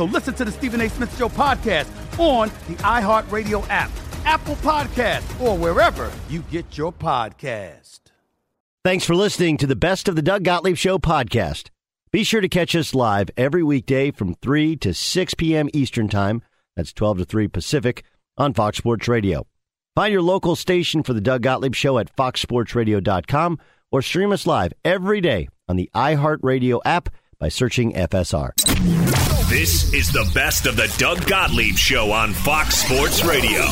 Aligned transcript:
So 0.00 0.06
listen 0.06 0.32
to 0.36 0.46
the 0.46 0.52
Stephen 0.52 0.80
A. 0.80 0.88
Smith 0.88 1.14
Show 1.18 1.28
podcast 1.28 1.86
on 2.18 2.48
the 2.68 2.74
iHeartRadio 2.76 3.66
app, 3.68 3.90
Apple 4.24 4.54
Podcast, 4.54 5.38
or 5.38 5.58
wherever 5.58 6.10
you 6.30 6.40
get 6.50 6.78
your 6.78 6.90
podcast. 6.90 8.00
Thanks 8.82 9.04
for 9.04 9.14
listening 9.14 9.58
to 9.58 9.66
the 9.66 9.76
Best 9.76 10.08
of 10.08 10.16
the 10.16 10.22
Doug 10.22 10.42
Gottlieb 10.42 10.76
Show 10.76 10.96
podcast. 10.96 11.68
Be 12.12 12.24
sure 12.24 12.40
to 12.40 12.48
catch 12.48 12.74
us 12.74 12.94
live 12.94 13.28
every 13.36 13.62
weekday 13.62 14.10
from 14.10 14.36
3 14.36 14.74
to 14.76 14.94
6 14.94 15.34
p.m. 15.34 15.68
Eastern 15.74 16.08
Time. 16.08 16.40
That's 16.76 16.94
12 16.94 17.18
to 17.18 17.24
3 17.26 17.48
Pacific 17.48 18.02
on 18.38 18.54
Fox 18.54 18.78
Sports 18.78 19.06
Radio. 19.06 19.46
Find 19.94 20.14
your 20.14 20.22
local 20.22 20.56
station 20.56 21.02
for 21.02 21.12
the 21.12 21.20
Doug 21.20 21.42
Gottlieb 21.42 21.74
Show 21.74 21.98
at 21.98 22.16
foxsportsradio.com 22.16 23.58
or 23.92 24.00
stream 24.00 24.32
us 24.32 24.46
live 24.46 24.72
every 24.82 25.20
day 25.20 25.50
on 25.68 25.76
the 25.76 25.90
iHeartRadio 25.94 26.80
app 26.86 27.10
by 27.40 27.48
searching 27.48 27.94
FSR. 27.94 28.54
This 29.48 29.92
is 29.94 30.12
the 30.12 30.30
best 30.34 30.66
of 30.66 30.76
the 30.76 30.94
Doug 30.98 31.26
Gottlieb 31.26 31.74
Show 31.74 32.12
on 32.12 32.32
Fox 32.34 32.76
Sports 32.76 33.24
Radio. 33.24 33.62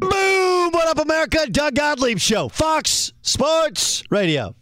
Boom! 0.00 0.72
What 0.72 0.88
up, 0.88 0.98
America? 0.98 1.46
Doug 1.50 1.76
Gottlieb 1.76 2.18
Show, 2.18 2.48
Fox 2.48 3.12
Sports 3.22 4.02
Radio. 4.10 4.54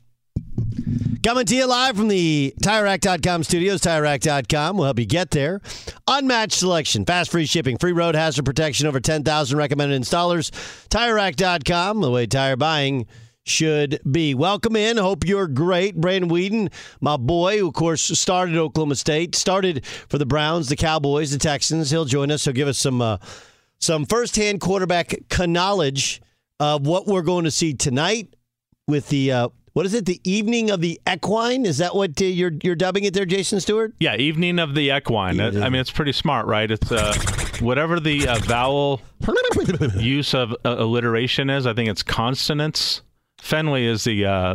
Coming 1.25 1.47
to 1.47 1.57
you 1.57 1.67
live 1.67 1.97
from 1.97 2.09
the 2.09 2.55
TireRack.com 2.63 3.45
studios. 3.45 3.81
TireRack.com 3.81 4.77
will 4.77 4.85
help 4.85 4.99
you 4.99 5.07
get 5.07 5.31
there. 5.31 5.63
Unmatched 6.07 6.53
selection, 6.53 7.07
fast 7.07 7.31
free 7.31 7.47
shipping, 7.47 7.79
free 7.79 7.93
road 7.93 8.15
hazard 8.15 8.45
protection, 8.45 8.87
over 8.87 9.01
10,000 9.01 9.57
recommended 9.57 10.03
installers. 10.03 10.51
TireRack.com, 10.91 12.03
the 12.03 12.11
way 12.11 12.27
tire 12.27 12.57
buying 12.57 13.07
should 13.44 14.00
be. 14.10 14.34
Welcome 14.34 14.77
in. 14.77 14.97
Hope 14.97 15.27
you're 15.27 15.47
great. 15.47 15.97
Brandon 15.97 16.31
Weeden, 16.31 16.72
my 17.00 17.16
boy, 17.16 17.59
who 17.59 17.69
of 17.69 17.75
course 17.75 18.03
started 18.19 18.56
Oklahoma 18.56 18.97
State, 18.97 19.34
started 19.34 19.84
for 19.87 20.19
the 20.19 20.27
Browns, 20.27 20.69
the 20.69 20.77
Cowboys, 20.77 21.31
the 21.31 21.38
Texans. 21.38 21.91
He'll 21.91 22.05
join 22.05 22.31
us. 22.31 22.44
He'll 22.44 22.55
give 22.55 22.69
us 22.69 22.78
some 22.78 23.00
uh, 23.03 23.19
some 23.78 24.06
firsthand 24.06 24.60
quarterback 24.60 25.15
knowledge 25.38 26.22
of 26.59 26.87
what 26.87 27.06
we're 27.06 27.22
going 27.22 27.44
to 27.44 27.50
see 27.50 27.75
tonight 27.75 28.34
with 28.88 29.09
the 29.09 29.31
uh, 29.31 29.49
what 29.75 29.87
is 29.87 29.94
it? 29.94 30.06
The 30.06 30.21
evening 30.22 30.71
of 30.71 30.81
the 30.81 31.00
equine? 31.12 31.66
Is 31.66 31.78
that 31.78 31.94
what 31.94 32.21
uh, 32.22 32.25
you're 32.25 32.53
you're 32.62 32.76
dubbing 32.76 33.05
it 33.05 33.12
there, 33.12 33.26
Jason 33.26 33.61
Stewart? 33.61 33.93
Yeah, 33.99 34.16
evening 34.16 34.59
of 34.59 34.75
the 34.75 34.97
equine. 34.97 35.41
I 35.41 35.50
mean, 35.69 35.81
it's 35.81 35.91
pretty 35.91 36.12
smart, 36.12 36.47
right? 36.47 36.71
It's 36.71 36.91
uh, 36.93 37.12
whatever 37.61 38.00
the 38.00 38.28
uh, 38.28 38.38
vowel 38.38 39.03
use 39.97 40.32
of 40.32 40.53
uh, 40.65 40.76
alliteration 40.78 41.50
is. 41.50 41.66
I 41.66 41.75
think 41.75 41.91
it's 41.91 42.05
consonants 42.05 43.03
Fenley 43.44 43.87
is 43.87 44.05
the 44.05 44.25
uh, 44.25 44.55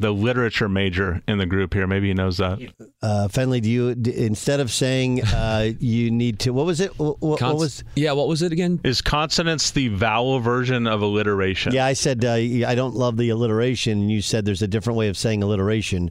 the 0.00 0.10
literature 0.10 0.68
major 0.68 1.20
in 1.28 1.38
the 1.38 1.46
group 1.46 1.74
here. 1.74 1.86
Maybe 1.86 2.08
he 2.08 2.14
knows 2.14 2.38
that. 2.38 2.58
Uh, 3.02 3.28
Fenley, 3.28 3.60
do 3.60 3.68
you 3.68 3.88
instead 3.88 4.60
of 4.60 4.70
saying 4.70 5.22
uh, 5.24 5.72
you 5.78 6.10
need 6.10 6.38
to? 6.40 6.52
What 6.52 6.64
was 6.64 6.80
it? 6.80 6.98
What, 6.98 7.20
what, 7.20 7.38
Cons- 7.38 7.60
was? 7.60 7.84
Yeah, 7.96 8.12
what 8.12 8.26
was 8.26 8.40
it 8.40 8.50
again? 8.52 8.80
Is 8.82 9.02
consonants 9.02 9.72
the 9.72 9.88
vowel 9.88 10.40
version 10.40 10.86
of 10.86 11.02
alliteration? 11.02 11.74
Yeah, 11.74 11.84
I 11.84 11.92
said 11.92 12.24
uh, 12.24 12.32
I 12.32 12.74
don't 12.74 12.94
love 12.94 13.18
the 13.18 13.28
alliteration, 13.28 14.08
you 14.08 14.22
said 14.22 14.44
there's 14.44 14.62
a 14.62 14.68
different 14.68 14.96
way 14.96 15.08
of 15.08 15.16
saying 15.16 15.42
alliteration 15.42 16.10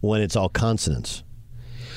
when 0.00 0.20
it's 0.20 0.36
all 0.36 0.48
consonants. 0.48 1.24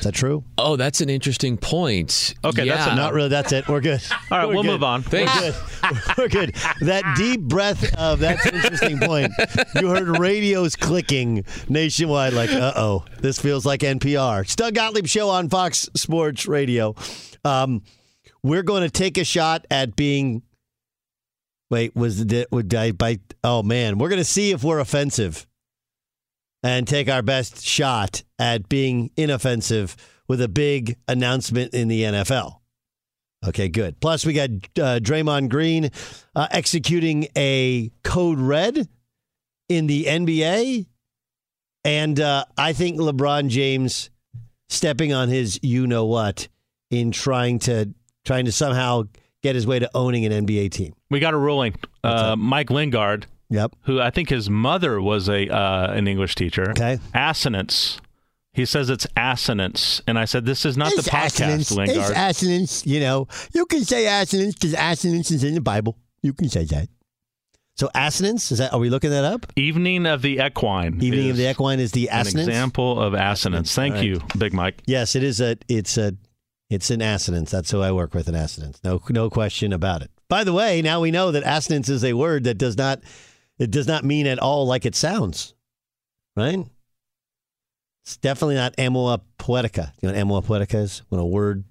Is 0.06 0.12
that 0.12 0.20
true? 0.20 0.44
Oh, 0.60 0.76
that's 0.76 1.02
an 1.02 1.10
interesting 1.10 1.58
point. 1.58 2.36
Okay, 2.44 2.66
yeah. 2.66 2.76
that's 2.76 2.86
enough. 2.86 2.98
Not 2.98 3.14
really. 3.16 3.30
That's 3.30 3.52
it. 3.52 3.68
We're 3.68 3.82
good. 3.82 4.04
All 4.30 4.38
right, 4.38 4.48
We're 4.48 4.54
we'll 4.54 4.62
good. 4.62 4.72
move 4.74 4.84
on. 4.84 5.02
Thanks. 5.02 5.34
We're 5.34 5.50
good. 5.50 6.02
We're 6.20 6.28
good. 6.28 6.56
That 6.82 7.16
deep 7.18 7.42
breath 7.42 7.92
of 7.98 8.20
that's 8.20 8.46
an 8.46 8.54
interesting 8.54 9.00
point. 9.00 9.32
You 9.74 9.90
heard 9.90 10.20
radios 10.20 10.76
clicking 10.76 11.44
nationwide, 11.70 12.34
like, 12.34 12.52
uh 12.52 12.74
oh, 12.76 13.06
this 13.20 13.40
feels 13.40 13.66
like 13.66 13.80
NPR. 13.80 14.44
It's 14.44 14.56
Doug 14.56 14.76
Gottlieb 14.76 15.08
show 15.08 15.28
on 15.30 15.50
Fox 15.50 15.90
Sports 15.96 16.46
Radio. 16.46 16.94
Um, 17.44 17.82
we're 18.44 18.62
going 18.62 18.84
to 18.84 18.92
take 18.92 19.18
a 19.18 19.24
shot 19.24 19.66
at 19.72 19.96
being. 19.96 20.44
Wait, 21.72 21.96
was 21.96 22.22
it? 22.22 22.52
Would 22.52 22.76
I 22.76 22.92
bite? 22.92 23.34
Oh 23.44 23.64
man, 23.64 23.98
we're 23.98 24.10
going 24.10 24.22
to 24.22 24.24
see 24.24 24.52
if 24.52 24.64
we're 24.64 24.78
offensive. 24.78 25.48
And 26.66 26.88
take 26.88 27.08
our 27.08 27.22
best 27.22 27.64
shot 27.64 28.24
at 28.40 28.68
being 28.68 29.12
inoffensive 29.16 29.96
with 30.28 30.42
a 30.42 30.48
big 30.48 30.98
announcement 31.08 31.76
in 31.76 31.88
the 31.88 32.02
NFL. 32.02 32.56
Okay, 33.48 33.70
good. 33.70 34.00
Plus, 34.00 34.26
we 34.26 34.34
got 34.34 34.50
uh, 34.50 35.00
Draymond 35.00 35.50
Green 35.50 35.92
uh, 36.36 36.48
executing 36.50 37.28
a 37.38 37.92
code 38.04 38.40
red 38.40 38.90
in 39.70 39.86
the 39.86 40.06
NBA. 40.06 40.88
And 41.84 42.20
uh, 42.20 42.46
I 42.58 42.74
think 42.74 43.00
LeBron 43.00 43.50
James 43.50 44.10
stepping 44.68 45.14
on 45.14 45.30
his 45.30 45.60
you 45.62 45.86
know 45.86 46.06
what 46.06 46.48
in 46.90 47.12
trying 47.12 47.60
to 47.60 47.94
trying 48.26 48.46
to 48.46 48.52
somehow 48.52 49.04
get 49.44 49.54
his 49.54 49.68
way 49.68 49.78
to 49.78 49.90
owning 49.94 50.26
an 50.26 50.48
NBA 50.48 50.72
team. 50.72 50.96
We 51.12 51.20
got 51.20 51.36
a 51.36 51.38
ruling. 51.38 51.76
Uh, 52.04 52.36
Mike 52.36 52.72
Lingard, 52.72 53.28
Yep. 53.50 53.76
who 53.84 54.02
I 54.02 54.10
think 54.10 54.30
his 54.30 54.50
mother 54.50 55.02
was 55.02 55.30
a 55.30 55.48
uh, 55.50 55.92
an 55.94 56.08
English 56.08 56.36
teacher. 56.36 56.72
Okay. 56.72 57.00
Assonance. 57.14 58.00
He 58.54 58.66
says 58.66 58.90
it's 58.90 59.06
assonance, 59.18 60.02
and 60.08 60.18
I 60.18 60.24
said 60.26 60.46
this 60.46 60.66
is 60.66 60.78
not 60.78 60.94
It's 60.94 61.04
the 61.04 61.12
podcast, 61.12 61.26
assonance. 61.26 61.72
Lingard. 61.72 61.98
It's 61.98 62.10
assonance. 62.12 62.86
You 62.86 63.02
know, 63.02 63.28
you 63.54 63.66
can 63.66 63.84
say 63.84 64.08
assonance 64.08 64.56
because 64.56 64.74
assonance 64.74 65.30
is 65.30 65.44
in 65.44 65.56
the 65.56 65.62
Bible. 65.62 65.98
You 66.22 66.32
can 66.34 66.48
say 66.50 66.64
that. 66.66 66.88
So 67.76 67.90
assonance 67.94 68.54
is 68.54 68.60
that? 68.60 68.72
Are 68.72 68.80
we 68.80 68.90
looking 68.90 69.10
that 69.10 69.26
up? 69.26 69.52
Evening 69.58 70.06
of 70.06 70.22
the 70.22 70.40
Equine. 70.40 71.04
Evening 71.04 71.32
of 71.32 71.36
the 71.38 71.50
equine 71.52 71.82
is 71.82 71.92
the 71.92 72.10
An 72.10 72.22
assonance. 72.22 72.48
example 72.48 73.02
of 73.02 73.14
assonance. 73.14 73.76
Thank 73.76 73.96
right. 73.96 74.06
you, 74.06 74.22
Big 74.38 74.54
Mike. 74.54 74.82
Yes, 74.86 75.16
it 75.16 75.24
is 75.24 75.42
a. 75.42 75.58
It's 75.68 75.98
a. 75.98 76.14
It's 76.70 76.90
an 76.90 77.02
assonance. 77.02 77.52
That's 77.52 77.70
who 77.70 77.82
I 77.82 77.92
work 77.92 78.14
with. 78.14 78.30
An 78.30 78.36
assonance. 78.36 78.80
No, 78.86 79.02
no 79.10 79.30
question 79.30 79.74
about 79.74 80.02
it. 80.02 80.10
By 80.30 80.46
the 80.46 80.54
way, 80.54 80.82
now 80.82 81.02
we 81.02 81.12
know 81.12 81.32
that 81.32 81.44
assonance 81.46 81.90
is 81.90 82.06
a 82.06 82.14
word 82.14 82.46
that 82.46 82.58
does 82.58 82.78
not. 82.78 83.02
It 83.58 83.72
does 83.72 83.88
not 83.88 84.04
mean 84.04 84.28
at 84.28 84.40
all 84.40 84.68
like 84.68 84.86
it 84.86 84.96
sounds. 84.96 85.54
Right. 86.36 86.66
It's 88.04 88.18
definitely 88.18 88.56
not 88.56 88.76
amoa 88.78 89.22
poetica. 89.40 89.92
You 90.02 90.12
know 90.12 90.28
what 90.28 90.46
amoa 90.46 90.46
poetica 90.46 90.76
is? 90.76 91.02
When 91.10 91.22
a 91.22 91.26
word 91.26 91.64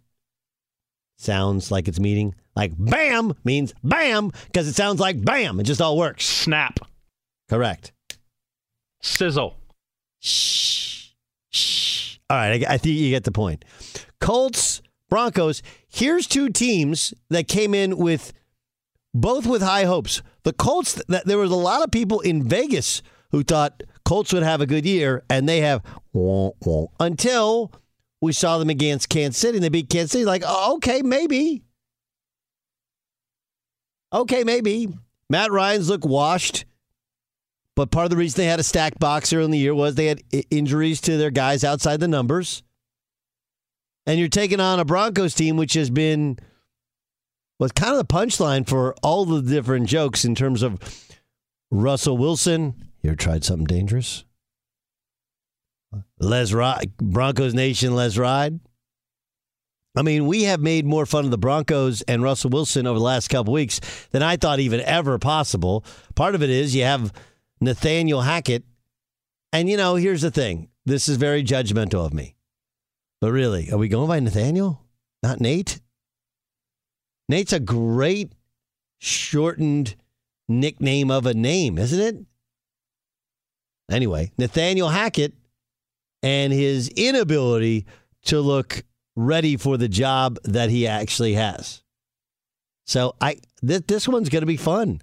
sounds 1.17 1.71
like 1.71 1.87
it's 1.87 2.01
meaning 2.01 2.35
like 2.57 2.73
bam 2.77 3.35
means 3.45 3.73
bam 3.85 4.31
because 4.47 4.67
it 4.67 4.75
sounds 4.75 5.01
like 5.01 5.25
bam. 5.25 5.61
It 5.61 5.65
just 5.65 5.81
all 5.81 5.97
works. 5.97 6.25
Snap. 6.25 6.81
Correct. 7.49 7.93
Sizzle. 9.03 9.57
Shh. 10.21 11.11
Shh. 11.51 12.19
All 12.31 12.37
right, 12.39 12.67
I, 12.67 12.75
I 12.75 12.79
think 12.79 12.97
you 12.97 13.11
get 13.11 13.25
the 13.25 13.33
point. 13.33 13.65
Colts, 14.21 14.81
Broncos. 15.11 15.63
Here's 15.89 16.27
two 16.27 16.49
teams 16.49 17.13
that 17.29 17.47
came 17.47 17.75
in 17.75 17.97
with 17.99 18.33
both 19.13 19.47
with 19.47 19.63
high 19.63 19.85
hopes. 19.85 20.23
The 20.45 20.53
Colts. 20.53 21.03
There 21.09 21.39
was 21.39 21.51
a 21.51 21.57
lot 21.57 21.83
of 21.83 21.91
people 21.91 22.21
in 22.21 22.47
Vegas 22.47 23.03
who 23.31 23.43
thought 23.43 23.83
Colts 24.05 24.33
would 24.33 24.43
have 24.43 24.61
a 24.61 24.67
good 24.67 24.85
year, 24.87 25.25
and 25.29 25.49
they 25.49 25.61
have 25.61 25.83
until 27.01 27.73
we 28.21 28.33
saw 28.33 28.59
them 28.59 28.71
against 28.71 29.09
Kansas 29.09 29.41
City, 29.41 29.57
and 29.57 29.65
they 29.65 29.69
beat 29.69 29.89
Kansas 29.89 30.13
City. 30.13 30.25
Like, 30.25 30.43
oh, 30.47 30.77
okay, 30.77 31.03
maybe. 31.03 31.65
Okay, 34.13 34.45
maybe. 34.45 34.89
Matt 35.29 35.51
Ryan's 35.51 35.89
look 35.89 36.05
washed. 36.05 36.65
But 37.75 37.91
part 37.91 38.05
of 38.05 38.11
the 38.11 38.17
reason 38.17 38.37
they 38.37 38.47
had 38.47 38.61
a 38.61 38.65
stacked 38.65 39.01
box 39.01 39.33
early 39.33 39.47
in 39.47 39.51
the 39.51 39.59
year 39.59 39.75
was 39.75 39.97
they 39.97 40.07
had 40.07 40.23
injuries 40.51 41.01
to 41.01 41.17
their 41.17 41.33
guys 41.33 41.65
outside 41.65 41.99
the 41.99 42.07
numbers. 42.07 42.63
And 44.07 44.21
you're 44.21 44.29
taking 44.29 44.61
on 44.61 44.79
a 44.79 44.85
Broncos 44.85 45.35
team, 45.35 45.57
which 45.57 45.73
has 45.75 45.91
been 45.91 46.39
was 47.59 47.73
kind 47.73 47.93
of 47.93 47.99
the 47.99 48.13
punchline 48.13 48.69
for 48.69 48.95
all 49.03 49.25
the 49.25 49.43
different 49.43 49.87
jokes 49.89 50.25
in 50.25 50.35
terms 50.35 50.63
of 50.63 50.79
Russell 51.71 52.19
Wilson. 52.19 52.75
You 53.03 53.11
ever 53.11 53.17
tried 53.17 53.45
something 53.45 53.67
dangerous? 53.67 54.25
Les 56.19 56.53
Ride, 56.53 56.97
Broncos 56.97 57.55
Nation, 57.55 57.95
Les 57.95 58.17
Ride. 58.19 58.61
I 59.97 60.03
mean, 60.03 60.27
we 60.27 60.45
have 60.45 60.61
made 60.61 60.87
more 60.87 61.07
fun 61.07 61.25
of 61.25 61.31
the 61.31 61.39
Broncos 61.39 62.03
and 62.03 62.23
Russell 62.23 62.51
Wilson 62.51 62.87
over 62.87 62.99
the 62.99 63.05
last 63.05 63.29
couple 63.29 63.53
weeks 63.53 63.81
than 64.11 64.23
I 64.23 64.37
thought 64.37 64.59
even 64.59 64.81
ever 64.81 65.19
possible. 65.19 65.85
Part 66.17 66.35
of 66.35 66.43
it 66.43 66.51
is 66.51 66.75
you 66.75 66.83
have 66.83 67.13
Nathaniel 67.61 68.23
Hackett. 68.23 68.65
And, 69.53 69.69
you 69.69 69.77
know, 69.77 69.95
here's 69.95 70.23
the 70.23 70.33
thing 70.33 70.69
this 70.85 71.09
is 71.09 71.17
very 71.17 71.45
judgmental 71.45 72.05
of 72.05 72.13
me. 72.13 72.35
But 73.21 73.31
really, 73.31 73.71
are 73.71 73.79
we 73.79 73.89
going 73.89 74.09
by 74.09 74.19
Nathaniel? 74.19 74.83
Not 75.23 75.41
Nate? 75.41 75.81
Nate's 77.29 77.53
a 77.53 77.61
great 77.61 78.33
shortened 78.99 79.97
nickname 80.49 81.11
of 81.11 81.27
a 81.27 81.35
name, 81.35 81.79
isn't 81.79 82.01
it? 82.01 82.25
Anyway, 83.91 84.33
Nathaniel 84.39 84.89
Hackett 84.89 85.35
and 86.23 86.53
his 86.53 86.89
inability 86.89 87.87
to 88.25 88.41
look 88.41 88.83
ready 89.17 89.57
for 89.57 89.77
the 89.77 89.89
job 89.89 90.39
that 90.45 90.71
he 90.71 90.87
actually 90.87 91.35
has. 91.35 91.83
So 92.87 93.15
I 93.21 93.39
th- 93.67 93.87
this 93.87 94.09
one's 94.09 94.29
going 94.29 94.43
to 94.43 94.47
be 94.47 94.57
fun. 94.57 95.01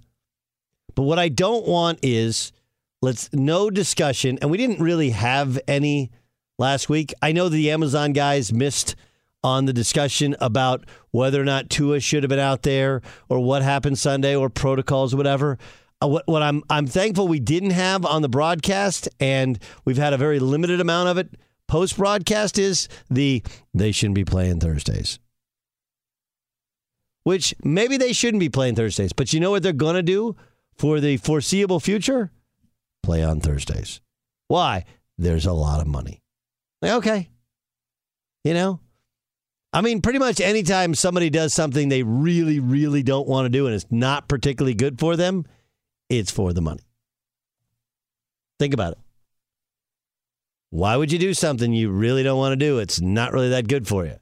But 0.94 1.02
what 1.02 1.18
I 1.18 1.28
don't 1.28 1.66
want 1.66 2.00
is 2.02 2.52
let's 3.00 3.32
no 3.32 3.70
discussion 3.70 4.38
and 4.42 4.50
we 4.50 4.58
didn't 4.58 4.80
really 4.80 5.10
have 5.10 5.58
any 5.66 6.10
last 6.58 6.88
week. 6.88 7.14
I 7.22 7.32
know 7.32 7.48
the 7.48 7.70
Amazon 7.70 8.12
guys 8.12 8.52
missed 8.52 8.94
on 9.44 9.64
the 9.64 9.72
discussion 9.72 10.36
about 10.40 10.84
whether 11.10 11.40
or 11.40 11.44
not 11.44 11.70
Tua 11.70 12.00
should 12.00 12.22
have 12.22 12.30
been 12.30 12.38
out 12.38 12.62
there 12.62 13.02
or 13.28 13.40
what 13.40 13.62
happened 13.62 13.98
Sunday 13.98 14.36
or 14.36 14.48
protocols 14.48 15.14
or 15.14 15.16
whatever. 15.16 15.58
Uh, 16.02 16.08
What, 16.08 16.26
what 16.26 16.42
I'm 16.42 16.62
I'm 16.70 16.86
thankful 16.86 17.28
we 17.28 17.40
didn't 17.40 17.70
have 17.70 18.04
on 18.04 18.22
the 18.22 18.28
broadcast, 18.28 19.08
and 19.20 19.58
we've 19.84 19.96
had 19.98 20.12
a 20.12 20.18
very 20.18 20.38
limited 20.38 20.80
amount 20.80 21.08
of 21.08 21.18
it 21.18 21.34
post 21.68 21.96
broadcast 21.96 22.58
is 22.58 22.88
the 23.10 23.42
they 23.72 23.92
shouldn't 23.92 24.14
be 24.14 24.24
playing 24.24 24.60
Thursdays. 24.60 25.18
Which 27.24 27.54
maybe 27.62 27.96
they 27.96 28.12
shouldn't 28.12 28.40
be 28.40 28.48
playing 28.48 28.74
Thursdays, 28.74 29.12
but 29.12 29.32
you 29.32 29.40
know 29.40 29.52
what 29.52 29.62
they're 29.62 29.72
to 29.72 30.02
do 30.02 30.36
for 30.76 31.00
the 31.00 31.16
foreseeable 31.18 31.80
future? 31.80 32.30
Play 33.02 33.22
on 33.22 33.40
Thursdays. 33.40 34.00
Why? 34.48 34.84
There's 35.16 35.46
a 35.46 35.52
lot 35.52 35.80
of 35.80 35.86
money. 35.86 36.20
Okay. 36.84 37.30
You 38.44 38.54
know? 38.54 38.80
I 39.72 39.80
mean, 39.80 40.02
pretty 40.02 40.18
much 40.18 40.40
anytime 40.40 40.94
somebody 40.94 41.30
does 41.30 41.54
something 41.54 41.88
they 41.88 42.02
really, 42.02 42.60
really 42.60 43.02
don't 43.02 43.26
want 43.26 43.46
to 43.46 43.48
do 43.48 43.66
and 43.66 43.74
it's 43.74 43.86
not 43.90 44.28
particularly 44.28 44.74
good 44.74 45.00
for 45.00 45.16
them, 45.16 45.46
it's 46.10 46.30
for 46.30 46.52
the 46.52 46.60
money. 46.60 46.82
Think 48.58 48.74
about 48.74 48.92
it. 48.92 48.98
Why 50.70 50.96
would 50.96 51.10
you 51.10 51.18
do 51.18 51.34
something 51.34 51.72
you 51.72 51.90
really 51.90 52.22
don't 52.22 52.38
want 52.38 52.52
to 52.52 52.56
do? 52.56 52.78
It's 52.78 53.00
not 53.00 53.32
really 53.32 53.50
that 53.50 53.68
good 53.68 53.88
for 53.88 54.04
you. 54.04 54.16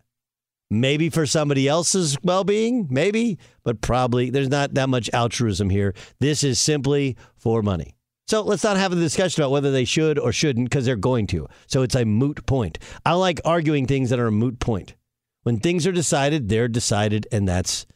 Maybe 0.70 1.10
for 1.10 1.26
somebody 1.26 1.66
else's 1.66 2.16
well 2.22 2.44
being, 2.44 2.86
maybe, 2.90 3.38
but 3.64 3.80
probably 3.80 4.30
there's 4.30 4.48
not 4.48 4.74
that 4.74 4.88
much 4.88 5.10
altruism 5.12 5.68
here. 5.68 5.94
This 6.20 6.44
is 6.44 6.60
simply 6.60 7.16
for 7.36 7.60
money. 7.60 7.96
So 8.28 8.42
let's 8.42 8.62
not 8.62 8.76
have 8.76 8.92
a 8.92 8.96
discussion 8.96 9.42
about 9.42 9.50
whether 9.50 9.72
they 9.72 9.84
should 9.84 10.16
or 10.16 10.32
shouldn't 10.32 10.70
because 10.70 10.86
they're 10.86 10.94
going 10.94 11.26
to. 11.28 11.48
So 11.66 11.82
it's 11.82 11.96
a 11.96 12.04
moot 12.04 12.46
point. 12.46 12.78
I 13.04 13.14
like 13.14 13.40
arguing 13.44 13.86
things 13.86 14.10
that 14.10 14.20
are 14.20 14.28
a 14.28 14.32
moot 14.32 14.60
point. 14.60 14.94
When 15.42 15.58
things 15.58 15.86
are 15.86 15.92
decided, 15.92 16.48
they're 16.48 16.68
decided, 16.68 17.26
and 17.32 17.48
that's 17.48 17.86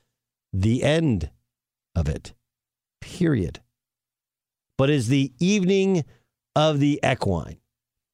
the 0.52 0.82
end 0.82 1.30
of 1.94 2.08
it. 2.08 2.32
Period. 3.00 3.60
But 4.78 4.90
is 4.90 5.08
the 5.08 5.32
evening 5.38 6.04
of 6.56 6.80
the 6.80 7.00
equine. 7.04 7.58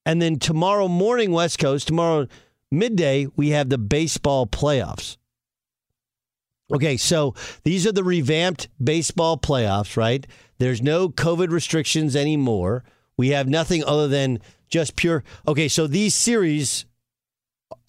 And 0.04 0.20
then 0.20 0.38
tomorrow 0.38 0.88
morning, 0.88 1.30
West 1.30 1.58
Coast, 1.58 1.86
tomorrow 1.86 2.26
midday, 2.70 3.26
we 3.36 3.50
have 3.50 3.68
the 3.68 3.78
baseball 3.78 4.46
playoffs. 4.46 5.16
Okay, 6.72 6.96
so 6.96 7.34
these 7.64 7.86
are 7.86 7.92
the 7.92 8.04
revamped 8.04 8.68
baseball 8.82 9.36
playoffs, 9.36 9.96
right? 9.96 10.26
There's 10.58 10.80
no 10.80 11.08
COVID 11.08 11.50
restrictions 11.50 12.14
anymore. 12.14 12.84
We 13.16 13.30
have 13.30 13.48
nothing 13.48 13.84
other 13.84 14.08
than 14.08 14.38
just 14.68 14.96
pure. 14.96 15.24
Okay, 15.48 15.68
so 15.68 15.86
these 15.86 16.14
series 16.14 16.86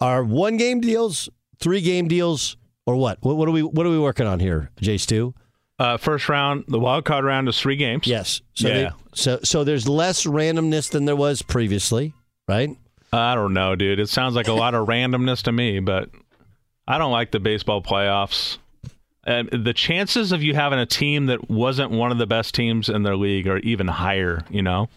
are 0.02 0.22
one 0.24 0.56
game 0.56 0.80
deals, 0.80 1.28
three 1.60 1.80
game 1.80 2.08
deals, 2.08 2.56
or 2.86 2.96
what? 2.96 3.18
What, 3.22 3.36
what 3.36 3.48
are 3.48 3.52
we 3.52 3.62
What 3.62 3.86
are 3.86 3.90
we 3.90 3.98
working 3.98 4.26
on 4.26 4.40
here, 4.40 4.70
Jay 4.80 4.98
Stu? 4.98 5.34
Uh, 5.78 5.96
first 5.96 6.28
round, 6.28 6.64
the 6.68 6.78
wild 6.78 7.04
card 7.04 7.24
round 7.24 7.48
is 7.48 7.58
three 7.58 7.76
games. 7.76 8.06
Yes. 8.06 8.40
So 8.54 8.68
yeah. 8.68 8.74
they- 8.74 8.90
so 9.14 9.38
so 9.42 9.62
there's 9.64 9.86
less 9.88 10.24
randomness 10.24 10.90
than 10.90 11.04
there 11.04 11.16
was 11.16 11.42
previously, 11.42 12.14
right? 12.48 12.70
I 13.12 13.34
don't 13.34 13.52
know, 13.52 13.76
dude. 13.76 14.00
It 14.00 14.08
sounds 14.08 14.34
like 14.34 14.48
a 14.48 14.52
lot 14.54 14.74
of 14.74 14.86
randomness 14.88 15.42
to 15.42 15.52
me, 15.52 15.80
but 15.80 16.08
I 16.88 16.96
don't 16.98 17.12
like 17.12 17.30
the 17.30 17.40
baseball 17.40 17.82
playoffs. 17.82 18.56
And 19.24 19.48
the 19.50 19.72
chances 19.74 20.32
of 20.32 20.42
you 20.42 20.54
having 20.54 20.78
a 20.78 20.86
team 20.86 21.26
that 21.26 21.50
wasn't 21.50 21.90
one 21.90 22.10
of 22.10 22.16
the 22.18 22.26
best 22.26 22.54
teams 22.54 22.88
in 22.88 23.02
their 23.02 23.16
league 23.16 23.46
are 23.46 23.58
even 23.58 23.86
higher, 23.86 24.44
you 24.50 24.62
know? 24.62 24.88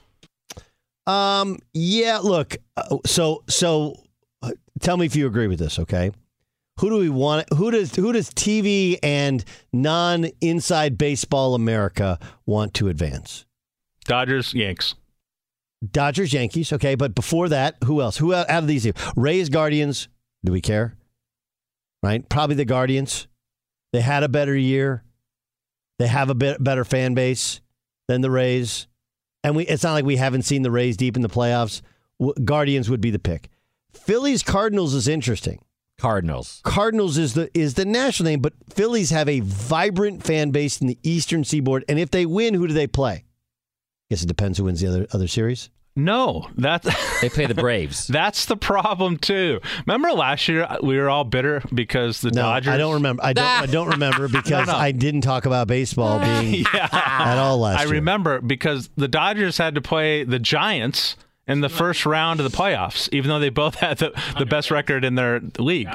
Um. 1.08 1.60
Yeah. 1.74 2.18
Look. 2.20 2.58
uh, 2.78 2.98
So. 3.06 3.44
So. 3.48 4.02
Uh, 4.42 4.51
Tell 4.80 4.98
me 4.98 5.06
if 5.06 5.15
you 5.15 5.27
agree 5.27 5.48
with 5.48 5.60
this. 5.60 5.80
Okay. 5.80 6.12
Who 6.80 6.89
do 6.89 6.98
we 6.98 7.10
want? 7.10 7.48
Who 7.54 7.72
does 7.72 7.96
Who 7.96 8.12
does 8.12 8.30
TV 8.32 9.00
and 9.01 9.44
non 9.72 10.25
inside 10.42 10.98
baseball 10.98 11.56
America 11.56 12.20
want 12.46 12.74
to 12.75 12.89
advance? 12.89 13.46
Dodgers, 14.04 14.54
Yanks. 14.54 14.96
Dodgers, 15.92 16.34
Yankees, 16.34 16.74
okay, 16.74 16.96
but 16.96 17.15
before 17.15 17.50
that, 17.50 17.75
who 17.84 18.01
else? 18.01 18.18
Who 18.18 18.34
out 18.34 18.50
out 18.50 18.63
of 18.63 18.68
these? 18.68 18.92
Rays, 19.15 19.50
Guardians. 19.50 20.08
Do 20.44 20.51
we 20.51 20.62
care? 20.62 20.96
Right? 22.04 22.27
Probably 22.27 22.56
the 22.56 22.65
Guardians. 22.65 23.27
They 23.94 24.01
had 24.01 24.24
a 24.24 24.30
better 24.30 24.56
year. 24.56 25.04
They 26.00 26.08
have 26.08 26.30
a 26.30 26.36
bit 26.36 26.62
better 26.63 26.84
fan 26.84 27.13
base 27.13 27.62
than 28.08 28.22
the 28.22 28.32
Rays, 28.32 28.88
and 29.44 29.56
we. 29.56 29.65
It's 29.65 29.84
not 29.84 29.94
like 29.94 30.06
we 30.06 30.18
haven't 30.18 30.42
seen 30.42 30.62
the 30.62 30.72
Rays 30.72 30.98
deep 30.98 31.15
in 31.15 31.22
the 31.22 31.30
playoffs. 31.30 31.82
Guardians 32.44 32.89
would 32.89 33.01
be 33.01 33.12
the 33.12 33.20
pick. 33.20 33.50
Phillies, 33.98 34.44
Cardinals 34.44 34.94
is 34.94 35.08
interesting. 35.08 35.60
Cardinals. 35.98 36.62
Cardinals 36.64 37.18
is 37.18 37.34
the 37.36 37.50
is 37.58 37.75
the 37.75 37.86
national 37.86 38.30
name, 38.30 38.42
but 38.42 38.54
Phillies 38.74 39.12
have 39.12 39.30
a 39.30 39.40
vibrant 39.40 40.24
fan 40.24 40.52
base 40.52 40.82
in 40.82 40.88
the 40.88 40.98
Eastern 41.04 41.44
Seaboard, 41.46 41.86
and 41.88 41.98
if 41.98 42.12
they 42.12 42.25
win, 42.25 42.54
who 42.54 42.68
do 42.68 42.74
they 42.74 42.88
play? 42.88 43.24
Guess 44.10 44.24
it 44.24 44.28
depends 44.28 44.58
who 44.58 44.66
wins 44.66 44.82
the 44.82 44.88
other 44.88 45.08
other 45.14 45.28
series. 45.28 45.70
No, 45.96 46.50
that's 46.58 46.86
They 47.22 47.30
play 47.30 47.46
the 47.46 47.54
Braves. 47.56 48.08
that's 48.08 48.46
the 48.48 48.58
problem 48.58 49.16
too. 49.18 49.62
Remember 49.88 50.12
last 50.12 50.50
year 50.50 50.64
uh, 50.64 50.80
we 50.84 50.98
were 50.98 51.10
all 51.10 51.24
bitter 51.24 51.64
because 51.74 52.20
the 52.20 52.32
No, 52.32 52.42
Dodgers. 52.42 52.74
I 52.74 52.78
don't 52.78 52.96
remember. 52.96 53.24
I 53.24 53.32
don't. 53.32 53.46
I 53.46 53.66
don't 53.66 53.88
remember 53.88 54.28
because 54.28 54.68
No, 54.68 54.74
no. 54.74 54.78
I 54.78 54.92
didn't 54.92 55.22
talk 55.22 55.46
about 55.46 55.70
baseball 55.70 56.20
being 56.42 56.66
at 56.74 57.38
all 57.38 57.60
last 57.60 57.80
I 57.80 57.84
year. 57.84 57.94
remember 57.94 58.42
because 58.42 58.90
the 58.98 59.08
Dodgers 59.08 59.58
had 59.58 59.75
to 59.75 59.82
play 59.82 60.25
the 60.25 60.40
Giants 60.40 61.16
in 61.48 61.62
the 61.62 61.70
first 61.70 62.06
round 62.06 62.40
of 62.40 62.50
the 62.50 62.56
playoffs, 62.56 63.08
even 63.12 63.30
though 63.30 63.40
they 63.40 63.50
both 63.50 63.75
had 63.80 63.98
the, 64.00 64.14
the 64.38 64.46
best 64.46 64.72
record 64.72 65.04
in 65.06 65.16
their 65.16 65.42
league. 65.60 65.90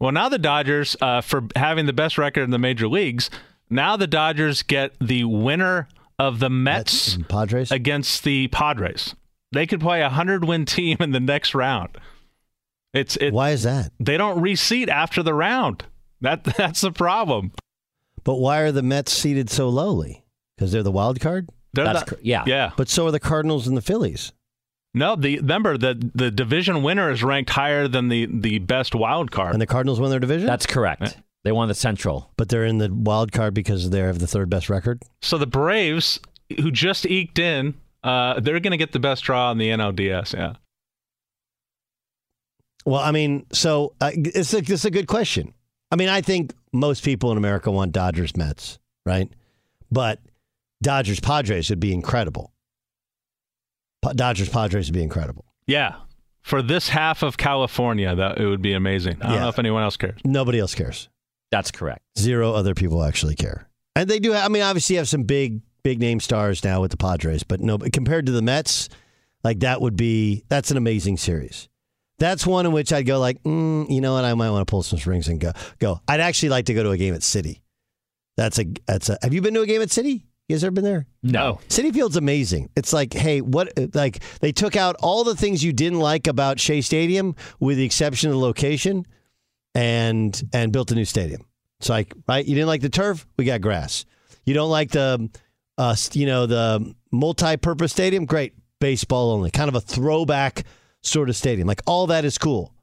Well, 0.00 0.12
now 0.12 0.28
the 0.28 0.38
Dodgers, 0.38 0.96
uh, 1.00 1.20
for 1.20 1.44
having 1.56 1.86
the 1.86 1.92
best 1.92 2.18
record 2.18 2.42
in 2.42 2.50
the 2.50 2.58
major 2.58 2.88
leagues, 2.88 3.30
now 3.70 3.96
the 3.96 4.06
Dodgers 4.06 4.62
get 4.62 4.92
the 5.00 5.24
winner 5.24 5.88
of 6.18 6.38
the 6.38 6.50
Mets 6.50 7.16
Padres 7.28 7.70
against 7.70 8.24
the 8.24 8.48
Padres. 8.48 9.14
They 9.52 9.66
could 9.66 9.80
play 9.80 10.02
a 10.02 10.08
hundred 10.10 10.44
win 10.44 10.64
team 10.64 10.96
in 11.00 11.12
the 11.12 11.20
next 11.20 11.54
round. 11.54 11.96
It's 12.92 13.16
it, 13.16 13.32
why 13.32 13.50
is 13.50 13.64
that? 13.64 13.92
They 13.98 14.16
don't 14.16 14.40
reseat 14.40 14.88
after 14.88 15.22
the 15.22 15.34
round. 15.34 15.84
That 16.20 16.44
that's 16.56 16.80
the 16.80 16.92
problem. 16.92 17.52
But 18.22 18.36
why 18.36 18.60
are 18.60 18.72
the 18.72 18.82
Mets 18.82 19.12
seated 19.12 19.50
so 19.50 19.68
lowly? 19.68 20.24
Because 20.56 20.72
they're 20.72 20.82
the 20.82 20.90
wild 20.92 21.20
card. 21.20 21.50
They're 21.72 21.84
That's 21.84 22.04
the- 22.04 22.10
cor- 22.16 22.18
yeah. 22.22 22.44
yeah. 22.46 22.70
But 22.76 22.88
so 22.88 23.06
are 23.06 23.10
the 23.10 23.20
Cardinals 23.20 23.66
and 23.66 23.76
the 23.76 23.82
Phillies. 23.82 24.32
No, 24.94 25.16
the 25.16 25.38
remember 25.38 25.76
the 25.76 26.10
the 26.14 26.30
division 26.30 26.82
winner 26.82 27.10
is 27.10 27.22
ranked 27.24 27.50
higher 27.50 27.88
than 27.88 28.08
the 28.08 28.26
the 28.30 28.60
best 28.60 28.94
wild 28.94 29.32
card. 29.32 29.52
And 29.52 29.60
the 29.60 29.66
Cardinals 29.66 30.00
won 30.00 30.10
their 30.10 30.20
division. 30.20 30.46
That's 30.46 30.66
correct. 30.66 31.18
They 31.42 31.52
won 31.52 31.68
the 31.68 31.74
Central. 31.74 32.30
But 32.36 32.48
they're 32.48 32.64
in 32.64 32.78
the 32.78 32.92
wild 32.92 33.32
card 33.32 33.52
because 33.54 33.90
they 33.90 33.98
have 33.98 34.20
the 34.20 34.26
third 34.26 34.48
best 34.48 34.70
record. 34.70 35.02
So 35.20 35.36
the 35.36 35.46
Braves, 35.46 36.20
who 36.60 36.70
just 36.70 37.04
eked 37.04 37.38
in, 37.38 37.74
uh, 38.02 38.40
they're 38.40 38.60
going 38.60 38.70
to 38.70 38.76
get 38.78 38.92
the 38.92 38.98
best 39.00 39.24
draw 39.24 39.50
in 39.50 39.58
the 39.58 39.68
NLDS. 39.68 40.32
Yeah. 40.34 40.54
Well, 42.86 43.00
I 43.00 43.10
mean, 43.12 43.46
so 43.52 43.94
uh, 44.00 44.10
it's 44.14 44.54
a, 44.54 44.58
it's 44.58 44.84
a 44.84 44.90
good 44.90 45.06
question. 45.06 45.54
I 45.90 45.96
mean, 45.96 46.08
I 46.08 46.20
think 46.20 46.54
most 46.72 47.04
people 47.04 47.30
in 47.32 47.38
America 47.38 47.70
want 47.70 47.92
Dodgers 47.92 48.36
Mets, 48.36 48.78
right? 49.06 49.30
But 49.90 50.20
Dodgers 50.82 51.20
Padres 51.20 51.70
would 51.70 51.80
be 51.80 51.92
incredible. 51.92 52.52
Pa- 54.04 54.12
Dodgers 54.12 54.48
Padres 54.48 54.88
would 54.88 54.94
be 54.94 55.02
incredible. 55.02 55.44
Yeah. 55.66 55.96
For 56.42 56.60
this 56.62 56.88
half 56.90 57.22
of 57.22 57.36
California, 57.38 58.14
that 58.14 58.38
it 58.38 58.46
would 58.46 58.60
be 58.62 58.74
amazing. 58.74 59.16
I 59.22 59.26
don't 59.26 59.32
Yeah. 59.34 59.40
know 59.40 59.48
if 59.48 59.58
anyone 59.58 59.82
else 59.82 59.96
cares. 59.96 60.20
Nobody 60.24 60.58
else 60.58 60.74
cares. 60.74 61.08
That's 61.50 61.70
correct. 61.70 62.00
Zero 62.18 62.52
other 62.52 62.74
people 62.74 63.02
actually 63.02 63.34
care. 63.34 63.68
And 63.96 64.08
they 64.10 64.18
do. 64.18 64.34
I 64.34 64.48
mean, 64.48 64.62
obviously, 64.62 64.94
you 64.96 64.98
have 64.98 65.08
some 65.08 65.22
big, 65.22 65.60
big 65.82 66.00
name 66.00 66.20
stars 66.20 66.62
now 66.64 66.80
with 66.82 66.90
the 66.90 66.96
Padres, 66.96 67.42
but 67.44 67.60
no, 67.60 67.78
compared 67.78 68.26
to 68.26 68.32
the 68.32 68.42
Mets, 68.42 68.88
like 69.42 69.60
that 69.60 69.80
would 69.80 69.96
be 69.96 70.44
that's 70.48 70.70
an 70.70 70.76
amazing 70.76 71.16
series. 71.16 71.68
That's 72.18 72.46
one 72.46 72.66
in 72.66 72.72
which 72.72 72.92
I'd 72.92 73.06
go 73.06 73.18
like, 73.18 73.42
mm, 73.42 73.88
you 73.90 74.00
know 74.00 74.14
what, 74.14 74.24
I 74.24 74.34
might 74.34 74.50
want 74.50 74.66
to 74.66 74.70
pull 74.70 74.82
some 74.82 74.98
strings 74.98 75.28
and 75.28 75.40
go. 75.40 75.52
Go. 75.78 76.00
I'd 76.08 76.20
actually 76.20 76.50
like 76.50 76.66
to 76.66 76.74
go 76.74 76.82
to 76.82 76.90
a 76.90 76.96
game 76.96 77.14
at 77.14 77.20
Citi. 77.22 77.60
That's 78.36 78.58
a. 78.58 78.66
That's 78.86 79.08
a. 79.08 79.18
Have 79.22 79.32
you 79.32 79.40
been 79.40 79.54
to 79.54 79.62
a 79.62 79.66
game 79.66 79.80
at 79.80 79.88
Citi? 79.88 80.24
You 80.48 80.56
guys 80.56 80.64
ever 80.64 80.72
been 80.72 80.84
there? 80.84 81.06
No. 81.22 81.58
Citi 81.68 81.92
Field's 81.92 82.16
amazing. 82.16 82.68
It's 82.76 82.92
like, 82.92 83.14
hey, 83.14 83.40
what? 83.40 83.72
Like 83.94 84.22
they 84.40 84.52
took 84.52 84.76
out 84.76 84.94
all 85.00 85.24
the 85.24 85.34
things 85.34 85.64
you 85.64 85.72
didn't 85.72 86.00
like 86.00 86.26
about 86.26 86.60
Shea 86.60 86.82
Stadium, 86.82 87.34
with 87.60 87.78
the 87.78 87.84
exception 87.84 88.28
of 88.28 88.34
the 88.34 88.40
location, 88.40 89.06
and 89.74 90.42
and 90.52 90.70
built 90.70 90.90
a 90.90 90.94
new 90.94 91.06
stadium. 91.06 91.46
It's 91.80 91.88
like, 91.88 92.12
right? 92.28 92.44
You 92.44 92.54
didn't 92.54 92.68
like 92.68 92.82
the 92.82 92.90
turf? 92.90 93.26
We 93.38 93.46
got 93.46 93.62
grass. 93.62 94.04
You 94.44 94.52
don't 94.52 94.70
like 94.70 94.90
the, 94.90 95.30
uh, 95.78 95.96
you 96.12 96.26
know, 96.26 96.46
the 96.46 96.94
multi-purpose 97.10 97.92
stadium? 97.92 98.26
Great, 98.26 98.54
baseball 98.80 99.32
only. 99.32 99.50
Kind 99.50 99.68
of 99.68 99.74
a 99.74 99.80
throwback 99.80 100.64
sort 101.02 101.30
of 101.30 101.36
stadium. 101.36 101.66
Like 101.66 101.82
all 101.86 102.06
that 102.08 102.26
is 102.26 102.36
cool. 102.36 102.74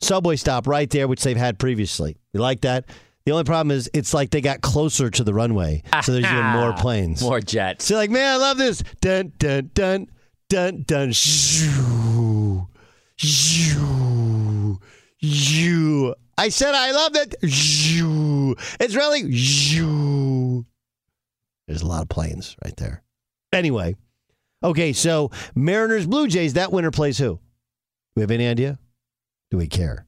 Subway 0.00 0.36
stop 0.36 0.66
right 0.66 0.88
there, 0.90 1.08
which 1.08 1.22
they've 1.24 1.36
had 1.36 1.58
previously. 1.58 2.16
You 2.32 2.40
like 2.40 2.60
that? 2.60 2.84
The 3.26 3.32
only 3.32 3.44
problem 3.44 3.76
is 3.76 3.90
it's 3.92 4.14
like 4.14 4.30
they 4.30 4.40
got 4.40 4.60
closer 4.60 5.10
to 5.10 5.24
the 5.24 5.34
runway, 5.34 5.82
so 6.04 6.12
there's 6.12 6.24
even 6.24 6.46
more 6.46 6.72
planes. 6.74 7.20
More 7.20 7.40
jets. 7.40 7.84
So 7.84 7.94
you're 7.94 8.02
like, 8.02 8.10
man, 8.10 8.34
I 8.34 8.36
love 8.36 8.56
this. 8.56 8.84
Dun 9.00 9.32
dun 9.36 9.72
dun 9.74 10.06
dun 10.48 10.84
dun. 10.86 11.10
Shoo, 11.10 12.68
shoo, 13.16 14.78
shoo. 15.20 16.14
I 16.38 16.50
said 16.50 16.76
I 16.76 16.92
love 16.92 17.16
it. 17.16 17.34
Shoo. 17.50 18.54
It's 18.78 18.94
really 18.94 19.34
shoo. 19.34 20.64
There's 21.66 21.82
a 21.82 21.86
lot 21.86 22.02
of 22.02 22.08
planes 22.08 22.54
right 22.64 22.76
there. 22.76 23.02
Anyway, 23.52 23.96
okay, 24.62 24.92
so 24.92 25.32
Mariners 25.56 26.06
Blue 26.06 26.28
Jays. 26.28 26.52
That 26.54 26.70
winner 26.70 26.92
plays 26.92 27.18
who? 27.18 27.34
Do 27.34 27.40
we 28.14 28.22
have 28.22 28.30
any 28.30 28.46
idea? 28.46 28.78
Do 29.50 29.56
we 29.56 29.66
care? 29.66 30.06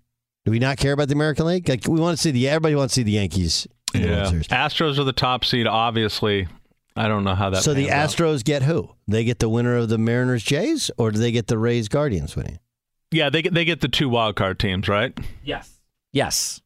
Do 0.49 0.53
we 0.53 0.59
not 0.59 0.79
care 0.79 0.93
about 0.93 1.09
the 1.09 1.15
American 1.15 1.45
League? 1.45 1.69
Like 1.69 1.87
we 1.87 2.01
want 2.01 2.17
to 2.17 2.23
see 2.23 2.31
the 2.31 2.49
everybody 2.49 2.75
wants 2.75 2.95
to 2.95 3.01
see 3.01 3.03
the 3.03 3.11
Yankees. 3.13 3.69
in 3.93 4.01
the 4.01 4.09
Yeah. 4.09 4.31
Astros 4.49 4.99
are 4.99 5.05
the 5.05 5.13
top 5.13 5.45
seed, 5.45 5.67
obviously. 5.67 6.49
I 6.97 7.07
don't 7.07 7.23
know 7.23 7.35
how 7.35 7.51
that. 7.51 7.63
so 7.63 7.75
the 7.75 7.87
pans 7.89 8.15
out. 8.15 8.17
Astros 8.19 8.43
get 8.43 8.63
who? 8.63 8.89
They 9.07 9.25
get 9.25 9.41
the 9.41 9.51
winner 9.51 9.77
of 9.77 9.91
the 9.91 9.99
Mariners 9.99 10.43
Jays, 10.43 10.91
or 10.97 11.11
do 11.11 11.19
they 11.19 11.33
get 11.33 11.49
the 11.49 11.59
Rays 11.59 11.89
Guardians 11.89 12.35
winning? 12.35 12.61
Yeah, 13.11 13.29
they 13.29 13.43
get 13.43 13.53
they 13.53 13.67
get 13.67 13.83
the 13.83 13.89
two 13.89 14.09
wild 14.09 14.37
card 14.37 14.59
teams, 14.59 14.89
right? 14.89 15.13
Yes. 15.45 15.79
Yes, 16.15 16.63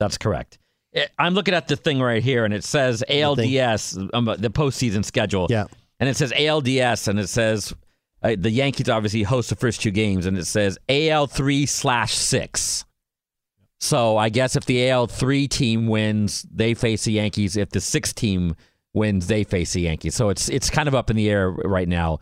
that's 0.00 0.18
correct. 0.18 0.58
Eh, 0.92 1.06
I'm 1.16 1.34
looking 1.34 1.54
at 1.54 1.68
the 1.68 1.76
thing 1.76 2.00
right 2.00 2.24
here, 2.24 2.44
and 2.44 2.52
it 2.52 2.64
says 2.64 3.04
ALDS, 3.08 4.10
um, 4.12 4.24
the 4.24 4.50
postseason 4.50 5.04
schedule. 5.04 5.46
Yeah. 5.48 5.66
And 6.00 6.08
it 6.08 6.16
says 6.16 6.32
ALDS, 6.32 7.06
and 7.06 7.20
it 7.20 7.28
says 7.28 7.72
uh, 8.24 8.34
the 8.36 8.50
Yankees 8.50 8.88
obviously 8.88 9.22
host 9.22 9.50
the 9.50 9.56
first 9.56 9.82
two 9.82 9.92
games, 9.92 10.26
and 10.26 10.36
it 10.36 10.46
says 10.46 10.78
AL3 10.88 11.68
slash 11.68 12.16
six. 12.16 12.84
So 13.80 14.16
I 14.18 14.28
guess 14.28 14.56
if 14.56 14.66
the 14.66 14.76
AL3 14.76 15.48
team 15.48 15.86
wins, 15.86 16.46
they 16.52 16.74
face 16.74 17.04
the 17.04 17.12
Yankees. 17.12 17.56
If 17.56 17.70
the 17.70 17.80
six 17.80 18.12
team 18.12 18.54
wins, 18.92 19.26
they 19.26 19.42
face 19.44 19.72
the 19.72 19.80
Yankees. 19.80 20.14
So 20.14 20.28
it's 20.28 20.48
it's 20.48 20.68
kind 20.70 20.86
of 20.88 20.94
up 20.94 21.10
in 21.10 21.16
the 21.16 21.30
air 21.30 21.50
right 21.50 21.88
now, 21.88 22.18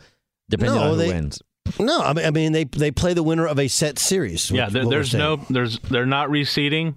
depending 0.48 0.76
No, 0.76 0.82
on 0.84 0.90
who 0.92 0.96
they- 0.96 1.08
wins. 1.08 1.42
No, 1.78 2.00
I 2.00 2.14
mean, 2.14 2.24
I 2.24 2.30
mean 2.30 2.52
they 2.52 2.64
they 2.64 2.90
play 2.90 3.12
the 3.12 3.22
winner 3.22 3.46
of 3.46 3.58
a 3.58 3.68
set 3.68 3.98
series. 3.98 4.50
Yeah, 4.50 4.70
there, 4.70 4.86
there's 4.86 5.12
no, 5.12 5.36
there's 5.50 5.78
they're 5.80 6.06
not 6.06 6.30
reseeding. 6.30 6.94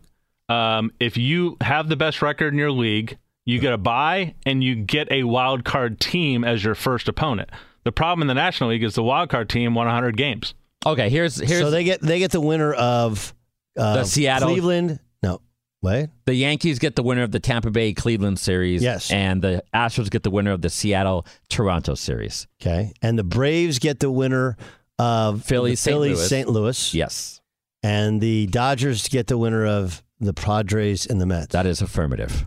Um, 0.47 0.91
if 0.99 1.17
you 1.17 1.57
have 1.59 1.89
the 1.89 1.97
best 1.97 2.21
record 2.21 2.53
in 2.53 2.59
your 2.59 2.71
league, 2.71 3.17
you 3.43 3.59
get 3.59 3.73
a 3.73 3.77
bye 3.77 4.35
and 4.45 4.63
you 4.63 4.75
get 4.75 5.11
a 5.11 5.23
wild 5.23 5.65
card 5.65 5.99
team 5.99 6.43
as 6.45 6.63
your 6.63 6.75
first 6.75 7.09
opponent. 7.09 7.49
The 7.83 7.91
problem 7.91 8.21
in 8.21 8.27
the 8.27 8.33
National 8.33 8.69
League 8.69 8.83
is 8.83 8.95
the 8.95 9.03
wild 9.03 9.29
card 9.29 9.49
team 9.49 9.73
won 9.75 9.87
100 9.87 10.15
games. 10.15 10.53
Okay, 10.85 11.09
here's 11.09 11.35
here's 11.37 11.61
so 11.61 11.69
they 11.71 11.83
get 11.83 11.99
they 12.01 12.19
get 12.19 12.31
the 12.31 12.39
winner 12.41 12.71
of 12.73 13.33
uh, 13.77 13.95
The 13.97 14.03
Seattle- 14.05 14.49
Cleveland. 14.49 14.99
No, 15.23 15.41
wait. 15.81 16.09
The 16.25 16.33
Yankees 16.35 16.79
get 16.79 16.95
the 16.95 17.03
winner 17.03 17.23
of 17.23 17.31
the 17.31 17.39
Tampa 17.39 17.71
Bay 17.71 17.93
Cleveland 17.93 18.39
series. 18.39 18.81
Yes. 18.83 19.11
And 19.11 19.41
the 19.41 19.63
Astros 19.73 20.09
get 20.09 20.23
the 20.23 20.31
winner 20.31 20.51
of 20.51 20.61
the 20.61 20.69
Seattle 20.69 21.25
Toronto 21.49 21.95
series. 21.95 22.47
Okay, 22.61 22.93
and 23.01 23.17
the 23.17 23.23
Braves 23.23 23.79
get 23.79 23.99
the 23.99 24.11
winner 24.11 24.57
of 24.99 25.43
Philly 25.43 25.75
St. 25.75 25.97
Louis. 25.99 26.27
St. 26.29 26.47
Louis. 26.49 26.93
Yes. 26.93 27.41
and 27.83 28.21
the 28.21 28.45
Dodgers 28.47 29.07
get 29.07 29.25
the 29.27 29.37
winner 29.37 29.65
of 29.65 30.03
the 30.19 30.33
Padres 30.33 31.07
and 31.07 31.19
the 31.19 31.25
Mets. 31.25 31.47
That 31.53 31.65
is 31.65 31.81
affirmative. 31.81 32.45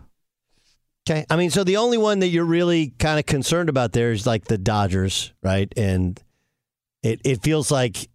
Okay, 1.07 1.25
I 1.29 1.35
mean, 1.35 1.49
so 1.51 1.63
the 1.63 1.77
only 1.77 1.97
one 1.99 2.19
that 2.19 2.29
you're 2.29 2.45
really 2.45 2.89
kind 2.97 3.19
of 3.19 3.25
concerned 3.25 3.69
about 3.69 3.91
there 3.91 4.11
is 4.11 4.25
like 4.25 4.45
the 4.45 4.57
Dodgers, 4.57 5.33
right? 5.43 5.71
And 5.77 6.19
it 7.03 7.19
it 7.25 7.43
feels 7.43 7.69
like, 7.69 8.07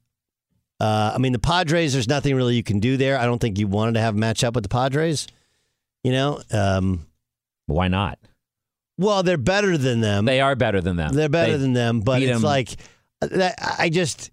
uh, 0.80 1.12
I 1.14 1.18
mean, 1.18 1.32
the 1.32 1.38
Padres. 1.38 1.92
There's 1.92 2.08
nothing 2.08 2.34
really 2.34 2.56
you 2.56 2.62
can 2.62 2.80
do 2.80 2.96
there. 2.96 3.18
I 3.18 3.24
don't 3.26 3.38
think 3.40 3.58
you 3.58 3.66
wanted 3.66 3.94
to 3.94 4.00
have 4.00 4.14
a 4.14 4.18
match 4.18 4.42
up 4.44 4.54
with 4.54 4.64
the 4.64 4.68
Padres. 4.68 5.26
You 6.02 6.12
know, 6.12 6.40
um, 6.50 7.06
Why 7.66 7.88
not? 7.88 8.18
well, 8.98 9.22
they're 9.22 9.38
better 9.38 9.76
than 9.78 10.00
them. 10.00 10.24
They 10.24 10.40
are 10.40 10.54
better 10.56 10.80
than 10.80 10.96
them. 10.96 11.12
They're 11.14 11.28
better 11.28 11.52
They 11.52 11.58
than 11.58 11.72
them, 11.72 12.00
but 12.00 12.22
it's 12.22 12.32
them. 12.32 12.42
like 12.42 12.70
uh. 13.22 13.50
I 13.78 13.88
just, 13.90 14.30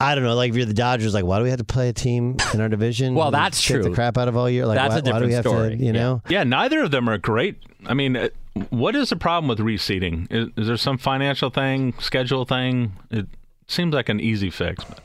I 0.00 0.14
don't 0.14 0.24
know. 0.24 0.34
Like 0.34 0.50
if 0.50 0.56
you're 0.56 0.66
the 0.66 0.74
Dodgers, 0.74 1.12
like 1.14 1.24
why 1.24 1.38
do 1.38 1.44
we 1.44 1.50
have 1.50 1.58
to 1.58 1.64
play 1.64 1.88
a 1.88 1.92
team 1.92 2.36
in 2.54 2.60
our 2.60 2.68
division? 2.68 3.14
Well, 3.14 3.28
we 3.28 3.32
that's 3.32 3.60
true. 3.60 3.82
The 3.82 3.90
crap 3.90 4.18
out 4.18 4.28
of 4.28 4.36
all 4.36 4.48
year. 4.50 4.66
Like 4.66 4.76
That's 4.76 4.94
why, 5.02 5.10
a 5.10 5.12
why 5.14 5.20
do 5.20 5.26
we 5.26 5.32
have 5.32 5.44
different 5.44 5.72
to? 5.72 5.76
story. 5.76 5.86
You 5.86 5.92
know. 5.92 6.22
Yeah, 6.28 6.44
neither 6.44 6.82
of 6.82 6.90
them 6.90 7.08
are 7.08 7.18
great. 7.18 7.56
I 7.86 7.94
mean, 7.94 8.16
uh, 8.16 8.28
what 8.70 8.94
is 8.96 9.08
the 9.10 9.16
problem 9.16 9.48
with 9.48 9.58
reseeding? 9.58 10.26
Is, 10.30 10.48
is 10.56 10.66
there 10.66 10.76
some 10.76 10.98
financial 10.98 11.50
thing, 11.50 11.94
schedule 12.00 12.44
thing? 12.44 12.92
It, 13.10 13.26
Seems 13.68 13.94
like 13.94 14.08
an 14.10 14.20
easy 14.20 14.50
fix. 14.50 14.84
But. 14.84 15.00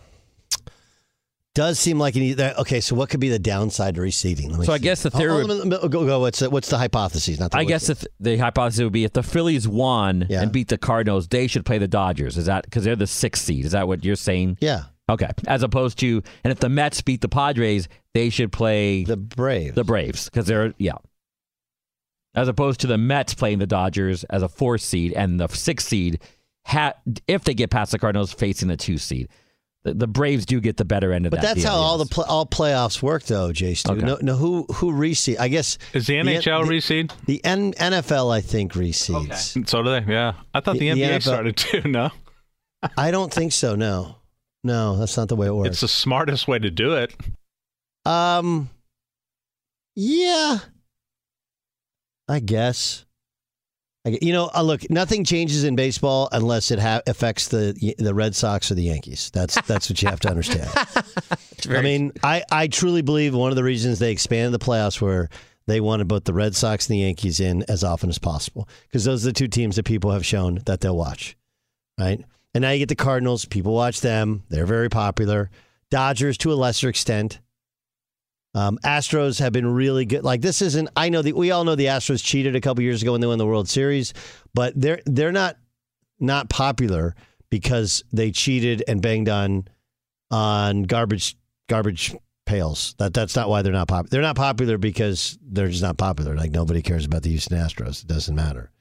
Does 1.57 1.79
seem 1.79 1.97
like 1.97 2.15
an 2.15 2.35
that- 2.35 2.59
okay. 2.59 2.79
So 2.79 2.93
what 2.93 3.09
could 3.09 3.19
be 3.19 3.29
the 3.29 3.39
downside 3.39 3.95
to 3.95 4.01
receiving? 4.01 4.51
Let 4.51 4.59
me 4.59 4.65
So 4.67 4.73
I 4.73 4.77
guess 4.77 5.01
the 5.01 5.09
Oh, 5.09 5.13
oh 5.15 5.17
theory 5.17 5.31
oh, 5.31 5.37
would- 5.37 5.47
let 5.47 5.65
me- 5.65 5.71
let 5.71 5.81
me- 5.81 5.89
go, 5.89 6.05
go. 6.05 6.19
What's 6.19 6.37
the, 6.37 6.51
what's 6.51 6.69
the 6.69 6.77
hypothesis? 6.77 7.39
Not 7.39 7.49
the 7.49 7.57
I 7.57 7.63
guess 7.63 7.89
if 7.89 8.05
the 8.19 8.37
hypothesis 8.37 8.83
would 8.83 8.93
be 8.93 9.05
if 9.05 9.13
the 9.13 9.23
Phillies 9.23 9.67
won 9.67 10.27
and 10.29 10.51
beat 10.51 10.67
the 10.67 10.77
Cardinals, 10.77 11.27
they 11.27 11.47
should 11.47 11.65
play 11.65 11.79
the 11.79 11.87
Dodgers. 11.87 12.37
Is 12.37 12.45
that 12.45 12.65
because 12.65 12.83
they're 12.83 12.95
the 12.95 13.07
sixth 13.07 13.43
seed? 13.43 13.65
Is 13.65 13.71
that 13.71 13.87
what 13.87 14.05
you're 14.05 14.15
saying? 14.15 14.59
Yeah. 14.61 14.83
Okay. 15.09 15.31
As 15.47 15.63
opposed 15.63 15.97
to, 15.99 16.21
and 16.43 16.51
if 16.51 16.59
the 16.59 16.69
Mets 16.69 17.01
beat 17.01 17.21
the 17.21 17.29
Padres, 17.29 17.87
they 18.13 18.29
should 18.29 18.51
play 18.51 19.03
the 19.03 19.17
Braves. 19.17 19.73
The 19.73 19.83
Braves 19.83 20.25
because 20.25 20.45
they're 20.45 20.75
yeah. 20.77 20.97
As 22.35 22.47
opposed 22.47 22.81
to 22.81 22.87
the 22.87 22.99
Mets 22.99 23.33
playing 23.33 23.57
the 23.57 23.65
Dodgers 23.65 24.23
as 24.25 24.43
a 24.43 24.47
four 24.47 24.77
seed 24.77 25.13
and 25.13 25.39
the 25.39 25.47
six 25.47 25.87
seed, 25.87 26.21
ha- 26.67 26.93
if 27.25 27.43
they 27.45 27.55
get 27.55 27.71
past 27.71 27.93
the 27.93 27.97
Cardinals, 27.97 28.31
facing 28.31 28.67
the 28.67 28.77
two 28.77 28.99
seed. 28.99 29.29
The, 29.87 29.93
the 29.93 30.07
Braves 30.07 30.45
do 30.45 30.59
get 30.59 30.75
the 30.75 30.83
better 30.83 31.13
end 31.13 31.25
of 31.25 31.31
But 31.31 31.37
that. 31.37 31.41
But 31.41 31.47
that's 31.55 31.61
deal, 31.61 31.71
how 31.71 31.77
all 31.77 31.97
the 31.97 32.05
pl- 32.05 32.25
all 32.25 32.45
playoffs 32.45 33.01
work, 33.01 33.23
though, 33.23 33.53
Jay. 33.53 33.73
Stu. 33.73 33.93
Okay. 33.93 34.05
No, 34.05 34.17
no, 34.21 34.35
who 34.35 34.63
who 34.73 34.91
reseed? 34.91 35.39
I 35.39 35.47
guess 35.47 35.77
Is 35.93 36.07
the 36.07 36.15
NHL 36.15 36.65
the, 36.65 36.71
reseed? 36.73 37.11
The 37.25 37.43
N- 37.45 37.71
NFL, 37.73 38.33
I 38.33 38.41
think, 38.41 38.73
reseeds. 38.73 39.67
So 39.69 39.81
do 39.83 39.89
they? 39.91 40.11
Yeah. 40.11 40.33
I 40.53 40.59
thought 40.59 40.73
the, 40.73 40.79
The- 40.79 40.91
the 40.91 41.01
NBA 41.01 41.09
NFL 41.19 41.21
started 41.21 41.55
too. 41.57 41.81
No, 41.87 42.11
I 42.97 43.11
don't 43.11 43.31
think 43.33 43.53
so. 43.53 43.75
No, 43.75 44.17
no, 44.63 44.97
that's 44.97 45.15
not 45.15 45.29
the 45.29 45.37
way 45.37 45.47
it 45.47 45.53
works. 45.55 45.69
it's 45.69 45.81
the 45.81 45.87
smartest 45.87 46.47
way 46.49 46.59
to 46.59 46.69
do 46.69 46.95
it. 46.95 47.15
Um, 48.05 48.69
yeah, 49.95 50.57
I 52.27 52.39
guess. 52.39 53.05
You 54.07 54.31
know, 54.31 54.49
uh, 54.55 54.61
look, 54.61 54.89
nothing 54.89 55.23
changes 55.23 55.63
in 55.63 55.75
baseball 55.75 56.29
unless 56.31 56.71
it 56.71 56.79
ha- 56.79 57.01
affects 57.07 57.49
the 57.49 57.95
the 57.97 58.13
Red 58.13 58.35
Sox 58.35 58.71
or 58.71 58.75
the 58.75 58.83
Yankees. 58.83 59.29
That's 59.33 59.59
that's 59.61 59.89
what 59.89 60.01
you 60.01 60.07
have 60.07 60.19
to 60.21 60.29
understand. 60.29 60.69
I 61.69 61.81
mean, 61.81 62.13
I 62.23 62.43
I 62.51 62.67
truly 62.67 63.01
believe 63.01 63.35
one 63.35 63.49
of 63.49 63.55
the 63.55 63.63
reasons 63.63 63.99
they 63.99 64.11
expanded 64.11 64.53
the 64.59 64.63
playoffs 64.63 65.01
were 65.01 65.29
they 65.65 65.81
wanted 65.81 66.07
both 66.07 66.23
the 66.23 66.33
Red 66.33 66.55
Sox 66.55 66.87
and 66.87 66.95
the 66.95 67.01
Yankees 67.01 67.39
in 67.39 67.63
as 67.67 67.83
often 67.83 68.09
as 68.09 68.17
possible 68.17 68.69
because 68.83 69.03
those 69.03 69.25
are 69.25 69.29
the 69.29 69.33
two 69.33 69.49
teams 69.49 69.75
that 69.75 69.83
people 69.83 70.11
have 70.11 70.25
shown 70.25 70.61
that 70.65 70.79
they'll 70.79 70.95
watch, 70.95 71.35
right? 71.99 72.23
And 72.53 72.61
now 72.61 72.71
you 72.71 72.79
get 72.79 72.89
the 72.89 72.95
Cardinals. 72.95 73.45
People 73.45 73.73
watch 73.73 74.01
them; 74.01 74.43
they're 74.49 74.65
very 74.65 74.89
popular. 74.89 75.49
Dodgers 75.89 76.37
to 76.39 76.51
a 76.51 76.55
lesser 76.55 76.87
extent. 76.89 77.39
Um, 78.57 78.79
Astros 78.83 79.39
have 79.39 79.53
been 79.53 79.71
really 79.71 80.05
good. 80.05 80.23
Like 80.23 80.41
this 80.41 80.63
isn't. 80.63 80.89
I 80.95 81.09
know 81.09 81.21
that 81.21 81.35
we 81.35 81.51
all 81.51 81.63
know 81.63 81.75
the 81.75 81.85
Astros 81.85 82.23
cheated 82.23 82.55
a 82.55 82.61
couple 82.61 82.83
years 82.83 83.03
ago 83.03 83.11
when 83.11 83.21
they 83.21 83.27
won 83.27 83.37
the 83.37 83.45
World 83.45 83.69
Series, 83.69 84.15
but 84.55 84.73
they're 84.75 84.99
they're 85.05 85.31
not 85.31 85.57
not 86.19 86.49
popular 86.49 87.13
because 87.51 88.03
they 88.11 88.31
cheated 88.31 88.83
and 88.87 88.99
banged 88.99 89.29
on 89.29 89.67
on 90.31 90.83
garbage 90.83 91.37
garbage 91.69 92.15
pails. 92.47 92.95
That 92.97 93.13
that's 93.13 93.35
not 93.35 93.47
why 93.47 93.61
they're 93.61 93.71
not 93.71 93.89
popular. 93.89 94.09
They're 94.09 94.21
not 94.23 94.35
popular 94.35 94.79
because 94.79 95.37
they're 95.43 95.67
just 95.67 95.83
not 95.83 95.99
popular. 95.99 96.35
Like 96.35 96.49
nobody 96.49 96.81
cares 96.81 97.05
about 97.05 97.21
the 97.21 97.29
Houston 97.29 97.59
Astros. 97.59 98.01
It 98.01 98.07
doesn't 98.07 98.35
matter. 98.35 98.71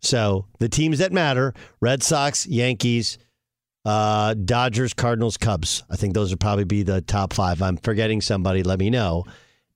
So 0.00 0.46
the 0.60 0.70
teams 0.70 1.00
that 1.00 1.12
matter: 1.12 1.52
Red 1.78 2.02
Sox, 2.02 2.46
Yankees, 2.46 3.18
uh, 3.84 4.34
Dodgers, 4.34 4.94
Cardinals, 4.94 5.36
Cubs. 5.36 5.82
I 5.90 5.96
think 5.96 6.14
those 6.14 6.30
would 6.30 6.40
probably 6.40 6.64
be 6.64 6.82
the 6.82 7.00
top 7.02 7.32
five. 7.32 7.60
I'm 7.62 7.76
forgetting 7.76 8.20
somebody. 8.20 8.62
Let 8.62 8.78
me 8.78 8.90
know. 8.90 9.24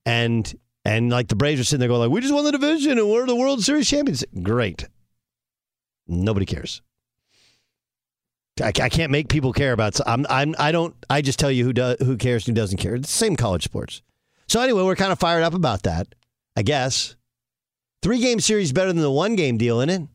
And 0.05 0.51
and 0.85 1.09
like 1.09 1.27
the 1.27 1.35
Braves 1.35 1.61
are 1.61 1.63
sitting 1.63 1.79
there 1.79 1.89
going 1.89 2.01
like, 2.01 2.11
we 2.11 2.21
just 2.21 2.33
won 2.33 2.45
the 2.45 2.51
division 2.51 2.97
and 2.97 3.09
we're 3.09 3.25
the 3.25 3.35
World 3.35 3.61
Series 3.61 3.87
champions. 3.89 4.23
Great. 4.41 4.87
Nobody 6.07 6.45
cares. 6.45 6.81
I, 8.61 8.67
I 8.67 8.89
can't 8.89 9.11
make 9.11 9.29
people 9.29 9.53
care 9.53 9.73
about. 9.73 9.95
So 9.95 10.03
I'm 10.05 10.25
I'm 10.29 10.55
I 10.57 10.71
don't. 10.71 10.95
I 11.09 11.21
just 11.21 11.39
tell 11.39 11.51
you 11.51 11.63
who 11.63 11.73
does 11.73 11.97
who 11.99 12.17
cares 12.17 12.45
who 12.45 12.51
doesn't 12.51 12.77
care. 12.77 12.95
It's 12.95 13.11
the 13.11 13.17
same 13.17 13.35
college 13.35 13.63
sports. 13.63 14.01
So 14.47 14.59
anyway, 14.61 14.83
we're 14.83 14.95
kind 14.95 15.11
of 15.11 15.19
fired 15.19 15.43
up 15.43 15.53
about 15.53 15.83
that. 15.83 16.07
I 16.55 16.63
guess 16.63 17.15
three 18.01 18.19
game 18.19 18.39
series 18.39 18.73
better 18.73 18.91
than 18.91 19.01
the 19.01 19.11
one 19.11 19.35
game 19.35 19.57
deal, 19.57 19.79
isn't 19.79 20.03
it? 20.03 20.09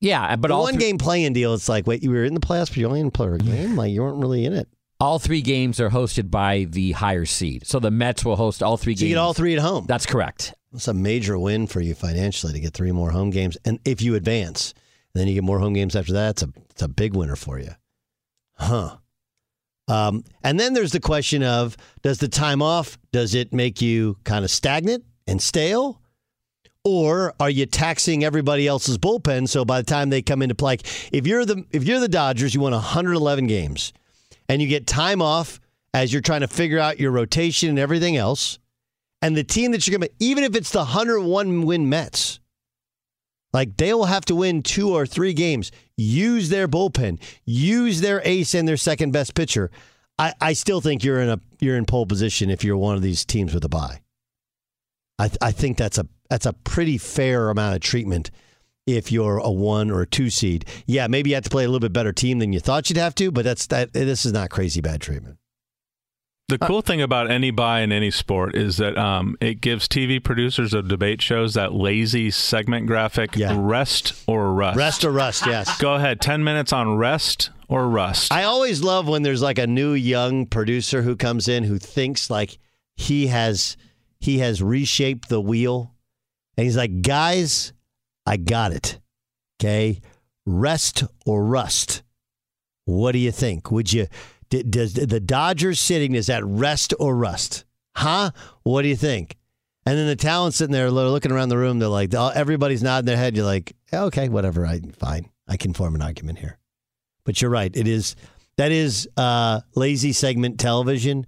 Yeah, 0.00 0.36
but 0.36 0.48
the 0.48 0.54
all 0.54 0.62
one 0.62 0.74
three- 0.74 0.82
game 0.84 0.98
playing 0.98 1.32
deal, 1.32 1.54
it's 1.54 1.68
like, 1.68 1.86
wait, 1.86 2.02
you 2.02 2.10
were 2.10 2.24
in 2.24 2.34
the 2.34 2.40
playoffs, 2.40 2.68
but 2.68 2.76
you 2.76 2.86
only 2.86 3.00
didn't 3.02 3.14
play 3.14 3.28
a 3.28 3.38
game. 3.38 3.76
Like 3.76 3.90
you 3.90 4.02
weren't 4.02 4.18
really 4.18 4.44
in 4.44 4.52
it. 4.52 4.68
all 5.00 5.18
three 5.18 5.42
games 5.42 5.80
are 5.80 5.90
hosted 5.90 6.30
by 6.30 6.64
the 6.70 6.92
higher 6.92 7.24
seed. 7.24 7.66
So 7.66 7.78
the 7.80 7.90
Mets 7.90 8.24
will 8.24 8.36
host 8.36 8.62
all 8.62 8.76
three 8.76 8.94
So 8.94 9.00
games. 9.00 9.08
you 9.10 9.14
get 9.16 9.20
all 9.20 9.34
three 9.34 9.54
at 9.54 9.60
home. 9.60 9.86
That's 9.86 10.06
correct. 10.06 10.54
It's 10.74 10.86
a 10.88 10.94
major 10.94 11.38
win 11.38 11.66
for 11.66 11.80
you 11.80 11.94
financially 11.94 12.52
to 12.52 12.60
get 12.60 12.74
three 12.74 12.92
more 12.92 13.10
home 13.10 13.30
games, 13.30 13.56
and 13.64 13.78
if 13.84 14.02
you 14.02 14.14
advance, 14.16 14.74
and 15.14 15.20
then 15.20 15.26
you 15.28 15.34
get 15.34 15.42
more 15.44 15.58
home 15.58 15.72
games 15.72 15.96
after 15.96 16.12
that, 16.12 16.30
it's 16.30 16.42
a 16.42 16.52
it's 16.70 16.82
a 16.82 16.88
big 16.88 17.14
winner 17.16 17.36
for 17.36 17.58
you, 17.58 17.70
huh? 18.56 18.96
Um, 19.88 20.22
and 20.44 20.60
then 20.60 20.74
there's 20.74 20.92
the 20.92 21.00
question 21.00 21.42
of 21.42 21.76
does 22.02 22.18
the 22.18 22.28
time 22.28 22.60
off 22.60 22.98
does 23.10 23.34
it 23.34 23.54
make 23.54 23.80
you 23.80 24.18
kind 24.24 24.44
of 24.44 24.50
stagnant 24.50 25.04
and 25.26 25.40
stale, 25.40 26.02
or 26.84 27.34
are 27.40 27.50
you 27.50 27.66
taxing 27.66 28.24
everybody 28.24 28.66
else's 28.66 28.98
bullpen? 28.98 29.48
So 29.48 29.64
by 29.64 29.80
the 29.80 29.86
time 29.86 30.10
they 30.10 30.22
come 30.22 30.42
into 30.42 30.54
play, 30.54 30.72
like, 30.72 31.12
if 31.12 31.26
you're 31.26 31.44
the 31.44 31.64
if 31.70 31.84
you're 31.84 32.00
the 32.00 32.08
Dodgers, 32.08 32.54
you 32.54 32.60
won 32.60 32.72
111 32.72 33.46
games, 33.46 33.92
and 34.48 34.62
you 34.62 34.68
get 34.68 34.86
time 34.86 35.20
off 35.20 35.60
as 35.94 36.12
you're 36.12 36.22
trying 36.22 36.40
to 36.40 36.48
figure 36.48 36.78
out 36.78 37.00
your 37.00 37.10
rotation 37.10 37.70
and 37.70 37.78
everything 37.78 38.16
else. 38.16 38.58
And 39.20 39.36
the 39.36 39.44
team 39.44 39.72
that 39.72 39.86
you're 39.86 39.98
going 39.98 40.08
to, 40.08 40.14
even 40.20 40.44
if 40.44 40.54
it's 40.54 40.70
the 40.70 40.78
101 40.78 41.62
win 41.62 41.88
Mets, 41.88 42.38
like 43.52 43.76
they 43.76 43.92
will 43.92 44.04
have 44.04 44.24
to 44.26 44.34
win 44.36 44.62
two 44.62 44.90
or 44.90 45.06
three 45.06 45.32
games, 45.32 45.72
use 45.96 46.50
their 46.50 46.68
bullpen, 46.68 47.20
use 47.44 48.00
their 48.00 48.22
ace 48.24 48.54
and 48.54 48.68
their 48.68 48.76
second 48.76 49.12
best 49.12 49.34
pitcher. 49.34 49.70
I, 50.18 50.34
I 50.40 50.52
still 50.52 50.80
think 50.80 51.02
you're 51.02 51.20
in 51.20 51.28
a 51.28 51.40
you're 51.60 51.76
in 51.76 51.84
pole 51.84 52.06
position 52.06 52.50
if 52.50 52.62
you're 52.64 52.76
one 52.76 52.96
of 52.96 53.02
these 53.02 53.24
teams 53.24 53.54
with 53.54 53.64
a 53.64 53.68
bye. 53.68 54.00
I 55.18 55.30
I 55.40 55.52
think 55.52 55.76
that's 55.76 55.98
a 55.98 56.06
that's 56.30 56.46
a 56.46 56.52
pretty 56.52 56.98
fair 56.98 57.50
amount 57.50 57.76
of 57.76 57.80
treatment 57.80 58.30
if 58.86 59.12
you're 59.12 59.38
a 59.38 59.50
one 59.50 59.90
or 59.90 60.02
a 60.02 60.06
two 60.06 60.30
seed. 60.30 60.64
Yeah, 60.86 61.06
maybe 61.06 61.30
you 61.30 61.36
have 61.36 61.44
to 61.44 61.50
play 61.50 61.64
a 61.64 61.68
little 61.68 61.80
bit 61.80 61.92
better 61.92 62.12
team 62.12 62.38
than 62.38 62.52
you 62.52 62.60
thought 62.60 62.88
you'd 62.88 62.96
have 62.96 63.14
to, 63.16 63.30
but 63.30 63.44
that's 63.44 63.66
that. 63.68 63.92
This 63.92 64.24
is 64.24 64.32
not 64.32 64.50
crazy 64.50 64.80
bad 64.80 65.00
treatment. 65.00 65.38
The 66.48 66.56
cool 66.56 66.80
thing 66.80 67.02
about 67.02 67.30
any 67.30 67.50
bye 67.50 67.80
in 67.80 67.92
any 67.92 68.10
sport 68.10 68.56
is 68.56 68.78
that 68.78 68.96
um, 68.96 69.36
it 69.38 69.60
gives 69.60 69.86
TV 69.86 70.22
producers 70.22 70.72
of 70.72 70.88
debate 70.88 71.20
shows 71.20 71.52
that 71.52 71.74
lazy 71.74 72.30
segment 72.30 72.86
graphic 72.86 73.36
rest 73.36 74.14
or 74.26 74.54
rust. 74.54 74.78
Rest 74.78 75.04
or 75.04 75.12
rust, 75.12 75.44
yes. 75.44 75.76
Go 75.76 75.96
ahead. 75.96 76.22
10 76.22 76.42
minutes 76.42 76.72
on 76.72 76.96
rest 76.96 77.50
or 77.68 77.86
rust. 77.86 78.32
I 78.32 78.44
always 78.44 78.82
love 78.82 79.06
when 79.06 79.24
there's 79.24 79.42
like 79.42 79.58
a 79.58 79.66
new 79.66 79.92
young 79.92 80.46
producer 80.46 81.02
who 81.02 81.16
comes 81.16 81.48
in 81.48 81.64
who 81.64 81.78
thinks 81.78 82.30
like 82.30 82.56
he 82.96 83.26
has 83.26 83.76
he 84.20 84.38
has 84.38 84.62
reshaped 84.62 85.28
the 85.28 85.40
wheel 85.40 85.94
and 86.56 86.64
he's 86.64 86.76
like, 86.76 87.02
"Guys, 87.02 87.72
I 88.26 88.36
got 88.36 88.72
it. 88.72 88.98
Okay? 89.60 90.00
Rest 90.46 91.04
or 91.26 91.44
rust. 91.44 92.02
What 92.84 93.12
do 93.12 93.18
you 93.18 93.32
think? 93.32 93.70
Would 93.70 93.92
you 93.92 94.06
does 94.50 94.94
the 94.94 95.20
Dodgers 95.20 95.78
sitting 95.78 96.14
is 96.14 96.28
that 96.28 96.44
rest 96.44 96.94
or 96.98 97.14
rust? 97.14 97.64
Huh? 97.96 98.30
What 98.62 98.82
do 98.82 98.88
you 98.88 98.96
think?" 98.96 99.36
And 99.88 99.96
then 99.96 100.06
the 100.06 100.16
talent 100.16 100.52
sitting 100.52 100.72
there 100.72 100.90
looking 100.90 101.32
around 101.32 101.48
the 101.48 101.56
room, 101.56 101.78
they're 101.78 101.88
like, 101.88 102.12
everybody's 102.12 102.82
nodding 102.82 103.06
their 103.06 103.16
head. 103.16 103.34
You're 103.34 103.46
like, 103.46 103.74
okay, 103.90 104.28
whatever. 104.28 104.66
I 104.66 104.80
fine. 104.98 105.30
I 105.48 105.56
can 105.56 105.72
form 105.72 105.94
an 105.94 106.02
argument 106.02 106.38
here. 106.38 106.58
But 107.24 107.40
you're 107.40 107.50
right. 107.50 107.74
It 107.74 107.88
is 107.88 108.14
that 108.58 108.70
is 108.70 109.08
uh, 109.16 109.60
lazy 109.74 110.12
segment 110.12 110.60
television, 110.60 111.26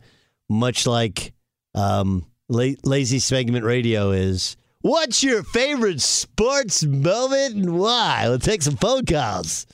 much 0.50 0.86
like 0.86 1.32
um, 1.74 2.26
la- 2.50 2.74
lazy 2.84 3.18
segment 3.18 3.64
radio 3.64 4.10
is. 4.10 4.56
What's 4.82 5.22
your 5.22 5.42
favorite 5.42 6.00
sports 6.00 6.84
moment 6.84 7.54
and 7.54 7.78
why? 7.78 8.24
We'll 8.26 8.38
take 8.38 8.62
some 8.62 8.76
phone 8.76 9.04
calls. 9.04 9.66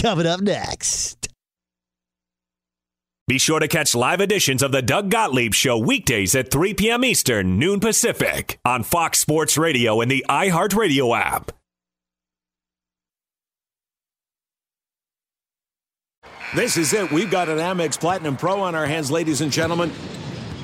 Coming 0.00 0.26
up 0.26 0.40
next. 0.40 1.28
Be 3.28 3.38
sure 3.38 3.60
to 3.60 3.68
catch 3.68 3.94
live 3.94 4.20
editions 4.20 4.62
of 4.62 4.72
the 4.72 4.82
Doug 4.82 5.10
Gottlieb 5.10 5.54
Show 5.54 5.78
weekdays 5.78 6.34
at 6.34 6.50
3 6.50 6.74
p.m. 6.74 7.04
Eastern, 7.04 7.58
noon 7.58 7.80
Pacific, 7.80 8.58
on 8.64 8.82
Fox 8.82 9.20
Sports 9.20 9.56
Radio 9.56 10.00
and 10.00 10.10
the 10.10 10.24
iHeartRadio 10.28 11.16
app. 11.18 11.52
This 16.54 16.76
is 16.76 16.92
it. 16.92 17.10
We've 17.10 17.30
got 17.30 17.48
an 17.48 17.58
Amex 17.58 17.98
Platinum 17.98 18.36
Pro 18.36 18.60
on 18.60 18.74
our 18.74 18.86
hands, 18.86 19.10
ladies 19.10 19.40
and 19.40 19.50
gentlemen. 19.50 19.90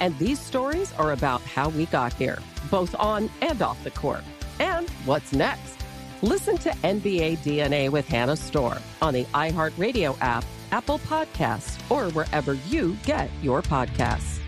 And 0.00 0.18
these 0.18 0.40
stories 0.40 0.92
are 0.94 1.12
about 1.12 1.42
how 1.42 1.68
we 1.68 1.86
got 1.86 2.12
here, 2.14 2.38
both 2.70 2.94
on 2.98 3.30
and 3.42 3.62
off 3.62 3.82
the 3.84 3.90
court. 3.90 4.24
And 4.58 4.88
what's 5.04 5.32
next? 5.32 5.76
Listen 6.22 6.58
to 6.58 6.70
NBA 6.70 7.38
DNA 7.38 7.90
with 7.90 8.08
Hannah 8.08 8.36
Storm 8.36 8.78
on 9.00 9.14
the 9.14 9.24
iHeartRadio 9.26 10.16
app, 10.20 10.44
Apple 10.72 10.98
Podcasts, 11.00 11.78
or 11.90 12.10
wherever 12.12 12.54
you 12.54 12.96
get 13.04 13.30
your 13.42 13.62
podcasts. 13.62 14.38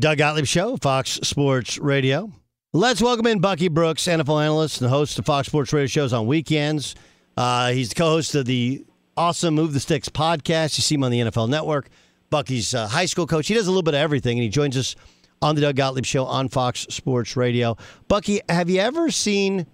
Doug 0.00 0.18
Gottlieb 0.18 0.46
Show, 0.46 0.76
Fox 0.78 1.10
Sports 1.22 1.78
Radio. 1.78 2.32
Let's 2.72 3.00
welcome 3.02 3.26
in 3.26 3.38
Bucky 3.40 3.68
Brooks, 3.68 4.04
NFL 4.04 4.42
analyst 4.42 4.80
and 4.80 4.90
host 4.90 5.18
of 5.18 5.26
Fox 5.26 5.46
Sports 5.46 5.72
Radio 5.72 5.86
shows 5.86 6.12
on 6.12 6.26
weekends. 6.26 6.94
Uh, 7.36 7.70
he's 7.70 7.90
the 7.90 7.94
co-host 7.94 8.34
of 8.34 8.46
the 8.46 8.84
awesome 9.16 9.54
Move 9.54 9.72
the 9.72 9.80
Sticks 9.80 10.08
podcast. 10.08 10.76
You 10.78 10.82
see 10.82 10.94
him 10.94 11.04
on 11.04 11.10
the 11.10 11.20
NFL 11.20 11.48
Network. 11.48 11.88
Bucky's 12.30 12.74
uh, 12.74 12.88
high 12.88 13.06
school 13.06 13.26
coach. 13.26 13.48
He 13.48 13.54
does 13.54 13.66
a 13.66 13.70
little 13.70 13.82
bit 13.82 13.94
of 13.94 14.00
everything, 14.00 14.38
and 14.38 14.42
he 14.42 14.48
joins 14.48 14.76
us 14.76 14.96
on 15.40 15.54
the 15.54 15.60
Doug 15.60 15.76
Gottlieb 15.76 16.04
Show 16.04 16.24
on 16.24 16.48
Fox 16.48 16.86
Sports 16.88 17.36
Radio. 17.36 17.76
Bucky, 18.08 18.40
have 18.48 18.70
you 18.70 18.80
ever 18.80 19.10
seen 19.10 19.66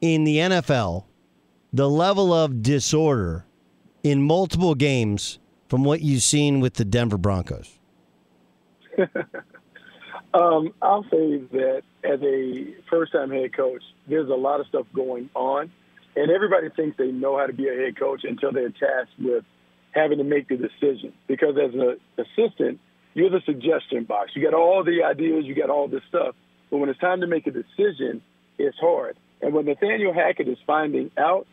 in 0.00 0.24
the 0.24 0.38
NFL 0.38 1.04
the 1.72 1.88
level 1.88 2.32
of 2.32 2.62
disorder 2.62 3.44
in 4.02 4.22
multiple 4.22 4.74
games 4.74 5.38
from 5.68 5.84
what 5.84 6.00
you've 6.00 6.22
seen 6.22 6.60
with 6.60 6.74
the 6.74 6.84
Denver 6.84 7.18
Broncos? 7.18 7.78
Um, 10.32 10.72
I'll 10.80 11.02
say 11.04 11.38
that 11.52 11.82
as 12.04 12.20
a 12.22 12.74
first-time 12.88 13.30
head 13.30 13.52
coach, 13.52 13.82
there's 14.06 14.28
a 14.28 14.34
lot 14.34 14.60
of 14.60 14.66
stuff 14.68 14.86
going 14.94 15.28
on, 15.34 15.72
and 16.16 16.30
everybody 16.30 16.68
thinks 16.70 16.96
they 16.96 17.12
know 17.12 17.38
how 17.38 17.46
to 17.46 17.52
be 17.52 17.68
a 17.68 17.74
head 17.74 17.98
coach 17.98 18.22
until 18.24 18.52
they're 18.52 18.70
tasked 18.70 19.18
with 19.18 19.44
having 19.92 20.18
to 20.18 20.24
make 20.24 20.48
the 20.48 20.56
decision. 20.56 21.12
Because 21.26 21.56
as 21.56 21.74
an 21.74 21.96
assistant, 22.18 22.80
you're 23.14 23.30
the 23.30 23.40
suggestion 23.44 24.04
box. 24.04 24.32
You 24.34 24.42
got 24.42 24.54
all 24.54 24.84
the 24.84 25.02
ideas, 25.04 25.44
you 25.44 25.54
got 25.54 25.70
all 25.70 25.88
this 25.88 26.02
stuff, 26.08 26.34
but 26.70 26.78
when 26.78 26.88
it's 26.88 27.00
time 27.00 27.20
to 27.20 27.26
make 27.26 27.46
a 27.46 27.50
decision, 27.50 28.22
it's 28.58 28.78
hard. 28.78 29.16
And 29.42 29.54
what 29.54 29.64
Nathaniel 29.64 30.12
Hackett 30.12 30.48
is 30.48 30.58
finding 30.66 31.10
out, 31.18 31.46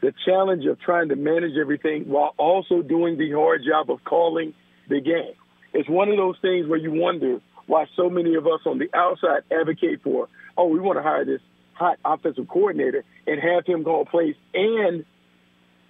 the 0.00 0.12
challenge 0.26 0.66
of 0.66 0.78
trying 0.80 1.08
to 1.08 1.16
manage 1.16 1.56
everything 1.58 2.08
while 2.08 2.34
also 2.36 2.82
doing 2.82 3.16
the 3.16 3.32
hard 3.32 3.62
job 3.66 3.90
of 3.90 4.04
calling 4.04 4.52
the 4.88 5.00
game. 5.00 5.32
It's 5.72 5.88
one 5.88 6.10
of 6.10 6.16
those 6.18 6.36
things 6.42 6.68
where 6.68 6.78
you 6.78 6.92
wonder 6.92 7.40
why 7.66 7.86
so 7.96 8.10
many 8.10 8.34
of 8.34 8.46
us 8.46 8.60
on 8.66 8.78
the 8.78 8.88
outside 8.94 9.42
advocate 9.50 10.02
for, 10.02 10.28
oh, 10.58 10.66
we 10.66 10.78
want 10.78 10.98
to 10.98 11.02
hire 11.02 11.24
this 11.24 11.40
hot 11.74 11.98
offensive 12.04 12.48
coordinator 12.48 13.04
and 13.26 13.40
have 13.40 13.66
him 13.66 13.84
call 13.84 14.04
plays 14.04 14.34
and 14.52 15.04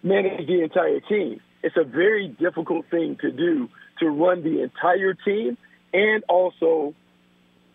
manage 0.03 0.47
the 0.47 0.63
entire 0.63 1.01
team. 1.01 1.41
It's 1.63 1.77
a 1.77 1.85
very 1.85 2.29
difficult 2.29 2.87
thing 2.91 3.17
to 3.23 3.31
do 3.31 3.69
to 4.01 4.09
run 4.09 4.43
the 4.43 4.63
entire 4.63 5.15
team 5.15 5.57
and 5.93 6.25
also 6.29 6.95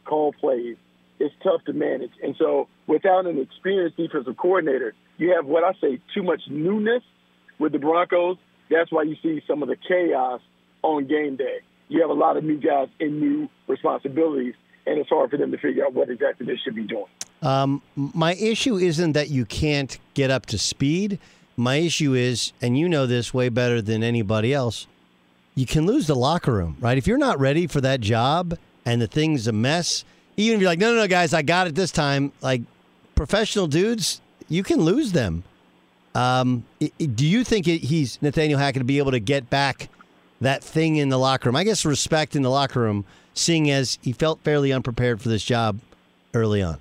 call 0.05 0.33
plays. 0.33 0.77
It's 1.19 1.33
tough 1.43 1.63
to 1.65 1.73
manage. 1.73 2.11
And 2.23 2.35
so 2.37 2.67
without 2.87 3.25
an 3.25 3.39
experienced 3.39 3.97
defensive 3.97 4.37
coordinator, 4.37 4.93
you 5.17 5.33
have 5.35 5.45
what 5.45 5.63
I 5.63 5.73
say 5.81 5.99
too 6.13 6.23
much 6.23 6.41
newness 6.49 7.03
with 7.57 7.71
the 7.71 7.79
Broncos. 7.79 8.37
That's 8.69 8.91
why 8.91 9.03
you 9.03 9.15
see 9.21 9.41
some 9.47 9.63
of 9.63 9.69
the 9.69 9.75
chaos 9.75 10.41
on 10.81 11.07
game 11.07 11.35
day. 11.35 11.59
You 11.87 12.01
have 12.01 12.09
a 12.09 12.13
lot 12.13 12.37
of 12.37 12.43
new 12.43 12.57
guys 12.57 12.87
in 12.99 13.19
new 13.19 13.49
responsibilities, 13.67 14.53
and 14.85 14.99
it's 14.99 15.09
hard 15.09 15.31
for 15.31 15.37
them 15.37 15.51
to 15.51 15.57
figure 15.57 15.85
out 15.85 15.93
what 15.93 16.09
exactly 16.09 16.45
they 16.45 16.57
should 16.63 16.75
be 16.75 16.85
doing. 16.85 17.05
Um, 17.41 17.81
my 17.95 18.33
issue 18.35 18.77
isn't 18.77 19.13
that 19.13 19.29
you 19.29 19.45
can't 19.45 19.97
get 20.13 20.29
up 20.29 20.45
to 20.47 20.57
speed. 20.57 21.19
My 21.55 21.77
issue 21.77 22.13
is, 22.13 22.53
and 22.61 22.77
you 22.77 22.89
know 22.89 23.05
this 23.05 23.33
way 23.33 23.49
better 23.49 23.81
than 23.81 24.03
anybody 24.03 24.53
else, 24.53 24.87
you 25.55 25.65
can 25.65 25.85
lose 25.85 26.07
the 26.07 26.15
locker 26.15 26.53
room, 26.53 26.77
right? 26.79 26.97
If 26.97 27.07
you're 27.07 27.17
not 27.17 27.39
ready 27.39 27.67
for 27.67 27.81
that 27.81 28.01
job 28.01 28.57
and 28.85 29.01
the 29.01 29.07
thing's 29.07 29.47
a 29.47 29.51
mess, 29.51 30.03
even 30.37 30.55
if 30.55 30.61
you're 30.61 30.69
like, 30.69 30.79
no, 30.79 30.93
no, 30.93 31.01
no, 31.01 31.07
guys, 31.07 31.33
I 31.33 31.41
got 31.41 31.67
it 31.67 31.75
this 31.75 31.91
time, 31.91 32.31
like 32.41 32.61
professional 33.15 33.67
dudes, 33.67 34.21
you 34.47 34.63
can 34.63 34.81
lose 34.81 35.11
them. 35.11 35.43
Um, 36.15 36.63
do 36.79 37.25
you 37.25 37.43
think 37.43 37.65
he's 37.65 38.21
Nathaniel 38.21 38.59
Hackett 38.59 38.79
to 38.79 38.85
be 38.85 38.97
able 38.97 39.11
to 39.11 39.19
get 39.19 39.49
back 39.49 39.89
that 40.41 40.63
thing 40.63 40.95
in 40.95 41.09
the 41.09 41.19
locker 41.19 41.49
room? 41.49 41.55
I 41.55 41.63
guess 41.63 41.85
respect 41.85 42.35
in 42.35 42.41
the 42.41 42.49
locker 42.49 42.79
room, 42.79 43.05
seeing 43.33 43.69
as 43.69 43.99
he 44.01 44.11
felt 44.11 44.39
fairly 44.41 44.71
unprepared 44.71 45.21
for 45.21 45.29
this 45.29 45.43
job 45.43 45.79
early 46.33 46.61
on. 46.61 46.77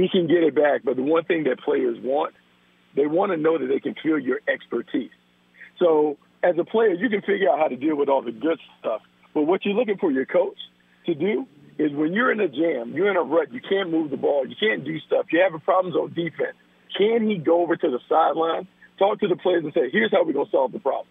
He 0.00 0.08
can 0.08 0.26
get 0.26 0.42
it 0.42 0.54
back. 0.54 0.82
But 0.84 0.96
the 0.96 1.02
one 1.02 1.24
thing 1.24 1.44
that 1.44 1.60
players 1.60 1.98
want, 2.02 2.34
they 2.96 3.06
want 3.06 3.32
to 3.32 3.36
know 3.36 3.58
that 3.58 3.66
they 3.66 3.78
can 3.78 3.94
feel 4.02 4.18
your 4.18 4.40
expertise. 4.48 5.10
So 5.78 6.16
as 6.42 6.54
a 6.58 6.64
player, 6.64 6.94
you 6.94 7.08
can 7.08 7.20
figure 7.20 7.50
out 7.50 7.58
how 7.58 7.68
to 7.68 7.76
deal 7.76 7.96
with 7.96 8.08
all 8.08 8.22
the 8.22 8.32
good 8.32 8.58
stuff. 8.80 9.02
But 9.34 9.42
what 9.42 9.64
you're 9.64 9.74
looking 9.74 9.98
for 9.98 10.10
your 10.10 10.26
coach 10.26 10.58
to 11.06 11.14
do 11.14 11.46
is 11.78 11.92
when 11.92 12.12
you're 12.12 12.32
in 12.32 12.40
a 12.40 12.48
jam, 12.48 12.92
you're 12.94 13.10
in 13.10 13.16
a 13.16 13.22
rut, 13.22 13.52
you 13.52 13.60
can't 13.60 13.90
move 13.90 14.10
the 14.10 14.16
ball, 14.16 14.46
you 14.46 14.56
can't 14.58 14.84
do 14.84 14.98
stuff, 15.00 15.26
you're 15.30 15.42
having 15.42 15.60
problems 15.60 15.96
on 15.96 16.08
defense. 16.12 16.56
Can 16.96 17.28
he 17.28 17.38
go 17.38 17.62
over 17.62 17.76
to 17.76 17.90
the 17.90 17.98
sideline, 18.08 18.68
talk 18.98 19.20
to 19.20 19.28
the 19.28 19.36
players 19.36 19.64
and 19.64 19.72
say, 19.72 19.88
here's 19.90 20.10
how 20.10 20.24
we're 20.24 20.34
going 20.34 20.46
to 20.46 20.50
solve 20.50 20.72
the 20.72 20.80
problem? 20.80 21.06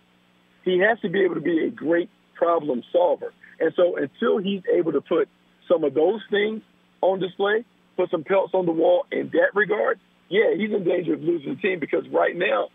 He 0.63 0.79
has 0.79 0.99
to 1.01 1.09
be 1.09 1.21
able 1.21 1.35
to 1.35 1.41
be 1.41 1.65
a 1.65 1.71
great 1.71 2.09
problem 2.35 2.83
solver. 2.91 3.33
And 3.59 3.73
so 3.75 3.97
until 3.97 4.37
he's 4.37 4.61
able 4.71 4.91
to 4.91 5.01
put 5.01 5.27
some 5.67 5.83
of 5.83 5.93
those 5.93 6.21
things 6.29 6.61
on 7.01 7.19
display, 7.19 7.65
put 7.95 8.09
some 8.09 8.23
pelts 8.23 8.53
on 8.53 8.65
the 8.65 8.71
wall 8.71 9.05
in 9.11 9.29
that 9.33 9.49
regard, 9.53 9.99
yeah, 10.29 10.55
he's 10.55 10.71
in 10.71 10.83
danger 10.83 11.13
of 11.13 11.21
losing 11.21 11.55
the 11.55 11.61
team 11.61 11.79
because 11.79 12.07
right 12.09 12.35
now 12.35 12.69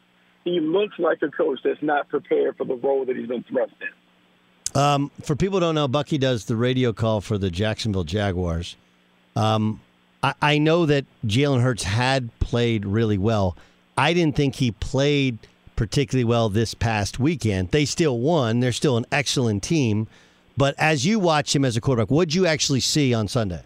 he 0.45 0.61
looks 0.61 0.99
like 0.99 1.19
a 1.23 1.29
coach 1.29 1.59
that's 1.65 1.83
not 1.83 2.09
prepared 2.09 2.57
for 2.57 2.65
the 2.65 2.75
role 2.75 3.05
that 3.05 3.17
he's 3.17 3.29
been 3.29 3.45
thrust 3.45 3.73
in. 3.81 4.81
Um, 4.81 5.11
for 5.23 5.35
people 5.35 5.59
who 5.59 5.67
don't 5.67 5.75
know, 5.75 5.89
Bucky 5.89 6.19
does 6.19 6.45
the 6.45 6.57
radio 6.57 6.93
call 6.93 7.21
for 7.21 7.39
the 7.39 7.51
Jacksonville 7.51 8.05
Jaguars. 8.05 8.77
Um, 9.35 9.81
I, 10.23 10.35
I 10.43 10.59
know 10.59 10.87
that 10.87 11.07
Jalen 11.25 11.63
Hurts 11.63 11.85
had 11.85 12.37
played 12.41 12.85
really 12.85 13.19
well. 13.19 13.57
I 13.97 14.13
didn't 14.13 14.37
think 14.37 14.57
he 14.57 14.73
played 14.73 15.39
particularly 15.77 16.25
well 16.25 16.49
this 16.49 16.75
past 16.75 17.19
weekend. 17.19 17.71
They 17.71 17.85
still 17.85 18.19
won. 18.19 18.61
They're 18.61 18.73
still 18.73 18.97
an 18.97 19.07
excellent 19.11 19.63
team. 19.63 20.09
But 20.57 20.75
as 20.79 21.05
you 21.07 21.19
watch 21.19 21.55
him 21.55 21.65
as 21.65 21.77
a 21.77 21.81
quarterback, 21.81 22.11
what 22.11 22.29
did 22.29 22.35
you 22.35 22.47
actually 22.47 22.81
see 22.81 23.13
on 23.15 23.29
Sunday? 23.29 23.63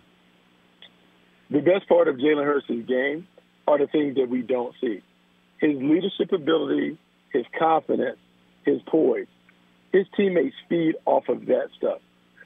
The 1.51 1.61
best 1.61 1.89
part 1.89 2.07
of 2.07 2.17
Jalen 2.17 2.45
Hurts' 2.45 2.67
game 2.87 3.27
are 3.67 3.79
the 3.79 3.89
things 3.89 4.17
that 4.17 4.29
we 4.29 4.43
don't 4.43 4.75
see. 4.81 5.03
His 5.61 5.77
leadership 5.77 6.33
ability, 6.33 6.97
his 7.33 7.45
confidence, 7.59 8.19
his 8.65 8.81
poise. 8.87 9.27
His 9.93 10.07
teammates 10.17 10.55
feed 10.69 10.95
off 11.07 11.29
of 11.29 11.47
that 11.47 11.69
stuff. 11.77 11.99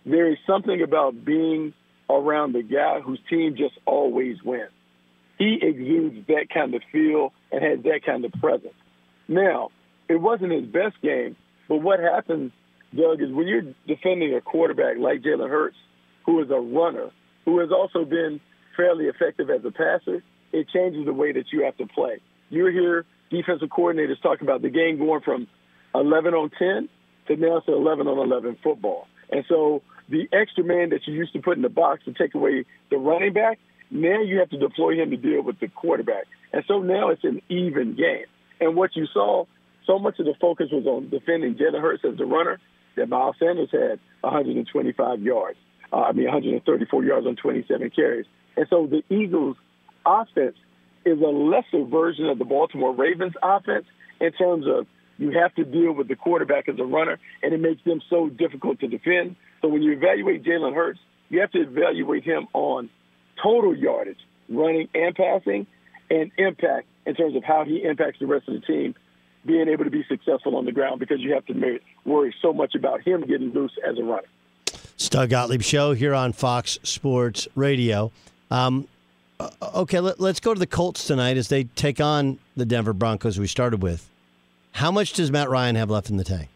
There 0.07 0.31
is 0.31 0.39
something 0.47 0.83
about 0.83 1.25
being 1.25 1.75
around 2.09 2.53
the 2.53 2.63
guy 2.63 3.01
whose 3.01 3.21
team 3.29 3.57
just 3.57 3.75
always 3.87 4.43
wins. 4.43 4.71
He 5.39 5.59
exudes 5.61 6.27
that 6.29 6.47
kind 6.53 6.75
of 6.75 6.83
feel 6.93 7.33
and 7.53 7.63
has 7.63 7.83
that 7.85 8.01
kind 8.07 8.25
of 8.25 8.33
presence. 8.33 8.75
Now, 9.29 9.71
it 10.09 10.17
wasn't 10.17 10.53
his 10.53 10.65
best 10.65 11.01
game, 11.03 11.37
but 11.69 11.77
what 11.77 12.01
happens, 12.01 12.53
Doug, 12.95 13.21
is 13.21 13.33
when 13.33 13.47
you're 13.47 13.75
defending 13.87 14.35
a 14.35 14.41
quarterback 14.41 14.97
like 14.99 15.23
Jalen 15.23 15.51
Hurts, 15.51 15.77
who 16.25 16.43
is 16.43 16.51
a 16.51 16.61
runner, 16.61 17.11
who 17.45 17.59
has 17.61 17.71
also 17.71 18.05
been 18.05 18.41
fairly 18.77 19.07
effective 19.07 19.51
as 19.51 19.65
a 19.65 19.71
passer, 19.71 20.23
it 20.53 20.69
changes 20.73 21.05
the 21.05 21.13
way 21.13 21.33
that 21.33 21.47
you 21.53 21.65
have 21.65 21.77
to 21.79 21.87
play. 21.87 22.21
You're 22.51 22.71
here, 22.71 23.05
defensive 23.31 23.69
coordinators 23.69 24.21
talking 24.23 24.47
about 24.47 24.63
the 24.63 24.71
game 24.71 24.99
going 24.99 25.21
from 25.23 25.49
11 25.95 26.35
on 26.35 26.51
10 26.51 26.89
to 27.29 27.37
now 27.37 27.61
to 27.61 27.73
11 27.73 28.07
on 28.07 28.19
11 28.19 28.59
football. 28.63 29.07
And 29.31 29.45
so 29.49 29.83
the 30.09 30.29
extra 30.33 30.63
man 30.63 30.91
that 30.91 31.07
you 31.07 31.15
used 31.15 31.33
to 31.33 31.41
put 31.41 31.57
in 31.57 31.63
the 31.63 31.69
box 31.69 32.05
to 32.05 32.13
take 32.13 32.35
away 32.35 32.65
the 32.91 32.99
running 32.99 33.33
back, 33.33 33.59
now 33.91 34.21
you 34.21 34.39
have 34.39 34.51
to 34.51 34.59
deploy 34.59 34.95
him 34.95 35.11
to 35.11 35.17
deal 35.17 35.43
with 35.43 35.59
the 35.61 35.69
quarterback. 35.69 36.25
And 36.53 36.63
so 36.69 36.81
now 36.81 37.09
it's 37.09 37.25
an 37.25 37.41
even 37.49 37.97
game. 37.97 38.27
And 38.61 38.77
what 38.77 38.95
you 38.95 39.07
saw, 39.13 39.47
so 39.87 39.99
much 39.99 40.19
of 40.19 40.27
the 40.27 40.35
focus 40.41 40.69
was 40.71 40.87
on 40.87 41.11
defending 41.11 41.55
Jalen 41.55 41.81
Hurts 41.81 42.05
as 42.05 42.17
the 42.17 42.25
runner 42.25 42.61
that 42.97 43.09
Miles 43.09 43.37
Sanders 43.39 43.71
had 43.73 43.99
125 44.21 45.23
yards. 45.23 45.59
Uh, 45.93 45.97
I 45.97 46.13
mean, 46.13 46.27
134 46.27 47.05
yards 47.05 47.27
on 47.27 47.37
27 47.37 47.91
carries. 47.91 48.27
And 48.57 48.67
so 48.71 48.87
the 48.87 49.03
Eagles' 49.15 49.57
offense 50.07 50.57
is 51.05 51.21
a 51.21 51.27
lesser 51.27 51.85
version 51.85 52.27
of 52.27 52.39
the 52.39 52.45
Baltimore 52.45 52.95
Ravens' 52.95 53.35
offense 53.43 53.87
in 54.21 54.33
terms 54.33 54.67
of 54.67 54.87
you 55.19 55.31
have 55.31 55.55
to 55.55 55.65
deal 55.65 55.93
with 55.93 56.09
the 56.09 56.17
quarterback 56.17 56.69
as 56.69 56.79
a 56.79 56.85
runner, 56.85 57.19
and 57.43 57.53
it 57.53 57.61
makes 57.61 57.83
them 57.85 58.01
so 58.11 58.29
difficult 58.29 58.81
to 58.81 58.89
defend. 58.89 59.37
So 59.63 59.69
when 59.69 59.83
you 59.83 59.93
evaluate 59.93 60.45
Jalen 60.45 60.75
Hurts, 60.75 60.99
you 61.29 61.41
have 61.41 61.53
to 61.53 61.63
evaluate 61.63 62.25
him 62.25 62.49
on 62.53 62.91
total 63.43 63.77
yardage, 63.77 64.19
running 64.49 64.89
and 64.95 65.15
passing, 65.15 65.67
and 66.11 66.31
impact 66.37 66.87
in 67.07 67.15
terms 67.15 67.37
of 67.37 67.45
how 67.45 67.65
he 67.65 67.83
impacts 67.85 68.19
the 68.19 68.27
rest 68.27 68.49
of 68.49 68.55
the 68.55 68.61
team 68.61 68.95
being 69.47 69.69
able 69.69 69.85
to 69.85 69.91
be 69.91 70.05
successful 70.09 70.57
on 70.57 70.65
the 70.65 70.73
ground 70.73 71.01
because 71.01 71.21
you 71.21 71.35
have 71.35 71.45
to 71.47 71.81
worry 72.05 72.35
so 72.41 72.53
much 72.53 72.75
about 72.75 73.03
him 73.03 73.23
getting 73.23 73.53
loose 73.53 73.73
as 73.87 73.99
a 73.99 74.03
runner. 74.03 74.27
Doug 75.11 75.31
Gottlieb 75.31 75.63
Show 75.63 75.93
here 75.93 76.15
on 76.15 76.33
Fox 76.33 76.79
Sports 76.83 77.47
Radio. 77.55 78.11
Um, 78.55 78.87
okay, 79.75 79.99
let, 79.99 80.21
us 80.21 80.39
go 80.39 80.55
to 80.55 80.61
the 80.61 80.67
Colts 80.67 81.09
tonight 81.09 81.37
as 81.37 81.49
they 81.49 81.65
take 81.65 82.01
on 82.01 82.39
the 82.57 82.65
Denver 82.65 82.93
Broncos 82.93 83.37
we 83.37 83.49
started 83.49 83.83
with. 83.83 84.09
How 84.71 84.93
much 84.93 85.13
does 85.15 85.33
Matt 85.33 85.51
Ryan 85.51 85.75
have 85.75 85.91
left 85.91 86.09
in 86.09 86.19
the 86.19 86.25
tank? 86.25 86.49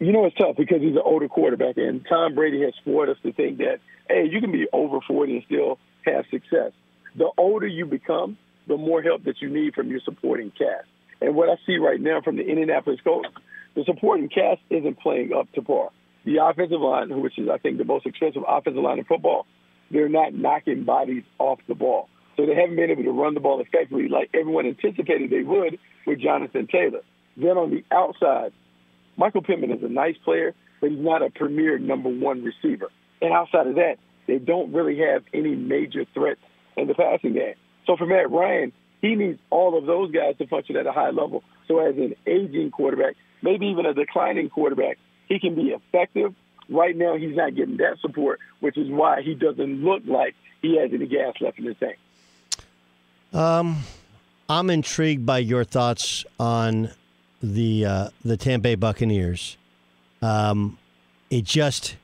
You 0.00 0.12
know, 0.12 0.26
it's 0.26 0.36
tough 0.36 0.56
because 0.58 0.82
he's 0.82 0.92
an 0.92 1.02
older 1.02 1.26
quarterback, 1.26 1.78
and 1.78 2.04
Tom 2.06 2.34
Brady 2.34 2.60
has 2.62 2.74
spoiled 2.82 3.08
us 3.08 3.16
to 3.22 3.32
think 3.32 3.58
that, 3.58 3.80
hey, 4.10 4.28
you 4.30 4.42
can 4.42 4.52
be 4.52 4.66
over 4.74 5.00
40 5.00 5.36
and 5.36 5.44
still 5.46 5.78
have 6.04 6.26
success. 6.30 6.72
The 7.16 7.30
older 7.38 7.66
you 7.66 7.86
become, 7.86 8.36
the 8.66 8.76
more 8.76 9.00
help 9.00 9.24
that 9.24 9.40
you 9.40 9.48
need 9.48 9.74
from 9.74 9.88
your 9.88 10.00
supporting 10.04 10.50
cast. 10.50 10.86
And 11.22 11.34
what 11.34 11.48
I 11.48 11.54
see 11.64 11.78
right 11.78 12.00
now 12.00 12.20
from 12.20 12.36
the 12.36 12.42
Indianapolis 12.42 13.00
Colts, 13.02 13.28
the 13.74 13.84
supporting 13.84 14.28
cast 14.28 14.60
isn't 14.68 15.00
playing 15.00 15.32
up 15.32 15.50
to 15.52 15.62
par. 15.62 15.88
The 16.26 16.44
offensive 16.44 16.80
line, 16.80 17.08
which 17.22 17.38
is, 17.38 17.48
I 17.48 17.56
think, 17.56 17.78
the 17.78 17.84
most 17.84 18.04
expensive 18.04 18.42
offensive 18.46 18.82
line 18.82 18.98
in 18.98 19.04
football, 19.04 19.46
they're 19.90 20.08
not 20.08 20.34
knocking 20.34 20.84
bodies 20.84 21.24
off 21.38 21.60
the 21.68 21.74
ball. 21.74 22.08
So 22.36 22.46
they 22.46 22.54
haven't 22.54 22.76
been 22.76 22.90
able 22.90 23.04
to 23.04 23.12
run 23.12 23.34
the 23.34 23.40
ball 23.40 23.60
effectively 23.60 24.08
like 24.08 24.30
everyone 24.34 24.66
anticipated 24.66 25.30
they 25.30 25.42
would 25.42 25.78
with 26.06 26.20
Jonathan 26.20 26.66
Taylor. 26.66 27.00
Then 27.36 27.56
on 27.56 27.70
the 27.70 27.84
outside, 27.94 28.52
Michael 29.16 29.42
Pittman 29.42 29.70
is 29.70 29.82
a 29.82 29.88
nice 29.88 30.16
player, 30.24 30.54
but 30.80 30.90
he's 30.90 31.00
not 31.00 31.22
a 31.22 31.30
premier 31.30 31.78
number 31.78 32.08
one 32.08 32.42
receiver. 32.42 32.90
And 33.22 33.32
outside 33.32 33.66
of 33.66 33.76
that, 33.76 33.96
they 34.26 34.38
don't 34.38 34.72
really 34.72 34.98
have 34.98 35.22
any 35.32 35.54
major 35.54 36.04
threats 36.12 36.40
in 36.76 36.88
the 36.88 36.94
passing 36.94 37.34
game. 37.34 37.54
So 37.86 37.96
for 37.96 38.06
Matt 38.06 38.30
Ryan, 38.30 38.72
he 39.00 39.14
needs 39.14 39.38
all 39.50 39.76
of 39.76 39.86
those 39.86 40.10
guys 40.10 40.36
to 40.38 40.46
function 40.46 40.76
at 40.76 40.86
a 40.86 40.92
high 40.92 41.10
level. 41.10 41.44
So 41.68 41.78
as 41.78 41.96
an 41.96 42.14
aging 42.26 42.70
quarterback, 42.70 43.16
maybe 43.42 43.66
even 43.66 43.86
a 43.86 43.94
declining 43.94 44.48
quarterback, 44.48 44.98
he 45.28 45.38
can 45.38 45.54
be 45.54 45.74
effective. 45.74 46.34
Right 46.68 46.96
now, 46.96 47.16
he's 47.16 47.36
not 47.36 47.54
getting 47.54 47.76
that 47.78 47.98
support, 48.00 48.40
which 48.60 48.76
is 48.78 48.90
why 48.90 49.22
he 49.22 49.34
doesn't 49.34 49.84
look 49.84 50.02
like 50.06 50.34
he 50.62 50.78
has 50.78 50.90
any 50.92 51.06
gas 51.06 51.34
left 51.40 51.58
in 51.58 51.66
the 51.66 51.74
tank. 51.74 51.98
Um, 53.32 53.82
I'm 54.48 54.70
intrigued 54.70 55.26
by 55.26 55.38
your 55.38 55.64
thoughts 55.64 56.24
on 56.38 56.90
the 57.42 57.84
uh, 57.84 58.08
the 58.24 58.36
Tampa 58.36 58.62
Bay 58.62 58.74
Buccaneers. 58.74 59.56
Um, 60.22 60.78
it 61.30 61.44
just, 61.44 61.96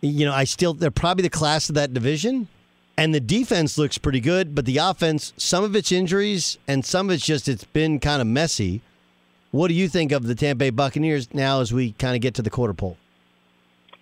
you 0.00 0.24
know, 0.24 0.32
I 0.32 0.44
still 0.44 0.74
they're 0.74 0.90
probably 0.90 1.22
the 1.22 1.30
class 1.30 1.68
of 1.68 1.74
that 1.74 1.92
division, 1.92 2.48
and 2.96 3.14
the 3.14 3.20
defense 3.20 3.78
looks 3.78 3.98
pretty 3.98 4.20
good, 4.20 4.54
but 4.54 4.66
the 4.66 4.78
offense, 4.78 5.32
some 5.36 5.64
of 5.64 5.74
it's 5.74 5.90
injuries, 5.90 6.58
and 6.68 6.84
some 6.84 7.08
of 7.08 7.14
it's 7.14 7.26
just 7.26 7.48
it's 7.48 7.64
been 7.64 7.98
kind 7.98 8.20
of 8.20 8.28
messy. 8.28 8.82
What 9.50 9.68
do 9.68 9.74
you 9.74 9.88
think 9.88 10.12
of 10.12 10.24
the 10.24 10.34
Tampa 10.34 10.58
Bay 10.58 10.70
Buccaneers 10.70 11.32
now 11.34 11.60
as 11.60 11.72
we 11.72 11.92
kind 11.92 12.14
of 12.14 12.20
get 12.20 12.34
to 12.34 12.42
the 12.42 12.50
quarter 12.50 12.74
pole? 12.74 12.96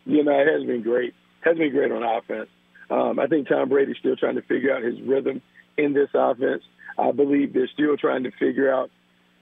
You 0.09 0.25
know, 0.25 0.33
it 0.33 0.49
has 0.49 0.66
been 0.66 0.83
great. 0.83 1.14
Has 1.42 1.59
been 1.59 1.71
great 1.71 1.92
on 1.92 2.03
offense. 2.03 2.49
Um, 2.90 3.18
I 3.21 3.27
think 3.27 3.47
Tom 3.47 3.68
Brady's 3.68 3.99
still 4.01 4.16
trying 4.16 4.37
to 4.37 4.42
figure 4.42 4.75
out 4.75 4.83
his 4.83 4.99
rhythm 5.03 5.42
in 5.77 5.92
this 5.92 6.09
offense. 6.14 6.62
I 6.99 7.12
believe 7.12 7.53
they're 7.53 7.68
still 7.73 7.97
trying 7.99 8.25
to 8.25 8.31
figure 8.31 8.73
out 8.73 8.90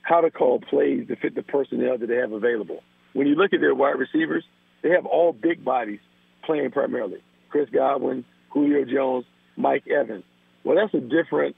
how 0.02 0.20
to 0.20 0.31
call 0.31 0.61
plays 0.61 1.07
to 1.07 1.16
fit 1.16 1.37
the 1.37 1.42
personnel 1.42 1.98
that 1.98 2.09
they 2.09 2.16
have 2.16 2.33
available. 2.33 2.83
When 3.12 3.29
you 3.29 3.37
look 3.37 3.52
at 3.52 3.61
their 3.61 3.76
wide 3.76 3.98
receivers, 3.98 4.44
they 4.83 4.90
have 4.90 5.07
all 5.07 5.33
big 5.33 5.64
bodies 5.64 6.00
playing 6.44 6.72
primarily. 6.72 7.22
Chris 7.48 7.68
Godwin, 7.72 8.24
Julio 8.50 8.85
Jones, 8.85 9.24
Mike 9.57 9.87
Evans. 9.88 10.24
Well, 10.64 10.76
that's 10.76 10.94
a 10.94 11.00
different 11.00 11.55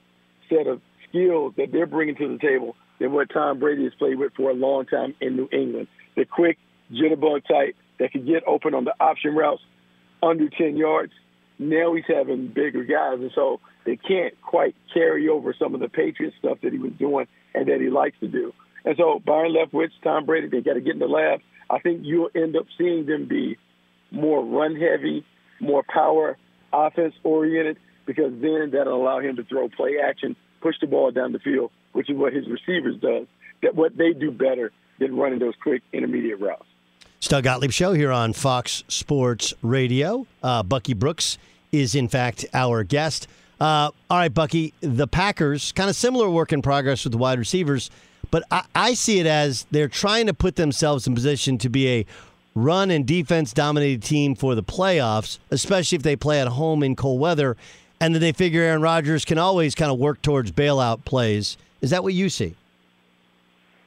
set 0.51 0.67
of 0.67 0.83
skills 1.09 1.55
that 1.57 1.73
they're 1.73 1.87
bringing 1.87 2.17
to 2.17 2.29
the 2.29 2.39
table 2.39 2.77
than 3.01 3.13
what 3.13 3.31
Tom 3.33 3.59
Brady 3.59 3.85
has 3.85 3.95
played 3.99 4.19
with 4.19 4.35
for 4.37 4.51
a 4.51 4.55
long 4.55 4.85
time 4.85 5.15
in 5.21 5.37
New 5.37 5.49
England. 5.51 5.89
The 6.15 6.27
quick 6.27 6.59
jitterbug 6.93 7.47
type 7.49 7.75
that 7.99 8.13
can 8.13 8.25
get 8.27 8.43
open 8.47 8.75
on 8.75 8.85
the 8.85 8.95
option 9.01 9.35
routes 9.35 9.63
under 10.23 10.49
10 10.49 10.77
yards. 10.77 11.13
Now 11.59 11.95
he's 11.95 12.05
having 12.07 12.49
bigger 12.49 12.85
guys, 12.85 13.19
and 13.21 13.33
so 13.35 13.61
they 13.85 13.97
can't 13.97 14.41
quite 14.43 14.75
carry 14.93 15.29
over 15.29 15.55
some 15.59 15.75
of 15.75 15.81
the 15.81 15.89
Patriot 15.89 16.35
stuff 16.39 16.59
that 16.63 16.73
he 16.73 16.79
was 16.79 16.93
doing 16.99 17.27
and 17.55 17.67
that 17.69 17.81
he 17.81 17.89
likes 17.89 18.17
to 18.21 18.29
do. 18.29 18.53
And 18.85 18.97
so 18.97 19.21
Byron 19.25 19.55
Leftwich, 19.55 19.91
Tom 20.03 20.25
Brady, 20.25 20.49
they 20.49 20.61
got 20.61 20.75
to 20.75 20.81
get 20.81 20.95
in 20.95 21.01
the 21.01 21.07
lab. 21.07 21.41
I 21.69 21.79
think 21.81 22.01
you'll 22.05 22.31
end 22.35 22.57
up 22.57 22.67
seeing 22.77 23.07
them 23.07 23.27
be 23.29 23.59
more 24.11 24.45
run 24.45 24.77
heavy, 24.77 25.25
more 25.61 25.83
power, 25.93 26.39
offense 26.73 27.15
oriented, 27.25 27.79
because 28.07 28.33
then 28.41 28.71
that'll 28.73 28.95
allow 28.95 29.21
him 29.21 29.37
to 29.37 29.45
throw 29.45 29.69
play 29.69 29.97
action, 30.03 30.37
push 30.61 30.77
the 30.81 30.87
ball 30.87 31.11
down 31.11 31.33
the 31.33 31.39
field, 31.39 31.71
which 31.93 32.09
is 32.09 32.17
what 32.17 32.33
his 32.33 32.45
receivers 32.49 32.97
does. 33.01 33.27
That 33.63 33.75
what 33.75 33.97
they 33.97 34.13
do 34.13 34.31
better 34.31 34.73
than 35.01 35.17
running 35.17 35.41
those 35.41 35.55
quick 35.63 35.83
intermediate 35.93 36.41
routes. 36.41 36.65
Doug 37.27 37.45
Gottlieb 37.45 37.73
Show 37.73 37.93
here 37.93 38.13
on 38.13 38.33
Fox 38.33 38.85
Sports 38.89 39.53
Radio. 39.63 40.27
Uh, 40.43 40.63
Bucky 40.63 40.95
Brooks 40.95 41.37
is, 41.73 41.95
in 41.95 42.09
fact, 42.09 42.47
our 42.55 42.85
guest. 42.85 43.27
Uh, 43.61 43.91
all 44.09 44.19
right, 44.19 44.33
Bucky, 44.33 44.73
the 44.81 45.07
Packers, 45.07 45.73
kind 45.73 45.91
of 45.91 45.97
similar 45.97 46.31
work 46.31 46.53
in 46.53 46.63
progress 46.63 47.05
with 47.05 47.13
the 47.13 47.19
wide 47.19 47.39
receivers, 47.39 47.91
but 48.31 48.45
I, 48.51 48.65
I 48.75 48.95
see 48.95 49.19
it 49.19 49.27
as 49.27 49.67
they're 49.71 49.89
trying 49.89 50.27
to 50.27 50.35
put 50.35 50.57
themselves 50.57 51.07
in 51.07 51.15
position 51.15 51.59
to 51.59 51.69
be 51.69 51.89
a 51.89 52.07
run 52.55 52.91
and 52.91 53.05
defense 53.07 53.53
dominated 53.53 54.03
team 54.03 54.35
for 54.35 54.55
the 54.55 54.63
playoffs, 54.63 55.39
especially 55.51 55.97
if 55.97 56.03
they 56.03 56.17
play 56.17 56.41
at 56.41 56.49
home 56.49 56.83
in 56.83 56.97
cold 56.97 57.21
weather. 57.21 57.57
And 58.01 58.15
then 58.15 58.23
they 58.23 58.33
figure 58.33 58.63
Aaron 58.63 58.81
Rodgers 58.81 59.25
can 59.25 59.39
always 59.39 59.75
kind 59.75 59.91
of 59.91 59.99
work 59.99 60.23
towards 60.23 60.53
bailout 60.53 61.05
plays. 61.05 61.59
Is 61.83 61.91
that 61.91 62.05
what 62.05 62.15
you 62.15 62.29
see? 62.29 62.55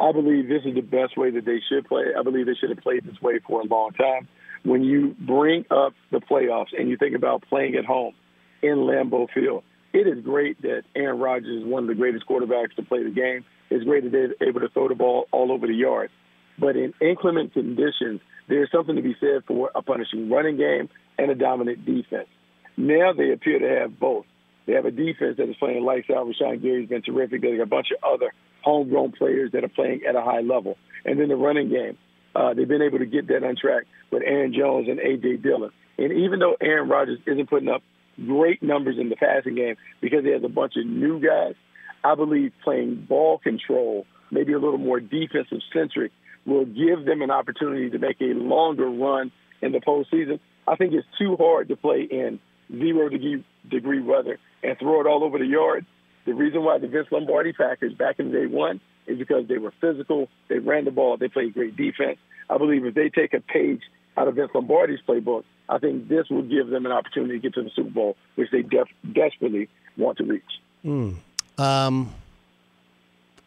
I 0.01 0.11
believe 0.11 0.49
this 0.49 0.63
is 0.65 0.73
the 0.73 0.81
best 0.81 1.15
way 1.15 1.29
that 1.29 1.45
they 1.45 1.59
should 1.69 1.87
play. 1.87 2.05
I 2.17 2.23
believe 2.23 2.47
they 2.47 2.55
should 2.55 2.71
have 2.71 2.79
played 2.79 3.05
this 3.05 3.21
way 3.21 3.39
for 3.47 3.61
a 3.61 3.65
long 3.65 3.91
time. 3.91 4.27
When 4.63 4.83
you 4.83 5.15
bring 5.19 5.65
up 5.69 5.93
the 6.11 6.19
playoffs 6.19 6.77
and 6.77 6.89
you 6.89 6.97
think 6.97 7.15
about 7.15 7.43
playing 7.47 7.75
at 7.75 7.85
home 7.85 8.15
in 8.63 8.77
Lambeau 8.77 9.27
Field, 9.31 9.63
it 9.93 10.07
is 10.07 10.23
great 10.23 10.59
that 10.63 10.83
Aaron 10.95 11.19
Rodgers 11.19 11.61
is 11.61 11.67
one 11.67 11.83
of 11.83 11.87
the 11.87 11.95
greatest 11.95 12.25
quarterbacks 12.27 12.75
to 12.77 12.83
play 12.83 13.03
the 13.03 13.11
game. 13.11 13.45
It's 13.69 13.83
great 13.85 14.03
that 14.03 14.11
they're 14.11 14.47
able 14.47 14.61
to 14.61 14.69
throw 14.69 14.87
the 14.87 14.95
ball 14.95 15.27
all 15.31 15.51
over 15.51 15.67
the 15.67 15.73
yard. 15.73 16.09
But 16.57 16.75
in 16.75 16.93
inclement 16.99 17.53
conditions, 17.53 18.21
there's 18.47 18.71
something 18.71 18.95
to 18.95 19.01
be 19.01 19.15
said 19.19 19.43
for 19.47 19.69
a 19.75 19.81
punishing 19.81 20.29
running 20.29 20.57
game 20.57 20.89
and 21.17 21.29
a 21.29 21.35
dominant 21.35 21.85
defense. 21.85 22.27
Now 22.75 23.13
they 23.13 23.31
appear 23.31 23.59
to 23.59 23.81
have 23.81 23.99
both. 23.99 24.25
They 24.65 24.73
have 24.73 24.85
a 24.85 24.91
defense 24.91 25.37
that 25.37 25.49
is 25.49 25.55
playing 25.57 25.83
lights 25.83 26.09
out. 26.09 26.27
Rashan 26.27 26.61
Gary's 26.61 26.89
been 26.89 27.01
terrific. 27.01 27.41
They 27.41 27.57
got 27.57 27.63
a 27.63 27.65
bunch 27.65 27.87
of 27.91 28.03
other 28.03 28.33
homegrown 28.63 29.13
players 29.13 29.51
that 29.53 29.63
are 29.63 29.69
playing 29.69 30.01
at 30.07 30.15
a 30.15 30.21
high 30.21 30.41
level. 30.41 30.77
And 31.05 31.19
then 31.19 31.29
the 31.29 31.35
running 31.35 31.69
game, 31.69 31.97
uh, 32.35 32.53
they've 32.53 32.67
been 32.67 32.81
able 32.81 32.99
to 32.99 33.05
get 33.05 33.27
that 33.27 33.43
on 33.43 33.55
track 33.55 33.83
with 34.11 34.23
Aaron 34.25 34.53
Jones 34.53 34.87
and 34.89 34.99
A.J. 34.99 35.37
Dillon. 35.37 35.71
And 35.97 36.11
even 36.13 36.39
though 36.39 36.55
Aaron 36.61 36.89
Rodgers 36.89 37.19
isn't 37.25 37.49
putting 37.49 37.69
up 37.69 37.83
great 38.25 38.61
numbers 38.61 38.97
in 38.99 39.09
the 39.09 39.15
passing 39.15 39.55
game 39.55 39.75
because 39.99 40.23
he 40.23 40.31
has 40.31 40.43
a 40.43 40.49
bunch 40.49 40.73
of 40.77 40.85
new 40.85 41.19
guys, 41.19 41.55
I 42.03 42.15
believe 42.15 42.51
playing 42.63 43.05
ball 43.07 43.37
control, 43.37 44.05
maybe 44.31 44.53
a 44.53 44.59
little 44.59 44.79
more 44.79 44.99
defensive 44.99 45.59
centric, 45.73 46.11
will 46.45 46.65
give 46.65 47.05
them 47.05 47.21
an 47.21 47.29
opportunity 47.29 47.89
to 47.91 47.99
make 47.99 48.19
a 48.21 48.33
longer 48.33 48.89
run 48.89 49.31
in 49.61 49.71
the 49.71 49.79
postseason. 49.79 50.39
I 50.67 50.75
think 50.75 50.93
it's 50.93 51.07
too 51.19 51.35
hard 51.37 51.67
to 51.67 51.75
play 51.75 52.07
in 52.09 52.39
zero 52.71 53.09
degree, 53.09 53.43
degree 53.69 54.01
weather 54.01 54.39
and 54.63 54.77
throw 54.79 55.01
it 55.01 55.07
all 55.07 55.23
over 55.23 55.37
the 55.37 55.45
yard. 55.45 55.85
The 56.25 56.33
reason 56.33 56.63
why 56.63 56.77
the 56.77 56.87
Vince 56.87 57.07
Lombardi 57.11 57.53
Packers 57.53 57.93
back 57.93 58.19
in 58.19 58.31
day 58.31 58.45
won 58.45 58.79
is 59.07 59.17
because 59.17 59.47
they 59.47 59.57
were 59.57 59.73
physical, 59.81 60.29
they 60.47 60.59
ran 60.59 60.85
the 60.85 60.91
ball, 60.91 61.17
they 61.17 61.27
played 61.27 61.53
great 61.53 61.75
defense. 61.75 62.17
I 62.49 62.57
believe 62.57 62.85
if 62.85 62.93
they 62.93 63.09
take 63.09 63.33
a 63.33 63.39
page 63.39 63.81
out 64.17 64.27
of 64.27 64.35
Vince 64.35 64.51
Lombardi's 64.53 64.99
playbook, 65.07 65.43
I 65.69 65.79
think 65.79 66.07
this 66.09 66.29
will 66.29 66.43
give 66.43 66.67
them 66.67 66.85
an 66.85 66.91
opportunity 66.91 67.33
to 67.33 67.39
get 67.39 67.53
to 67.55 67.63
the 67.63 67.71
Super 67.75 67.89
Bowl, 67.89 68.17
which 68.35 68.51
they 68.51 68.61
def- 68.61 68.89
desperately 69.13 69.69
want 69.97 70.17
to 70.17 70.25
reach. 70.25 70.43
Mm. 70.85 71.15
Um, 71.57 72.13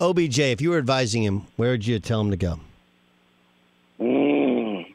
OBJ, 0.01 0.39
if 0.39 0.61
you 0.61 0.71
were 0.71 0.79
advising 0.79 1.23
him, 1.23 1.47
where 1.57 1.73
would 1.73 1.87
you 1.87 1.99
tell 1.99 2.21
him 2.21 2.31
to 2.31 2.37
go? 2.37 2.61
Mm. 4.01 4.87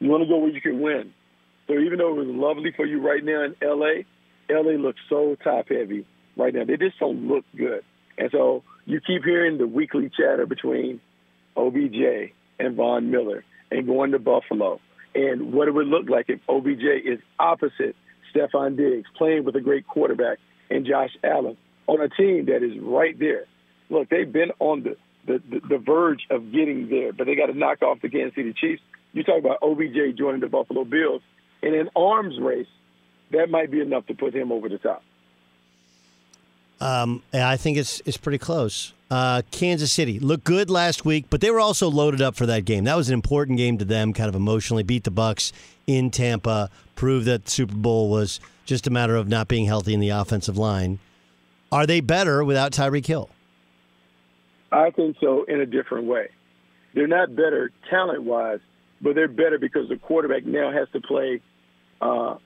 You 0.00 0.08
want 0.08 0.22
to 0.22 0.28
go 0.28 0.38
where 0.38 0.50
you 0.50 0.60
can 0.60 0.80
win. 0.80 1.12
So 1.66 1.74
even 1.74 1.98
though 1.98 2.18
it 2.18 2.26
was 2.26 2.28
lovely 2.28 2.72
for 2.72 2.86
you 2.86 3.00
right 3.00 3.22
now 3.22 3.44
in 3.44 3.54
LA, 3.62 4.02
LA 4.48 4.72
looks 4.72 4.98
so 5.08 5.36
top 5.44 5.68
heavy 5.68 6.04
right 6.36 6.54
now. 6.54 6.64
They 6.64 6.76
just 6.76 6.98
don't 6.98 7.28
look 7.28 7.44
good. 7.56 7.82
And 8.18 8.30
so 8.30 8.62
you 8.86 9.00
keep 9.00 9.24
hearing 9.24 9.58
the 9.58 9.66
weekly 9.66 10.10
chatter 10.10 10.46
between 10.46 11.00
OBJ 11.56 12.32
and 12.58 12.76
Von 12.76 13.10
Miller 13.10 13.44
and 13.70 13.86
going 13.86 14.12
to 14.12 14.18
Buffalo 14.18 14.80
and 15.14 15.52
what 15.52 15.68
it 15.68 15.72
would 15.72 15.86
look 15.86 16.08
like 16.08 16.26
if 16.28 16.40
OBJ 16.48 16.84
is 17.04 17.18
opposite 17.38 17.96
Stefon 18.34 18.76
Diggs, 18.76 19.08
playing 19.16 19.44
with 19.44 19.56
a 19.56 19.60
great 19.60 19.86
quarterback 19.86 20.38
and 20.70 20.86
Josh 20.86 21.10
Allen 21.24 21.56
on 21.86 22.00
a 22.00 22.08
team 22.08 22.46
that 22.46 22.62
is 22.62 22.78
right 22.80 23.18
there. 23.18 23.46
Look, 23.88 24.08
they've 24.08 24.30
been 24.30 24.52
on 24.60 24.84
the, 24.84 24.96
the, 25.26 25.60
the 25.68 25.78
verge 25.78 26.26
of 26.30 26.52
getting 26.52 26.88
there, 26.88 27.12
but 27.12 27.26
they 27.26 27.34
got 27.34 27.46
to 27.46 27.58
knock 27.58 27.82
off 27.82 27.98
the 28.02 28.08
Kansas 28.08 28.36
City 28.36 28.54
Chiefs. 28.56 28.82
You 29.12 29.24
talk 29.24 29.40
about 29.40 29.58
OBJ 29.62 30.16
joining 30.16 30.40
the 30.40 30.48
Buffalo 30.48 30.84
Bills 30.84 31.22
in 31.62 31.74
an 31.74 31.90
arms 31.96 32.38
race, 32.40 32.68
that 33.32 33.50
might 33.50 33.70
be 33.70 33.80
enough 33.80 34.06
to 34.06 34.14
put 34.14 34.34
him 34.34 34.52
over 34.52 34.68
the 34.68 34.78
top. 34.78 35.02
Um, 36.80 37.22
I 37.32 37.56
think 37.56 37.76
it's 37.76 38.00
it's 38.06 38.16
pretty 38.16 38.38
close. 38.38 38.92
Uh, 39.10 39.42
Kansas 39.50 39.92
City 39.92 40.20
looked 40.20 40.44
good 40.44 40.70
last 40.70 41.04
week, 41.04 41.26
but 41.30 41.40
they 41.40 41.50
were 41.50 41.60
also 41.60 41.90
loaded 41.90 42.22
up 42.22 42.36
for 42.36 42.46
that 42.46 42.64
game. 42.64 42.84
That 42.84 42.96
was 42.96 43.08
an 43.08 43.14
important 43.14 43.58
game 43.58 43.76
to 43.78 43.84
them, 43.84 44.12
kind 44.12 44.28
of 44.28 44.36
emotionally. 44.36 44.84
Beat 44.84 45.04
the 45.04 45.10
Bucks 45.10 45.52
in 45.86 46.10
Tampa, 46.10 46.70
proved 46.94 47.26
that 47.26 47.48
Super 47.48 47.74
Bowl 47.74 48.08
was 48.08 48.38
just 48.64 48.86
a 48.86 48.90
matter 48.90 49.16
of 49.16 49.28
not 49.28 49.48
being 49.48 49.66
healthy 49.66 49.94
in 49.94 50.00
the 50.00 50.10
offensive 50.10 50.56
line. 50.56 51.00
Are 51.72 51.86
they 51.86 52.00
better 52.00 52.44
without 52.44 52.72
Tyreek 52.72 53.06
Hill? 53.06 53.30
I 54.70 54.90
think 54.90 55.16
so 55.20 55.44
in 55.44 55.60
a 55.60 55.66
different 55.66 56.06
way. 56.06 56.30
They're 56.94 57.08
not 57.08 57.34
better 57.34 57.72
talent 57.90 58.22
wise, 58.22 58.60
but 59.00 59.16
they're 59.16 59.28
better 59.28 59.58
because 59.58 59.88
the 59.88 59.96
quarterback 59.96 60.44
now 60.44 60.70
has 60.70 60.88
to 60.92 61.00
play 61.00 61.40
uh, 62.00 62.36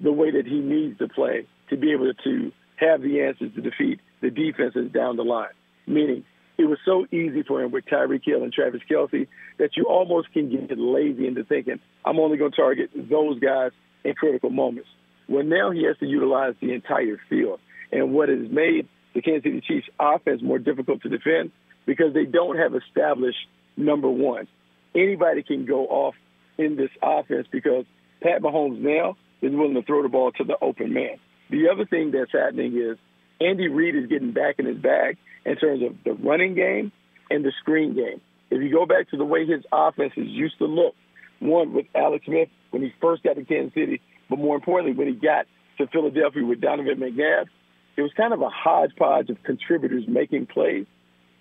the 0.00 0.12
way 0.12 0.30
that 0.30 0.46
he 0.46 0.60
needs 0.60 0.98
to 0.98 1.08
play 1.08 1.46
to 1.68 1.76
be 1.76 1.92
able 1.92 2.12
to 2.12 2.52
have 2.82 3.02
the 3.02 3.22
answers 3.22 3.54
to 3.54 3.60
defeat 3.60 4.00
the 4.20 4.30
defenses 4.30 4.90
down 4.92 5.16
the 5.16 5.24
line. 5.24 5.52
Meaning, 5.86 6.24
it 6.58 6.66
was 6.66 6.78
so 6.84 7.06
easy 7.10 7.42
for 7.42 7.62
him 7.62 7.70
with 7.70 7.86
Tyreek 7.86 8.24
Hill 8.24 8.42
and 8.42 8.52
Travis 8.52 8.82
Kelce 8.90 9.26
that 9.58 9.76
you 9.76 9.84
almost 9.84 10.32
can 10.32 10.50
get 10.50 10.78
lazy 10.78 11.26
into 11.26 11.44
thinking, 11.44 11.80
I'm 12.04 12.18
only 12.18 12.36
going 12.36 12.52
to 12.52 12.56
target 12.56 12.90
those 12.94 13.38
guys 13.40 13.72
in 14.04 14.14
critical 14.14 14.50
moments. 14.50 14.88
Well, 15.28 15.44
now 15.44 15.70
he 15.70 15.84
has 15.84 15.96
to 15.98 16.06
utilize 16.06 16.54
the 16.60 16.72
entire 16.74 17.18
field. 17.28 17.58
And 17.90 18.12
what 18.12 18.28
has 18.28 18.50
made 18.50 18.88
the 19.14 19.22
Kansas 19.22 19.44
City 19.44 19.62
Chiefs 19.66 19.88
offense 19.98 20.42
more 20.42 20.58
difficult 20.58 21.02
to 21.02 21.08
defend 21.08 21.52
because 21.86 22.14
they 22.14 22.24
don't 22.24 22.58
have 22.58 22.74
established 22.74 23.46
number 23.76 24.08
one. 24.08 24.46
Anybody 24.94 25.42
can 25.42 25.66
go 25.66 25.86
off 25.86 26.14
in 26.58 26.76
this 26.76 26.90
offense 27.02 27.46
because 27.50 27.84
Pat 28.22 28.42
Mahomes 28.42 28.78
now 28.78 29.16
is 29.40 29.52
willing 29.52 29.74
to 29.74 29.82
throw 29.82 30.02
the 30.02 30.08
ball 30.08 30.32
to 30.32 30.44
the 30.44 30.56
open 30.60 30.92
man. 30.92 31.18
The 31.52 31.68
other 31.68 31.84
thing 31.84 32.12
that's 32.12 32.32
happening 32.32 32.78
is 32.78 32.96
Andy 33.38 33.68
Reid 33.68 33.94
is 33.94 34.06
getting 34.06 34.32
back 34.32 34.58
in 34.58 34.64
his 34.64 34.78
bag 34.78 35.18
in 35.44 35.56
terms 35.56 35.82
of 35.82 35.96
the 36.02 36.14
running 36.14 36.54
game 36.54 36.92
and 37.28 37.44
the 37.44 37.52
screen 37.60 37.94
game. 37.94 38.22
If 38.50 38.62
you 38.62 38.72
go 38.72 38.86
back 38.86 39.10
to 39.10 39.18
the 39.18 39.24
way 39.26 39.44
his 39.44 39.62
offenses 39.70 40.28
used 40.28 40.56
to 40.58 40.64
look, 40.64 40.94
one 41.40 41.74
with 41.74 41.84
Alex 41.94 42.24
Smith 42.24 42.48
when 42.70 42.80
he 42.80 42.94
first 43.02 43.22
got 43.22 43.36
to 43.36 43.44
Kansas 43.44 43.74
City, 43.74 44.00
but 44.30 44.38
more 44.38 44.56
importantly, 44.56 44.96
when 44.96 45.08
he 45.08 45.14
got 45.14 45.44
to 45.76 45.86
Philadelphia 45.88 46.42
with 46.42 46.62
Donovan 46.62 46.96
McNabb, 46.96 47.44
it 47.98 48.02
was 48.02 48.12
kind 48.16 48.32
of 48.32 48.40
a 48.40 48.48
hodgepodge 48.48 49.28
of 49.28 49.42
contributors 49.42 50.04
making 50.08 50.46
plays. 50.46 50.86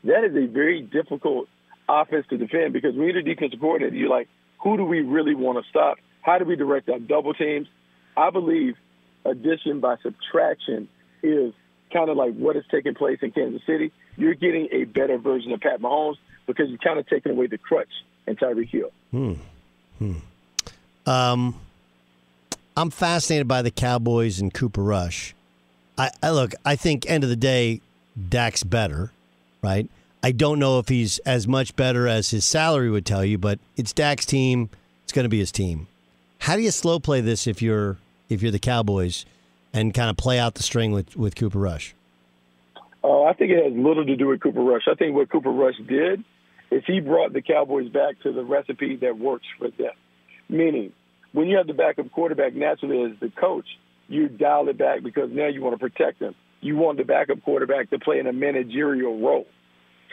That 0.03 0.25
is 0.25 0.35
a 0.35 0.51
very 0.51 0.81
difficult 0.81 1.47
offense 1.87 2.25
to 2.31 2.37
defend 2.37 2.73
because 2.73 2.95
when 2.95 3.05
you're 3.07 3.23
the 3.23 3.33
defensive 3.33 3.61
coordinator, 3.61 3.95
you're 3.95 4.09
like, 4.09 4.27
who 4.61 4.75
do 4.75 4.83
we 4.83 4.99
really 4.99 5.35
want 5.35 5.63
to 5.63 5.69
stop? 5.69 5.99
How 6.21 6.37
do 6.37 6.43
we 6.43 6.57
direct 6.57 6.89
our 6.89 6.99
double 6.99 7.33
teams? 7.33 7.67
I 8.17 8.29
believe 8.29 8.75
addition 9.25 9.79
by 9.79 9.97
subtraction 10.01 10.87
is 11.23 11.53
kind 11.91 12.09
of 12.09 12.17
like 12.17 12.33
what 12.35 12.55
is 12.55 12.63
taking 12.71 12.93
place 12.93 13.19
in 13.21 13.31
Kansas 13.31 13.61
City. 13.65 13.91
You're 14.17 14.33
getting 14.33 14.67
a 14.71 14.85
better 14.85 15.17
version 15.17 15.51
of 15.51 15.59
Pat 15.59 15.81
Mahomes 15.81 16.17
because 16.47 16.69
you're 16.69 16.77
kind 16.77 16.99
of 16.99 17.07
taking 17.07 17.31
away 17.31 17.47
the 17.47 17.57
crutch 17.57 17.89
in 18.27 18.35
Tyreek 18.35 18.69
Hill. 18.69 18.91
Hmm. 19.11 19.33
Hmm. 19.99 20.13
Um, 21.05 21.55
I'm 22.75 22.89
fascinated 22.89 23.47
by 23.47 23.61
the 23.61 23.71
Cowboys 23.71 24.39
and 24.39 24.53
Cooper 24.53 24.83
Rush. 24.83 25.35
I, 25.97 26.11
I 26.23 26.31
look. 26.31 26.53
I 26.65 26.75
think 26.75 27.09
end 27.09 27.23
of 27.23 27.29
the 27.29 27.35
day, 27.35 27.81
Dak's 28.29 28.63
better, 28.63 29.11
right? 29.61 29.89
I 30.23 30.31
don't 30.31 30.59
know 30.59 30.79
if 30.79 30.87
he's 30.87 31.17
as 31.19 31.47
much 31.47 31.75
better 31.75 32.07
as 32.07 32.29
his 32.29 32.45
salary 32.45 32.89
would 32.89 33.05
tell 33.05 33.25
you, 33.25 33.37
but 33.37 33.59
it's 33.75 33.91
Dak's 33.91 34.25
team. 34.25 34.69
It's 35.03 35.11
going 35.11 35.25
to 35.25 35.29
be 35.29 35.39
his 35.39 35.51
team. 35.51 35.87
How 36.39 36.55
do 36.55 36.61
you 36.61 36.71
slow 36.71 36.99
play 36.99 37.21
this 37.21 37.47
if 37.47 37.61
you're 37.61 37.97
if 38.31 38.41
you're 38.41 38.51
the 38.51 38.59
Cowboys 38.59 39.25
and 39.73 39.93
kind 39.93 40.09
of 40.09 40.17
play 40.17 40.39
out 40.39 40.55
the 40.55 40.63
string 40.63 40.91
with 40.91 41.15
with 41.15 41.35
Cooper 41.35 41.59
Rush? 41.59 41.93
Uh, 43.03 43.23
I 43.23 43.33
think 43.33 43.51
it 43.51 43.63
has 43.63 43.73
little 43.73 44.05
to 44.05 44.15
do 44.15 44.27
with 44.27 44.41
Cooper 44.41 44.61
Rush. 44.61 44.83
I 44.89 44.95
think 44.95 45.15
what 45.15 45.29
Cooper 45.29 45.51
Rush 45.51 45.75
did 45.87 46.23
is 46.69 46.83
he 46.85 46.99
brought 46.99 47.33
the 47.33 47.41
Cowboys 47.41 47.89
back 47.89 48.19
to 48.23 48.31
the 48.31 48.43
recipe 48.43 48.95
that 48.97 49.17
works 49.17 49.45
for 49.57 49.69
them. 49.69 49.91
Meaning, 50.49 50.93
when 51.33 51.47
you 51.47 51.57
have 51.57 51.67
the 51.67 51.73
backup 51.73 52.11
quarterback, 52.11 52.53
naturally 52.53 53.03
as 53.03 53.19
the 53.19 53.29
coach, 53.29 53.65
you 54.07 54.27
dial 54.27 54.67
it 54.69 54.77
back 54.77 55.03
because 55.03 55.29
now 55.31 55.47
you 55.47 55.61
want 55.61 55.73
to 55.73 55.79
protect 55.79 56.19
them. 56.19 56.35
You 56.61 56.75
want 56.77 56.97
the 56.97 57.03
backup 57.03 57.43
quarterback 57.43 57.89
to 57.89 57.99
play 57.99 58.19
in 58.19 58.27
a 58.27 58.33
managerial 58.33 59.19
role. 59.19 59.47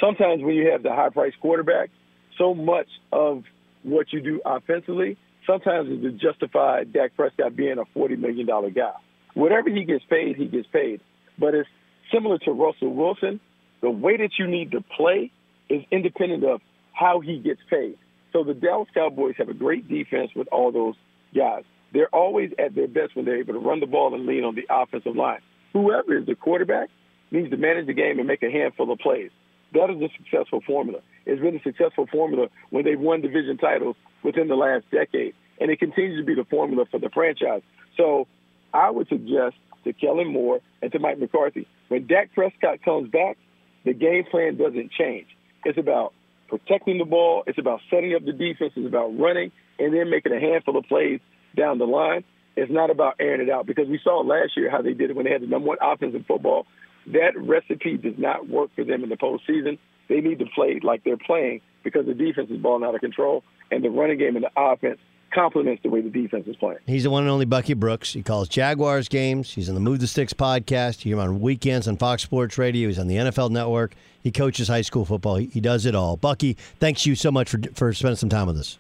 Sometimes 0.01 0.43
when 0.43 0.55
you 0.55 0.71
have 0.71 0.83
the 0.83 0.95
high 0.95 1.11
priced 1.11 1.41
quarterback, 1.41 1.91
so 2.39 2.55
much 2.55 2.87
of 3.13 3.45
what 3.83 4.13
you 4.13 4.21
do 4.21 4.41
offensively 4.45 5.19
sometimes 5.49 5.89
is 5.89 6.03
to 6.03 6.13
justify 6.13 6.85
Dak 6.85 7.17
Prescott 7.17 7.57
being 7.57 7.79
a 7.79 7.99
$40 7.99 8.19
million 8.19 8.47
guy. 8.47 8.93
Whatever 9.35 9.71
he 9.71 9.85
gets 9.85 10.05
paid, 10.09 10.37
he 10.37 10.47
gets 10.47 10.69
paid. 10.69 11.01
But 11.39 11.55
it's 11.55 11.69
similar 12.13 12.39
to 12.39 12.53
Russell 12.53 12.95
Wilson. 12.95 13.41
The 13.81 13.91
way 13.91 14.17
that 14.19 14.31
you 14.39 14.47
need 14.47 14.73
to 14.73 14.81
play 14.81 15.33
is 15.69 15.83
independent 15.91 16.45
of 16.45 16.61
how 16.93 17.21
he 17.21 17.39
gets 17.39 17.61
paid. 17.71 17.97
So 18.33 18.45
the 18.45 18.55
Dallas 18.55 18.89
Cowboys 18.93 19.35
have 19.39 19.49
a 19.49 19.55
great 19.55 19.89
defense 19.89 20.31
with 20.37 20.49
all 20.49 20.71
those 20.73 20.95
guys. 21.35 21.65
They're 21.93 22.15
always 22.15 22.51
at 22.59 22.75
their 22.75 22.89
best 22.89 23.17
when 23.17 23.25
they're 23.25 23.39
able 23.39 23.55
to 23.55 23.61
run 23.61 23.81
the 23.81 23.87
ball 23.87 24.15
and 24.15 24.27
lean 24.27 24.45
on 24.45 24.55
the 24.55 24.67
offensive 24.71 25.17
line. 25.17 25.41
Whoever 25.73 26.19
is 26.19 26.27
the 26.27 26.35
quarterback 26.35 26.91
needs 27.31 27.51
to 27.51 27.57
manage 27.57 27.87
the 27.87 27.95
game 27.95 28.19
and 28.19 28.29
make 28.29 28.43
a 28.43 28.51
handful 28.51 28.91
of 28.93 28.99
plays. 28.99 29.31
That 29.73 29.91
is 29.91 30.01
a 30.01 30.09
successful 30.17 30.61
formula. 30.67 31.01
It's 31.29 31.41
been 31.43 31.57
a 31.57 31.63
successful 31.63 32.07
formula 32.11 32.49
when 32.71 32.85
they've 32.85 32.99
won 32.99 33.21
division 33.21 33.59
titles 33.59 33.97
within 34.25 34.49
the 34.49 34.57
last 34.57 34.91
decade, 34.91 35.35
and 35.61 35.71
it 35.71 35.79
continues 35.79 36.19
to 36.19 36.25
be 36.25 36.35
the 36.35 36.45
formula 36.45 36.87
for 36.91 36.99
the 36.99 37.11
franchise. 37.11 37.61
So 37.97 38.27
I 38.73 38.91
would 38.91 39.09
suggest 39.09 39.57
to 39.85 39.93
Kellen 39.93 40.33
Moore 40.33 40.61
and 40.83 40.91
to 40.91 40.99
Mike 40.99 41.19
McCarthy, 41.19 41.69
when 41.89 42.07
Dak 42.07 42.33
Prescott 42.35 42.83
comes 42.83 43.11
back, 43.11 43.37
the 43.85 43.93
game 43.93 44.25
plan 44.31 44.57
doesn't 44.57 44.91
change. 44.93 45.27
It's 45.65 45.79
about 45.79 46.15
protecting 46.49 46.97
the 46.97 47.05
ball. 47.05 47.45
It's 47.47 47.59
about 47.59 47.81
setting 47.91 48.15
up 48.15 48.25
the 48.25 48.33
defense. 48.33 48.73
It's 48.75 48.87
about 48.87 49.19
running 49.19 49.53
and 49.79 49.95
then 49.95 50.11
making 50.11 50.33
a 50.33 50.41
handful 50.41 50.77
of 50.77 50.85
plays 50.85 51.21
down 51.55 51.79
the 51.79 51.87
line. 51.87 52.25
It's 52.57 52.73
not 52.73 52.91
about 52.91 53.17
airing 53.21 53.43
it 53.43 53.51
out 53.51 53.67
because 53.67 53.87
we 53.87 54.01
saw 54.03 54.21
last 54.21 54.57
year 54.57 54.71
how 54.71 54.83
they 54.83 54.95
did 54.95 55.11
it 55.11 55.17
when 55.17 55.27
they 55.27 55.31
had 55.31 55.43
the 55.43 55.47
number 55.47 55.69
one 55.69 55.79
offense 55.81 56.15
in 56.15 56.25
football. 56.25 56.67
That 57.07 57.33
recipe 57.37 57.97
does 57.97 58.19
not 58.19 58.49
work 58.49 58.71
for 58.75 58.85
them 58.85 59.05
in 59.05 59.11
the 59.11 59.17
postseason. 59.17 59.79
They 60.09 60.21
need 60.21 60.39
to 60.39 60.47
play 60.55 60.81
like 60.83 61.05
they're 61.05 61.17
playing 61.17 61.61
because 61.85 62.07
the 62.07 62.15
defense 62.15 62.51
is 62.51 62.59
balling 62.59 62.85
out 62.85 62.95
of 62.95 63.01
control 63.01 63.45
and 63.71 63.85
the 63.85 63.91
running 63.91 64.19
game 64.19 64.37
and 64.37 64.45
the 64.45 64.51
offense 64.57 64.99
complements 65.33 65.83
the 65.83 65.91
way 65.91 66.01
the 66.01 66.11
defense 66.11 66.47
is 66.47 66.57
playing. 66.57 66.79
He's 66.87 67.05
the 67.05 67.11
one 67.11 67.23
and 67.23 67.31
only 67.31 67.45
Bucky 67.45 67.75
Brooks. 67.75 68.13
He 68.13 68.23
calls 68.23 68.49
Jaguars 68.49 69.09
games. 69.09 69.53
He's 69.53 69.69
on 69.69 69.75
the 69.75 69.81
Move 69.81 70.01
the 70.01 70.07
Sticks 70.07 70.33
podcast. 70.33 71.05
You 71.05 71.15
hear 71.15 71.23
him 71.23 71.31
on 71.31 71.41
weekends 71.41 71.87
on 71.87 71.97
Fox 71.97 72.23
Sports 72.23 72.59
Radio. 72.59 72.89
He's 72.89 72.99
on 72.99 73.09
the 73.09 73.17
NFL 73.17 73.51
Network. 73.51 73.95
He 74.23 74.31
coaches 74.31 74.69
high 74.69 74.83
school 74.83 75.05
football. 75.05 75.37
He, 75.37 75.47
he 75.47 75.61
does 75.61 75.87
it 75.87 75.95
all. 75.95 76.17
Bucky, 76.17 76.57
thanks 76.81 77.07
you 77.07 77.15
so 77.15 77.31
much 77.31 77.51
for 77.51 77.61
for 77.75 77.93
spending 77.93 78.17
some 78.17 78.29
time 78.29 78.47
with 78.47 78.59
us. 78.59 78.79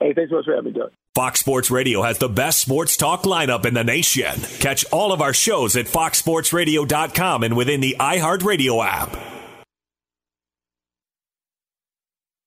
Hey, 0.00 0.12
thanks 0.14 0.30
so 0.30 0.36
much 0.36 0.44
for 0.44 0.54
having 0.54 0.72
me, 0.72 0.78
Doug. 0.78 0.92
Fox 1.14 1.40
Sports 1.40 1.70
Radio 1.70 2.02
has 2.02 2.18
the 2.18 2.28
best 2.28 2.60
sports 2.60 2.96
talk 2.96 3.24
lineup 3.24 3.66
in 3.66 3.74
the 3.74 3.82
nation. 3.82 4.32
Catch 4.60 4.84
all 4.92 5.12
of 5.12 5.20
our 5.20 5.34
shows 5.34 5.74
at 5.76 5.86
foxsportsradio.com 5.86 7.42
and 7.42 7.56
within 7.56 7.80
the 7.80 7.96
iHeartRadio 7.98 8.86
app. 8.86 9.37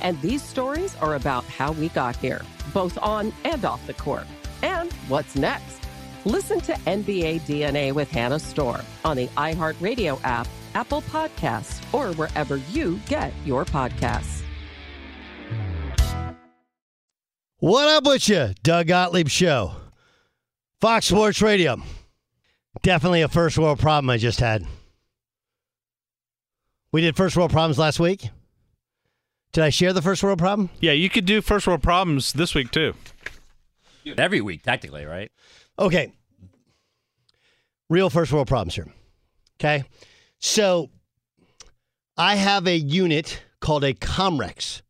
And 0.00 0.20
these 0.20 0.42
stories 0.42 0.96
are 0.96 1.14
about 1.14 1.44
how 1.44 1.72
we 1.72 1.88
got 1.90 2.16
here, 2.16 2.42
both 2.72 2.98
on 2.98 3.32
and 3.44 3.64
off 3.64 3.86
the 3.86 3.94
court. 3.94 4.26
And 4.62 4.92
what's 5.08 5.36
next? 5.36 5.80
Listen 6.24 6.60
to 6.60 6.72
NBA 6.72 7.40
DNA 7.42 7.92
with 7.92 8.10
Hannah 8.10 8.38
Storm 8.38 8.82
on 9.04 9.16
the 9.16 9.28
iHeartRadio 9.28 10.20
app, 10.22 10.46
Apple 10.74 11.02
Podcasts, 11.02 11.82
or 11.94 12.14
wherever 12.14 12.56
you 12.56 13.00
get 13.06 13.32
your 13.44 13.64
podcasts. 13.64 14.42
What 17.58 17.88
up 17.88 18.04
with 18.04 18.26
you, 18.28 18.54
Doug 18.62 18.86
Gottlieb 18.86 19.28
Show? 19.28 19.72
Fox 20.80 21.06
Sports 21.06 21.42
Radio. 21.42 21.82
Definitely 22.82 23.20
a 23.20 23.28
first 23.28 23.58
world 23.58 23.78
problem 23.78 24.08
I 24.08 24.16
just 24.16 24.40
had. 24.40 24.64
We 26.90 27.02
did 27.02 27.16
first 27.16 27.36
world 27.36 27.50
problems 27.50 27.78
last 27.78 28.00
week. 28.00 28.30
Did 29.52 29.64
I 29.64 29.70
share 29.70 29.92
the 29.92 30.02
first 30.02 30.22
world 30.22 30.38
problem? 30.38 30.70
Yeah, 30.80 30.92
you 30.92 31.10
could 31.10 31.24
do 31.24 31.40
first 31.42 31.66
world 31.66 31.82
problems 31.82 32.32
this 32.32 32.54
week 32.54 32.70
too. 32.70 32.94
Every 34.16 34.40
week, 34.40 34.62
technically, 34.62 35.04
right? 35.04 35.30
Okay. 35.78 36.12
Real 37.88 38.10
first 38.10 38.32
world 38.32 38.46
problems 38.46 38.74
here. 38.76 38.86
Okay. 39.58 39.84
So 40.38 40.90
I 42.16 42.36
have 42.36 42.66
a 42.66 42.76
unit 42.76 43.42
called 43.60 43.82
a 43.82 43.92
Comrex. 43.92 44.82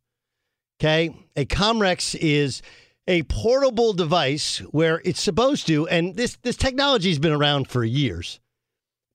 Okay. 0.79 1.15
A 1.35 1.45
Comrex 1.45 2.15
is 2.19 2.61
a 3.07 3.23
portable 3.23 3.93
device 3.93 4.59
where 4.71 5.01
it's 5.03 5.21
supposed 5.21 5.65
to, 5.67 5.87
and 5.87 6.15
this, 6.15 6.37
this 6.43 6.55
technology 6.55 7.09
has 7.09 7.19
been 7.19 7.31
around 7.31 7.67
for 7.67 7.83
years, 7.83 8.39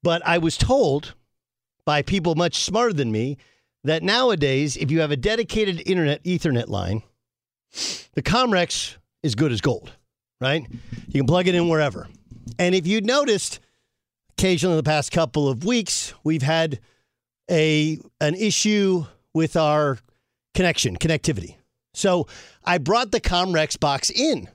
but 0.03 0.27
I 0.27 0.39
was 0.39 0.57
told 0.57 1.15
by 1.85 2.03
people 2.03 2.35
much 2.35 2.65
smarter 2.65 2.93
than 2.93 3.13
me 3.13 3.39
that 3.85 4.03
nowadays, 4.03 4.77
if 4.77 4.91
you 4.91 5.01
have 5.01 5.11
a 5.11 5.17
dedicated 5.17 5.83
internet 5.87 6.23
Ethernet 6.25 6.69
line, 6.69 7.03
the 8.15 8.23
Comrex 8.23 8.97
is 9.23 9.35
good 9.35 9.53
as 9.53 9.61
gold, 9.61 9.93
right? 10.41 10.67
You 11.09 11.21
can 11.21 11.27
plug 11.27 11.49
it 11.49 11.55
in 11.55 11.69
wherever. 11.69 12.09
And 12.59 12.75
if 12.75 12.87
you 12.87 13.01
noticed, 13.01 13.61
occasionally 14.39 14.75
in 14.75 14.77
the 14.79 14.89
past 14.89 15.13
couple 15.13 15.49
of 15.49 15.65
weeks, 15.65 16.15
we've 16.25 16.43
had 16.43 16.81
a 17.51 17.99
an 18.21 18.35
issue 18.35 19.05
with 19.35 19.57
our 19.57 19.99
connection, 20.55 20.97
connectivity. 20.97 21.57
So 21.95 22.27
I 22.65 22.79
brought 22.79 23.13
the 23.13 23.21
Comrex 23.21 23.79
box 23.79 24.11
in. 24.11 24.49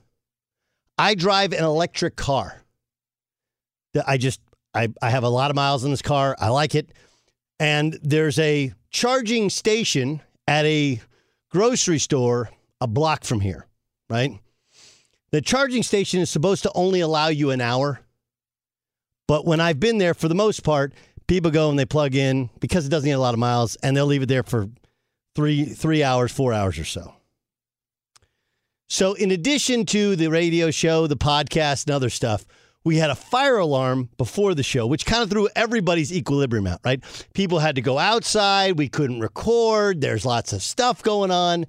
I 0.98 1.14
drive 1.14 1.52
an 1.52 1.64
electric 1.64 2.16
car. 2.16 2.62
I 4.06 4.16
just 4.16 4.40
I, 4.74 4.88
I 5.00 5.10
have 5.10 5.24
a 5.24 5.28
lot 5.28 5.50
of 5.50 5.56
miles 5.56 5.84
in 5.84 5.90
this 5.90 6.02
car. 6.02 6.36
I 6.38 6.48
like 6.48 6.74
it. 6.74 6.90
And 7.62 7.96
there's 8.02 8.40
a 8.40 8.72
charging 8.90 9.48
station 9.48 10.20
at 10.48 10.64
a 10.64 11.00
grocery 11.48 12.00
store 12.00 12.50
a 12.80 12.88
block 12.88 13.22
from 13.22 13.38
here, 13.38 13.68
right? 14.10 14.32
The 15.30 15.40
charging 15.40 15.84
station 15.84 16.18
is 16.18 16.28
supposed 16.28 16.64
to 16.64 16.72
only 16.74 16.98
allow 16.98 17.28
you 17.28 17.52
an 17.52 17.60
hour. 17.60 18.00
But 19.28 19.46
when 19.46 19.60
I've 19.60 19.78
been 19.78 19.98
there, 19.98 20.12
for 20.12 20.26
the 20.26 20.34
most 20.34 20.64
part, 20.64 20.92
people 21.28 21.52
go 21.52 21.70
and 21.70 21.78
they 21.78 21.84
plug 21.84 22.16
in 22.16 22.50
because 22.58 22.84
it 22.84 22.88
doesn't 22.88 23.08
get 23.08 23.12
a 23.12 23.20
lot 23.20 23.32
of 23.32 23.38
miles, 23.38 23.76
and 23.76 23.96
they'll 23.96 24.06
leave 24.06 24.24
it 24.24 24.28
there 24.28 24.42
for 24.42 24.66
three 25.36 25.66
three 25.66 26.02
hours, 26.02 26.32
four 26.32 26.52
hours 26.52 26.80
or 26.80 26.84
so. 26.84 27.14
So, 28.88 29.14
in 29.14 29.30
addition 29.30 29.86
to 29.86 30.16
the 30.16 30.26
radio 30.30 30.72
show, 30.72 31.06
the 31.06 31.16
podcast, 31.16 31.86
and 31.86 31.94
other 31.94 32.10
stuff, 32.10 32.44
we 32.84 32.96
had 32.96 33.10
a 33.10 33.14
fire 33.14 33.58
alarm 33.58 34.08
before 34.16 34.54
the 34.54 34.62
show, 34.62 34.86
which 34.86 35.06
kind 35.06 35.22
of 35.22 35.30
threw 35.30 35.48
everybody's 35.54 36.12
equilibrium 36.12 36.66
out, 36.66 36.80
right? 36.84 37.02
People 37.34 37.58
had 37.60 37.76
to 37.76 37.82
go 37.82 37.98
outside. 37.98 38.78
We 38.78 38.88
couldn't 38.88 39.20
record. 39.20 40.00
There's 40.00 40.26
lots 40.26 40.52
of 40.52 40.62
stuff 40.62 41.02
going 41.02 41.30
on. 41.30 41.66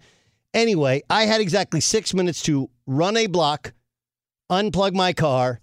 Anyway, 0.53 1.01
I 1.09 1.25
had 1.25 1.41
exactly 1.41 1.79
six 1.81 2.13
minutes 2.13 2.41
to 2.43 2.69
run 2.85 3.17
a 3.17 3.27
block, 3.27 3.73
unplug 4.51 4.93
my 4.93 5.13
car, 5.13 5.59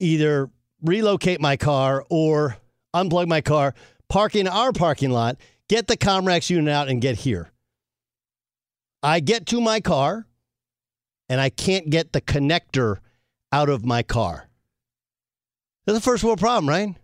either 0.00 0.50
relocate 0.82 1.40
my 1.40 1.56
car 1.56 2.04
or 2.10 2.56
unplug 2.94 3.28
my 3.28 3.40
car, 3.40 3.74
park 4.08 4.34
in 4.34 4.46
our 4.46 4.72
parking 4.72 5.10
lot, 5.10 5.36
get 5.68 5.86
the 5.86 5.96
Comrex 5.96 6.50
unit 6.50 6.72
out, 6.72 6.88
and 6.88 7.00
get 7.00 7.16
here. 7.18 7.50
I 9.02 9.20
get 9.20 9.46
to 9.46 9.60
my 9.60 9.80
car 9.80 10.26
and 11.28 11.40
I 11.40 11.50
can't 11.50 11.90
get 11.90 12.12
the 12.12 12.20
connector 12.20 12.98
out 13.52 13.68
of 13.68 13.84
my 13.84 14.02
car. 14.02 14.45
That's 15.86 15.98
a 15.98 16.02
first 16.02 16.24
world 16.24 16.40
problem, 16.40 16.68
right? 16.68 16.96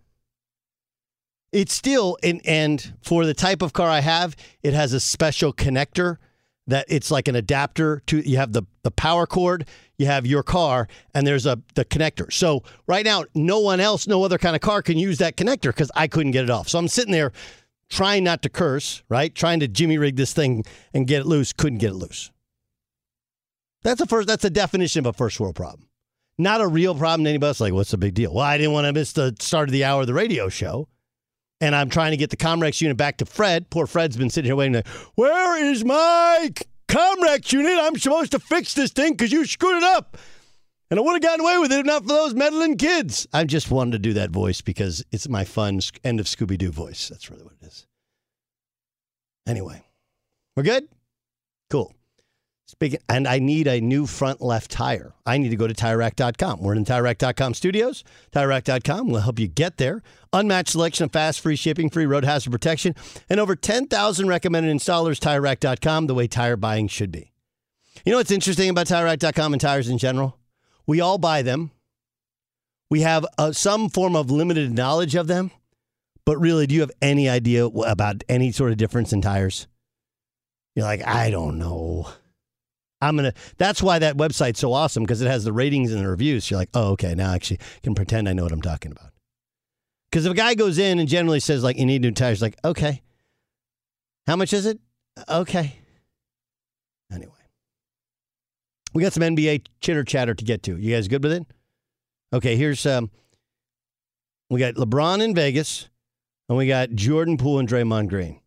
It's 1.51 1.73
still, 1.73 2.17
and, 2.21 2.41
and 2.45 2.93
for 3.01 3.25
the 3.25 3.33
type 3.33 3.61
of 3.61 3.73
car 3.73 3.87
I 3.87 4.01
have, 4.01 4.35
it 4.61 4.73
has 4.73 4.91
a 4.91 4.99
special 4.99 5.53
connector 5.53 6.17
that 6.67 6.85
it's 6.89 7.11
like 7.11 7.27
an 7.27 7.35
adapter 7.35 8.01
to 8.07 8.27
you 8.27 8.37
have 8.37 8.53
the, 8.53 8.63
the 8.83 8.91
power 8.91 9.25
cord, 9.25 9.67
you 9.97 10.05
have 10.05 10.25
your 10.25 10.43
car, 10.43 10.87
and 11.13 11.27
there's 11.27 11.45
a 11.45 11.61
the 11.75 11.85
connector. 11.85 12.31
So 12.31 12.63
right 12.87 13.05
now, 13.05 13.25
no 13.35 13.59
one 13.59 13.79
else, 13.79 14.07
no 14.07 14.23
other 14.23 14.37
kind 14.37 14.55
of 14.55 14.61
car 14.61 14.81
can 14.81 14.97
use 14.97 15.17
that 15.19 15.35
connector 15.35 15.69
because 15.69 15.91
I 15.95 16.07
couldn't 16.07 16.31
get 16.31 16.43
it 16.43 16.49
off. 16.49 16.69
So 16.69 16.79
I'm 16.79 16.87
sitting 16.87 17.11
there 17.11 17.31
trying 17.89 18.23
not 18.23 18.41
to 18.43 18.49
curse, 18.49 19.03
right? 19.09 19.33
Trying 19.33 19.59
to 19.59 19.67
jimmy 19.67 19.97
rig 19.97 20.15
this 20.15 20.33
thing 20.33 20.63
and 20.93 21.05
get 21.05 21.21
it 21.21 21.25
loose, 21.25 21.53
couldn't 21.53 21.79
get 21.79 21.91
it 21.91 21.95
loose. 21.95 22.31
That's 23.83 24.01
a 24.01 24.05
first 24.05 24.27
that's 24.27 24.45
a 24.45 24.49
definition 24.49 24.99
of 24.99 25.05
a 25.07 25.13
first 25.13 25.39
world 25.39 25.55
problem. 25.55 25.87
Not 26.37 26.61
a 26.61 26.67
real 26.67 26.95
problem 26.95 27.25
to 27.25 27.29
anybody 27.29 27.49
else. 27.49 27.59
Like, 27.59 27.73
what's 27.73 27.91
the 27.91 27.97
big 27.97 28.15
deal? 28.15 28.33
Well, 28.33 28.43
I 28.43 28.57
didn't 28.57 28.73
want 28.73 28.87
to 28.87 28.93
miss 28.93 29.13
the 29.13 29.35
start 29.39 29.69
of 29.69 29.73
the 29.73 29.83
hour 29.83 30.01
of 30.01 30.07
the 30.07 30.13
radio 30.13 30.49
show. 30.49 30.87
And 31.61 31.75
I'm 31.75 31.89
trying 31.89 32.11
to 32.11 32.17
get 32.17 32.29
the 32.29 32.37
Comrex 32.37 32.81
unit 32.81 32.97
back 32.97 33.17
to 33.17 33.25
Fred. 33.25 33.69
Poor 33.69 33.87
Fred's 33.87 34.17
been 34.17 34.29
sitting 34.29 34.49
here 34.49 34.55
waiting. 34.55 34.81
Where 35.15 35.63
is 35.63 35.85
my 35.85 36.49
Comrex 36.89 37.53
unit? 37.53 37.77
I'm 37.79 37.97
supposed 37.97 38.31
to 38.31 38.39
fix 38.39 38.73
this 38.73 38.91
thing 38.91 39.13
because 39.13 39.31
you 39.31 39.45
screwed 39.45 39.77
it 39.77 39.83
up. 39.83 40.17
And 40.89 40.99
I 40.99 41.03
would 41.03 41.13
have 41.13 41.21
gotten 41.21 41.45
away 41.45 41.57
with 41.59 41.71
it 41.71 41.79
if 41.79 41.85
not 41.85 42.03
for 42.03 42.09
those 42.09 42.33
meddling 42.33 42.77
kids. 42.77 43.25
I 43.33 43.45
just 43.45 43.71
wanted 43.71 43.93
to 43.93 43.99
do 43.99 44.13
that 44.13 44.29
voice 44.31 44.61
because 44.61 45.03
it's 45.11 45.29
my 45.29 45.45
fun 45.45 45.79
end 46.03 46.19
of 46.19 46.25
Scooby 46.25 46.57
Doo 46.57 46.71
voice. 46.71 47.09
That's 47.09 47.29
really 47.29 47.43
what 47.43 47.53
it 47.61 47.65
is. 47.65 47.87
Anyway, 49.47 49.81
we're 50.55 50.63
good? 50.63 50.87
Cool. 51.69 51.93
Speaking, 52.73 52.99
and 53.07 53.27
I 53.27 53.37
need 53.37 53.67
a 53.67 53.79
new 53.79 54.07
front 54.07 54.41
left 54.41 54.71
tire. 54.71 55.13
I 55.27 55.37
need 55.37 55.49
to 55.49 55.55
go 55.55 55.67
to 55.67 55.75
TireRack.com. 55.75 56.59
We're 56.59 56.73
in 56.73 56.85
TireRack.com 56.85 57.53
studios. 57.53 58.03
TireRack.com 58.31 59.09
will 59.09 59.19
help 59.19 59.37
you 59.37 59.47
get 59.47 59.77
there. 59.77 60.01
Unmatched 60.33 60.69
selection 60.69 61.05
of 61.05 61.11
fast, 61.11 61.39
free 61.39 61.55
shipping, 61.55 61.91
free 61.91 62.07
road 62.07 62.25
hazard 62.25 62.49
protection, 62.49 62.95
and 63.29 63.39
over 63.39 63.55
10,000 63.55 64.27
recommended 64.27 64.75
installers. 64.75 65.19
TireRack.com, 65.19 66.07
the 66.07 66.15
way 66.15 66.25
tire 66.25 66.57
buying 66.57 66.87
should 66.87 67.11
be. 67.11 67.31
You 68.05 68.11
know 68.11 68.17
what's 68.17 68.31
interesting 68.31 68.71
about 68.71 68.87
TireRack.com 68.87 69.53
and 69.53 69.61
tires 69.61 69.87
in 69.87 69.99
general? 69.99 70.39
We 70.87 70.99
all 70.99 71.19
buy 71.19 71.43
them. 71.43 71.69
We 72.89 73.01
have 73.01 73.23
uh, 73.37 73.51
some 73.51 73.87
form 73.87 74.15
of 74.15 74.31
limited 74.31 74.73
knowledge 74.73 75.13
of 75.13 75.27
them. 75.27 75.51
But 76.25 76.37
really, 76.39 76.65
do 76.65 76.73
you 76.73 76.81
have 76.81 76.91
any 77.03 77.29
idea 77.29 77.65
about 77.65 78.23
any 78.27 78.51
sort 78.51 78.71
of 78.71 78.77
difference 78.77 79.13
in 79.13 79.21
tires? 79.21 79.67
You're 80.75 80.85
like, 80.85 81.05
I 81.05 81.29
don't 81.29 81.59
know. 81.59 82.09
I'm 83.03 83.17
gonna. 83.17 83.33
That's 83.57 83.83
why 83.83 83.99
that 83.99 84.15
website's 84.15 84.59
so 84.59 84.71
awesome 84.71 85.03
because 85.03 85.21
it 85.21 85.27
has 85.27 85.43
the 85.43 85.51
ratings 85.51 85.91
and 85.91 86.03
the 86.03 86.07
reviews. 86.07 86.49
You're 86.49 86.59
like, 86.59 86.69
oh, 86.73 86.91
okay, 86.91 87.13
now 87.15 87.31
I 87.31 87.35
actually 87.35 87.59
can 87.83 87.95
pretend 87.95 88.29
I 88.29 88.33
know 88.33 88.43
what 88.43 88.53
I'm 88.53 88.61
talking 88.61 88.93
about. 88.93 89.11
Because 90.09 90.25
if 90.25 90.31
a 90.31 90.35
guy 90.35 90.53
goes 90.53 90.77
in 90.77 90.99
and 90.99 91.09
generally 91.09 91.41
says 91.41 91.63
like, 91.63 91.77
you 91.77 91.85
need 91.85 92.01
new 92.01 92.11
tires, 92.11 92.41
like, 92.41 92.55
okay, 92.63 93.01
how 94.25 94.37
much 94.37 94.53
is 94.53 94.65
it? 94.65 94.79
Okay. 95.27 95.75
Anyway, 97.11 97.31
we 98.93 99.03
got 99.03 99.11
some 99.11 99.23
NBA 99.23 99.65
chitter 99.81 100.05
chatter 100.05 100.33
to 100.33 100.45
get 100.45 100.63
to. 100.63 100.77
You 100.77 100.95
guys 100.95 101.09
good 101.09 101.23
with 101.23 101.33
it? 101.33 101.45
Okay, 102.31 102.55
here's 102.55 102.85
um, 102.85 103.11
We 104.49 104.61
got 104.61 104.75
LeBron 104.75 105.21
in 105.21 105.35
Vegas, 105.35 105.89
and 106.47 106.57
we 106.57 106.67
got 106.67 106.91
Jordan 106.91 107.37
Poole 107.37 107.59
and 107.59 107.67
Draymond 107.67 108.07
Green. 108.07 108.39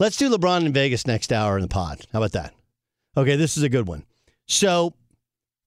Let's 0.00 0.16
do 0.16 0.28
LeBron 0.30 0.66
in 0.66 0.72
Vegas 0.72 1.06
next 1.06 1.32
hour 1.32 1.56
in 1.56 1.62
the 1.62 1.68
pod. 1.68 2.06
How 2.12 2.18
about 2.18 2.32
that? 2.32 2.54
Okay, 3.18 3.34
this 3.34 3.56
is 3.56 3.64
a 3.64 3.68
good 3.68 3.88
one. 3.88 4.04
So, 4.46 4.94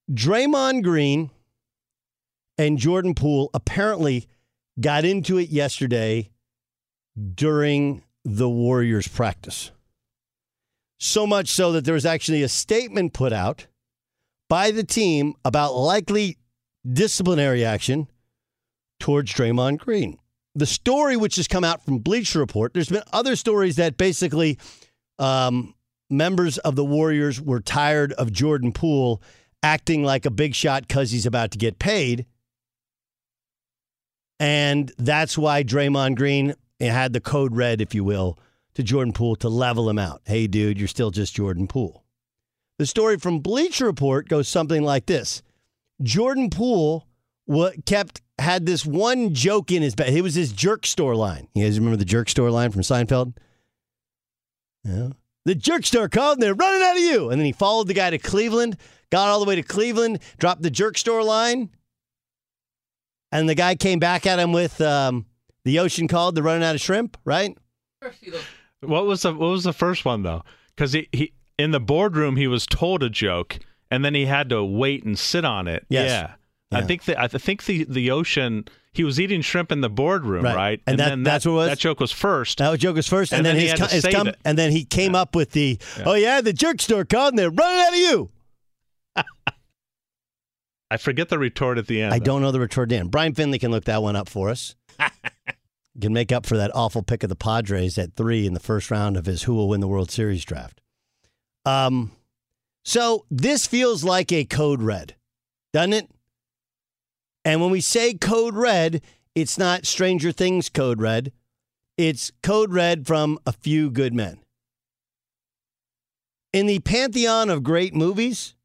Draymond 0.10 0.84
Green 0.84 1.32
and 2.58 2.78
Jordan 2.78 3.14
Poole 3.14 3.50
apparently 3.54 4.30
got 4.80 5.04
into 5.04 5.38
it 5.38 5.50
yesterday 5.50 6.32
during 7.36 8.04
the 8.24 8.48
Warriors 8.48 9.10
practice. 9.10 9.72
So 10.98 11.28
much 11.28 11.50
so 11.50 11.74
that 11.74 11.84
there 11.84 11.94
was 11.94 12.06
actually 12.06 12.42
a 12.42 12.48
statement 12.48 13.12
put 13.12 13.34
out 13.34 13.68
by 14.48 14.72
the 14.72 14.86
team 14.86 15.34
about 15.44 15.74
likely 15.74 16.38
disciplinary 16.90 17.66
action 17.66 18.08
towards 19.02 19.34
Draymond 19.34 19.80
Green. 19.80 20.18
The 20.56 20.66
story, 20.66 21.18
which 21.18 21.36
has 21.36 21.50
come 21.50 21.66
out 21.66 21.84
from 21.84 21.98
Bleacher 21.98 22.40
Report, 22.40 22.74
there's 22.74 22.88
been 22.88 23.04
other 23.12 23.36
stories 23.36 23.76
that 23.76 23.98
basically 23.98 24.58
um, 25.20 25.74
members 26.12 26.58
of 26.60 26.76
the 26.76 26.86
Warriors 26.86 27.42
were 27.42 27.62
tired 27.62 28.14
of 28.14 28.32
Jordan 28.32 28.72
Poole 28.72 29.22
acting 29.64 30.04
like 30.04 30.26
a 30.26 30.32
big 30.32 30.56
shot 30.56 30.88
because 30.88 31.12
he's 31.12 31.26
about 31.26 31.52
to 31.52 31.58
get 31.58 31.80
paid. 31.80 32.26
And 34.40 34.92
that's 34.98 35.38
why 35.38 35.64
Draymond 35.64 36.16
Green 36.16 36.56
had 36.80 37.14
the 37.14 37.22
code 37.22 37.56
red, 37.56 37.80
if 37.80 37.94
you 37.94 38.04
will, 38.04 38.40
to 38.74 38.84
Jordan 38.84 39.14
Poole 39.14 39.36
to 39.38 39.50
level 39.50 39.90
him 39.90 40.00
out. 40.00 40.22
Hey, 40.26 40.48
dude, 40.48 40.80
you're 40.80 40.88
still 40.88 41.12
just 41.12 41.36
Jordan 41.36 41.68
Poole. 41.68 42.04
The 42.80 42.88
story 42.88 43.18
from 43.18 43.40
Bleacher 43.40 43.86
Report 43.86 44.28
goes 44.28 44.48
something 44.48 44.82
like 44.82 45.06
this 45.06 45.44
Jordan 46.02 46.50
Poole 46.50 47.08
kept 47.86 48.22
had 48.40 48.66
this 48.66 48.86
one 48.86 49.34
joke 49.36 49.72
in 49.72 49.84
his 49.84 49.94
bed. 49.94 50.14
It 50.14 50.24
was 50.24 50.34
his 50.34 50.52
jerk 50.52 50.86
store 50.88 51.16
line. 51.16 51.48
You 51.54 51.64
guys 51.64 51.78
remember 51.78 51.98
the 51.98 52.06
jerk 52.06 52.28
store 52.28 52.50
line 52.50 52.72
from 52.72 52.82
Seinfeld? 52.82 53.36
Yeah. 54.84 55.10
The 55.46 55.56
jerk 55.56 55.86
store 55.86 56.08
called 56.08 56.38
and 56.38 56.44
they're 56.44 56.54
running 56.54 56.84
out 56.84 56.98
of 56.98 57.02
you. 57.02 57.30
And 57.30 57.40
then 57.40 57.46
he 57.46 57.52
followed 57.52 57.88
the 57.88 57.94
guy 57.94 58.10
to 58.12 58.18
Cleveland, 58.18 58.78
got 59.10 59.28
all 59.28 59.40
the 59.40 59.46
way 59.46 59.56
to 59.56 59.64
Cleveland, 59.64 60.20
dropped 60.38 60.62
the 60.62 60.70
jerk 60.70 60.98
store 60.98 61.24
line. 61.24 61.70
And 63.32 63.48
the 63.50 63.56
guy 63.56 63.76
came 63.76 64.00
back 64.00 64.26
at 64.28 64.40
him 64.40 64.52
with 64.52 64.80
um, 64.82 65.26
the 65.66 65.80
ocean 65.80 66.08
called, 66.08 66.36
the 66.36 66.44
running 66.44 66.64
out 66.64 66.76
of 66.76 66.82
shrimp, 66.82 67.18
right? 67.26 67.58
What 68.82 69.06
was 69.06 69.22
the 69.22 69.34
what 69.34 69.50
was 69.52 69.64
the 69.64 69.74
first 69.74 70.06
one 70.06 70.24
though? 70.24 70.44
Because 70.76 70.94
he, 70.94 71.08
he 71.12 71.34
in 71.60 71.72
the 71.72 71.80
boardroom 71.80 72.36
he 72.36 72.48
was 72.48 72.66
told 72.66 73.04
a 73.04 73.10
joke 73.10 73.60
and 73.92 74.04
then 74.04 74.16
he 74.16 74.26
had 74.26 74.50
to 74.50 74.64
wait 74.64 75.04
and 75.04 75.18
sit 75.18 75.46
on 75.46 75.68
it. 75.68 75.86
Yes. 75.90 76.10
Yeah. 76.10 76.34
I 76.72 76.82
think 76.84 77.04
the 77.04 77.20
I 77.22 77.28
think 77.28 77.66
the 77.66 77.84
the 77.84 78.12
ocean 78.12 78.66
he 78.94 79.04
was 79.04 79.20
eating 79.20 79.42
shrimp 79.42 79.72
in 79.72 79.82
the 79.82 79.90
boardroom, 79.90 80.44
right? 80.44 80.56
Right. 80.56 80.82
And 80.88 81.00
that- 81.00 81.10
then 81.10 81.24
that's 81.24 81.46
what 81.46 81.54
was? 81.54 81.70
that 81.70 81.80
joke 81.80 82.00
was 82.00 82.12
first. 82.12 82.58
That 82.60 82.78
joke 82.80 82.96
was 82.98 83.08
first, 83.08 83.32
and, 83.32 83.40
And 83.40 83.46
then, 83.46 83.56
then 83.56 83.62
he 83.62 83.70
his, 83.70 83.80
had 83.80 83.90
to 83.90 83.96
his 83.96 84.04
save 84.04 84.14
com- 84.14 84.28
it. 84.28 84.38
and 84.46 84.58
then 84.58 84.72
he 84.72 84.84
came 84.86 85.16
up 85.16 85.36
with 85.36 85.52
the, 85.52 85.78
oh 86.06 86.14
yeah, 86.14 86.42
the 86.42 86.54
jerk 86.54 86.82
store 86.82 87.06
called 87.06 87.34
and 87.34 87.40
they're 87.40 87.50
running 87.50 87.82
out 87.82 87.94
of 87.94 88.00
you. 88.00 88.30
I 90.92 90.98
forget 90.98 91.30
the 91.30 91.40
retort 91.40 91.78
at 91.78 91.88
the 91.88 92.02
end. 92.02 92.14
I 92.14 92.20
though. 92.20 92.26
don't 92.26 92.42
know 92.42 92.52
the 92.52 92.60
retort 92.60 92.92
in. 92.92 93.08
Brian 93.08 93.34
Finley 93.34 93.60
can 93.60 93.72
look 93.72 93.86
that 93.86 94.02
one 94.02 94.16
up 94.18 94.28
for 94.28 94.50
us. 94.50 94.76
can 96.02 96.12
make 96.14 96.32
up 96.34 96.46
for 96.46 96.58
that 96.58 96.72
awful 96.76 97.02
pick 97.02 97.24
of 97.24 97.30
the 97.30 97.36
Padres 97.36 97.98
at 97.98 98.16
three 98.16 98.46
in 98.46 98.54
the 98.54 98.60
first 98.60 98.92
round 98.92 99.16
of 99.16 99.26
his 99.26 99.44
Who 99.44 99.54
Will 99.56 99.70
Win 99.70 99.80
the 99.80 99.88
World 99.88 100.12
Series 100.12 100.44
draft. 100.44 100.82
Um, 101.66 102.12
so 102.84 103.26
this 103.32 103.68
feels 103.68 104.04
like 104.04 104.32
a 104.34 104.44
code 104.44 104.82
red, 104.82 105.16
doesn't 105.72 105.94
it? 105.94 106.10
And 107.44 107.62
when 107.62 107.72
we 107.72 107.82
say 107.82 108.14
code 108.14 108.56
red, 108.56 109.02
it's 109.36 109.58
not 109.58 109.86
Stranger 109.86 110.32
Things 110.32 110.70
code 110.70 111.02
red. 111.02 111.32
It's 111.98 112.32
code 112.44 112.74
red 112.74 113.08
from 113.08 113.40
a 113.46 113.52
few 113.52 113.90
good 113.90 114.14
men. 114.14 114.40
In 116.54 116.66
the 116.66 116.80
pantheon 116.80 117.50
of 117.50 117.64
great 117.64 117.94
movies, 117.96 118.56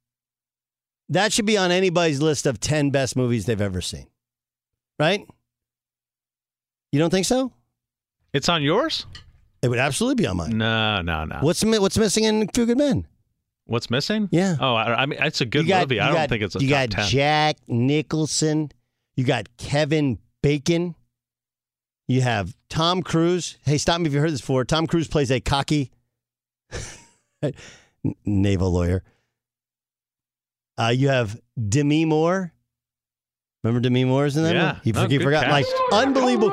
that 1.09 1.33
should 1.33 1.47
be 1.47 1.57
on 1.57 1.71
anybody's 1.71 2.21
list 2.21 2.47
of 2.47 2.59
10 2.59 2.91
best 2.91 3.17
movies 3.17 3.47
they've 3.47 3.61
ever 3.61 3.81
seen. 3.81 4.07
Right? 4.99 5.27
You 6.93 6.99
don't 6.99 7.11
think 7.11 7.27
so? 7.27 7.53
It's 8.33 8.49
on 8.49 8.63
yours? 8.63 9.07
It 9.63 9.69
would 9.69 9.79
absolutely 9.79 10.23
be 10.23 10.27
on 10.27 10.37
mine. 10.37 10.59
No, 10.59 11.03
no, 11.03 11.25
no. 11.25 11.39
What's 11.41 11.65
what's 11.65 11.99
missing 11.99 12.25
in 12.25 12.49
Few 12.49 12.67
Good 12.67 12.79
Men? 12.79 13.07
What's 13.67 13.91
missing? 13.91 14.29
Yeah. 14.31 14.57
Oh, 14.61 14.75
I, 14.75 15.03
I 15.03 15.07
mean, 15.07 15.21
it's 15.23 15.41
a 15.41 15.45
good 15.47 15.67
got- 15.67 15.83
movie. 15.83 16.01
I 16.01 16.07
don't 16.07 16.15
got- 16.17 16.29
think 16.29 16.43
it's 16.43 16.55
a 16.57 16.61
You 16.63 16.69
got 16.69 16.91
10. 16.91 17.09
Jack 17.09 17.57
Nicholson. 17.69 18.71
You 19.17 19.25
got 19.25 19.49
Kevin 19.57 20.19
Bacon. 20.43 20.95
You 22.09 22.21
have 22.21 22.55
Tom 22.69 23.03
Cruise. 23.03 23.59
Hey, 23.65 23.79
stop 23.79 24.01
me 24.01 24.07
if 24.07 24.13
you 24.13 24.21
heard 24.21 24.31
this 24.31 24.41
before. 24.41 24.65
Tom 24.65 24.87
Cruise 24.87 25.09
plays 25.09 25.31
a 25.33 25.41
cocky 25.41 25.91
naval 28.25 28.71
lawyer. 28.71 29.03
Uh, 30.79 30.93
you 30.95 31.09
have 31.09 31.41
Demi 31.69 32.05
Moore. 32.05 32.53
Remember 33.65 33.81
Demi 33.81 34.05
Moore's 34.05 34.37
in 34.37 34.45
that? 34.45 34.55
Yeah. 34.55 34.73
movie? 34.75 34.81
You, 34.85 34.93
No, 34.93 35.07
you 35.09 35.21
forgot. 35.21 35.49
Like 35.49 35.67
unbelievable, 35.93 36.53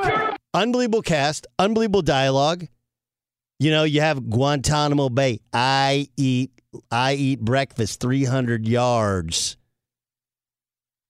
unbelievable 0.52 1.02
cast, 1.02 1.46
unbelievable 1.58 2.02
dialogue. 2.02 2.66
You 3.60 3.70
know, 3.70 3.84
you 3.84 4.00
have 4.00 4.28
Guantanamo 4.28 5.10
Bay. 5.10 5.40
I 5.52 6.08
eat, 6.16 6.50
I 6.90 7.14
eat 7.14 7.40
breakfast 7.40 8.00
300 8.00 8.66
yards. 8.66 9.56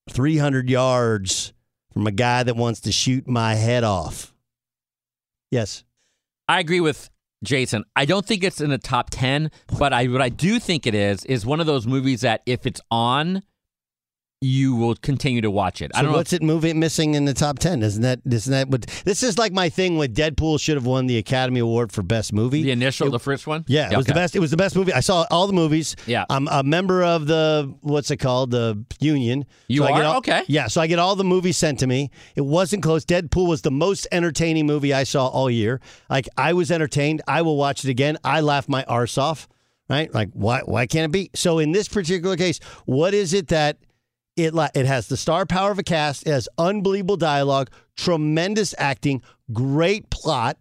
300 0.09 0.69
yards 0.69 1.53
from 1.93 2.07
a 2.07 2.11
guy 2.11 2.43
that 2.43 2.55
wants 2.55 2.81
to 2.81 2.91
shoot 2.91 3.27
my 3.27 3.55
head 3.55 3.83
off. 3.83 4.33
Yes. 5.51 5.83
I 6.47 6.59
agree 6.59 6.81
with 6.81 7.09
Jason. 7.43 7.83
I 7.95 8.05
don't 8.05 8.25
think 8.25 8.43
it's 8.43 8.61
in 8.61 8.69
the 8.69 8.77
top 8.77 9.09
10, 9.09 9.51
but 9.77 9.93
I 9.93 10.07
what 10.07 10.21
I 10.21 10.29
do 10.29 10.59
think 10.59 10.85
it 10.85 10.93
is 10.93 11.25
is 11.25 11.45
one 11.45 11.59
of 11.59 11.65
those 11.65 11.87
movies 11.87 12.21
that 12.21 12.41
if 12.45 12.65
it's 12.65 12.81
on, 12.91 13.43
you 14.45 14.75
will 14.75 14.95
continue 14.95 15.41
to 15.41 15.49
watch 15.49 15.81
it. 15.81 15.91
I 15.93 15.97
So 15.99 16.03
don't 16.03 16.11
know. 16.11 16.17
what's 16.19 16.33
it 16.33 16.43
movie 16.43 16.73
missing 16.73 17.15
in 17.15 17.25
the 17.25 17.33
top 17.33 17.57
10? 17.59 17.81
Isn't 17.81 18.01
that, 18.03 18.19
isn't 18.25 18.51
that 18.51 18.69
what, 18.69 18.81
this 19.03 19.23
is 19.23 19.37
like 19.37 19.51
my 19.53 19.69
thing 19.69 19.97
with 19.97 20.15
Deadpool 20.15 20.59
should 20.59 20.75
have 20.75 20.85
won 20.85 21.07
the 21.07 21.17
Academy 21.17 21.59
Award 21.59 21.91
for 21.91 22.03
best 22.03 22.31
movie. 22.31 22.61
the 22.63 22.71
initial, 22.71 23.09
the 23.09 23.19
first 23.19 23.47
one? 23.47 23.65
Yeah, 23.67 23.91
it 23.91 23.97
was 23.97 24.05
the 24.05 24.13
best. 24.13 24.35
It 24.35 24.39
was 24.39 24.51
the 24.51 24.57
best 24.57 24.75
movie. 24.75 24.93
I 24.93 24.99
saw 24.99 25.25
all 25.31 25.47
the 25.47 25.53
movies. 25.53 25.95
Yeah. 26.05 26.25
I'm 26.29 26.47
a 26.49 26.61
member 26.63 27.03
of 27.03 27.25
the 27.27 27.73
what's 27.81 28.11
it 28.11 28.17
called, 28.17 28.51
the 28.51 28.83
union. 28.99 29.45
You 29.67 29.83
I 29.85 29.91
get 29.93 30.01
are? 30.01 30.03
all- 30.05 30.17
Okay. 30.17 30.43
Yeah, 30.47 30.67
so 30.67 30.79
I 30.81 30.87
get 30.87 30.99
all 30.99 31.15
the 31.15 31.23
movies 31.23 31.57
sent 31.57 31.79
to 31.79 31.87
me. 31.87 32.11
It 32.35 32.41
wasn't 32.45 32.83
close. 32.83 33.03
Deadpool 33.05 33.47
was 33.47 33.61
the 33.63 33.71
most 33.71 34.07
entertaining 34.11 34.65
movie 34.65 34.93
I 34.93 35.03
saw 35.03 35.27
all 35.27 35.49
year. 35.49 35.81
Like 36.09 36.29
I 36.37 36.53
was 36.53 36.71
entertained. 36.71 37.21
I 37.27 37.41
will 37.41 37.57
watch 37.57 37.83
it 37.83 37.89
again. 37.89 38.17
I 38.23 38.41
laughed 38.41 38.69
my 38.69 38.83
arse 38.85 39.17
off. 39.17 39.47
Right? 39.89 40.11
Like 40.13 40.29
why? 40.33 40.61
Why 40.65 40.87
can't 40.87 41.05
it 41.05 41.11
be? 41.11 41.29
So 41.35 41.59
in 41.59 41.71
this 41.71 41.87
particular 41.87 42.35
case, 42.37 42.59
what 42.85 43.13
is 43.13 43.33
it 43.33 43.49
that? 43.49 43.77
It, 44.35 44.53
it 44.73 44.85
has 44.85 45.07
the 45.07 45.17
star 45.17 45.45
power 45.45 45.71
of 45.71 45.79
a 45.79 45.83
cast. 45.83 46.27
It 46.27 46.31
has 46.31 46.49
unbelievable 46.57 47.17
dialogue, 47.17 47.69
tremendous 47.95 48.75
acting, 48.77 49.21
great 49.53 50.09
plot. 50.09 50.57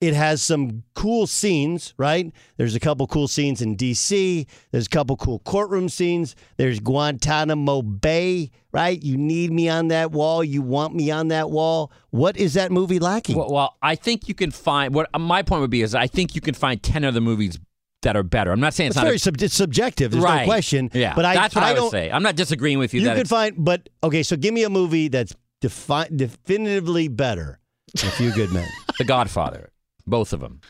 It 0.00 0.12
has 0.12 0.42
some 0.42 0.82
cool 0.94 1.26
scenes, 1.26 1.94
right? 1.96 2.30
There's 2.58 2.74
a 2.74 2.80
couple 2.80 3.06
cool 3.06 3.26
scenes 3.26 3.62
in 3.62 3.76
DC. 3.76 4.46
There's 4.70 4.86
a 4.86 4.90
couple 4.90 5.16
cool 5.16 5.38
courtroom 5.38 5.88
scenes. 5.88 6.36
There's 6.58 6.78
Guantanamo 6.80 7.80
Bay, 7.80 8.50
right? 8.72 9.02
You 9.02 9.16
need 9.16 9.50
me 9.50 9.68
on 9.68 9.88
that 9.88 10.10
wall. 10.10 10.44
You 10.44 10.60
want 10.60 10.94
me 10.94 11.10
on 11.10 11.28
that 11.28 11.50
wall. 11.50 11.90
What 12.10 12.36
is 12.36 12.52
that 12.54 12.70
movie 12.70 12.98
lacking? 12.98 13.38
Well, 13.38 13.50
well, 13.50 13.76
I 13.80 13.94
think 13.94 14.28
you 14.28 14.34
can 14.34 14.50
find 14.50 14.92
what 14.92 15.08
my 15.18 15.42
point 15.42 15.62
would 15.62 15.70
be 15.70 15.80
is 15.80 15.94
I 15.94 16.06
think 16.06 16.34
you 16.34 16.42
can 16.42 16.54
find 16.54 16.82
10 16.82 17.04
other 17.04 17.22
movies 17.22 17.58
that 18.04 18.16
are 18.16 18.22
better. 18.22 18.52
I'm 18.52 18.60
not 18.60 18.72
saying 18.72 18.88
it's, 18.88 18.96
it's 18.96 19.02
not 19.02 19.04
very 19.04 19.16
a, 19.16 19.18
sub- 19.18 19.42
it's 19.42 19.54
subjective. 19.54 20.12
There's 20.12 20.22
right. 20.22 20.40
no 20.40 20.44
question. 20.46 20.90
Yeah, 20.94 21.14
but 21.14 21.24
I, 21.24 21.34
that's 21.34 21.54
what 21.54 21.64
I, 21.64 21.74
don't, 21.74 21.84
would 21.84 21.90
say. 21.90 22.10
I'm 22.10 22.22
not 22.22 22.36
disagreeing 22.36 22.78
with 22.78 22.94
you. 22.94 23.00
You 23.00 23.12
could 23.12 23.28
find, 23.28 23.54
but 23.58 23.88
okay. 24.02 24.22
So 24.22 24.36
give 24.36 24.54
me 24.54 24.62
a 24.62 24.70
movie 24.70 25.08
that's 25.08 25.34
defi- 25.60 26.14
definitively 26.14 27.08
better. 27.08 27.58
A 27.94 28.10
Few 28.10 28.32
Good 28.32 28.52
Men. 28.52 28.68
The 28.96 29.04
Godfather, 29.04 29.72
both 30.06 30.32
of 30.32 30.38
them. 30.38 30.60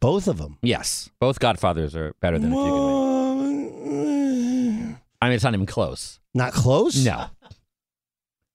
Both 0.00 0.26
of 0.26 0.38
them. 0.38 0.56
Yes, 0.62 1.10
both 1.20 1.38
Godfathers 1.38 1.94
are 1.94 2.14
better 2.20 2.38
than 2.38 2.50
A 2.50 2.54
Few 2.54 2.64
Good 2.64 3.90
Men. 3.90 4.98
I 5.20 5.26
mean, 5.26 5.34
it's 5.34 5.44
not 5.44 5.52
even 5.52 5.66
close. 5.66 6.18
Not 6.32 6.54
close. 6.54 7.04
No. 7.04 7.26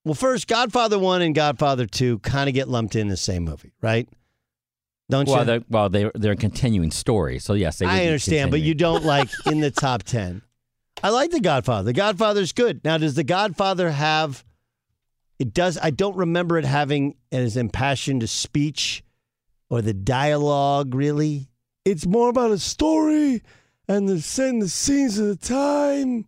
Well, 0.03 0.16
first, 0.16 0.47
Godfather 0.47 0.97
One 0.97 1.22
and 1.22 1.36
Godfather 1.36 1.86
Two 1.86 2.18
kind 2.20 2.49
of 2.49 2.55
get 2.55 2.68
lumped 2.68 2.95
in 2.95 3.08
the 3.08 3.18
same 3.18 3.43
movie, 3.43 3.74
right? 3.82 4.10
Don't 5.10 5.28
well, 5.28 5.39
you? 5.39 5.45
they're, 5.45 5.62
well, 5.70 5.89
they 5.89 6.12
they're 6.16 6.34
a 6.34 6.38
continuing 6.38 6.91
story, 6.91 7.39
so 7.39 7.53
yes, 7.53 7.80
they. 7.80 7.86
I 7.86 8.05
understand, 8.05 8.51
but 8.51 8.60
you 8.60 8.74
don't 8.74 9.05
like 9.05 9.30
in 9.45 9.62
the 9.62 9.72
top 9.72 10.03
ten. 10.03 10.41
I 11.01 11.10
like 11.10 11.32
The 11.32 11.39
Godfather. 11.39 11.86
The 11.86 11.93
Godfather's 11.93 12.51
good. 12.51 12.84
Now, 12.84 12.97
does 12.97 13.16
The 13.16 13.24
Godfather 13.24 13.91
have? 13.91 14.43
It 15.39 15.53
does. 15.53 15.78
I 15.82 15.91
don't 15.91 16.18
remember 16.18 16.58
it 16.58 16.66
having 16.66 17.16
as 17.32 17.55
impassioned 17.55 18.24
a 18.24 18.28
speech 18.28 19.03
or 19.70 19.82
the 19.82 19.93
dialogue. 19.93 20.93
Really, 20.93 21.47
it's 21.86 22.05
more 22.05 22.30
about 22.30 22.51
a 22.51 22.60
story 22.60 23.43
and 23.88 24.10
the 24.10 24.41
and 24.43 24.62
the 24.62 24.70
scenes 24.70 25.18
of 25.20 25.28
the 25.28 25.36
time. 25.38 26.26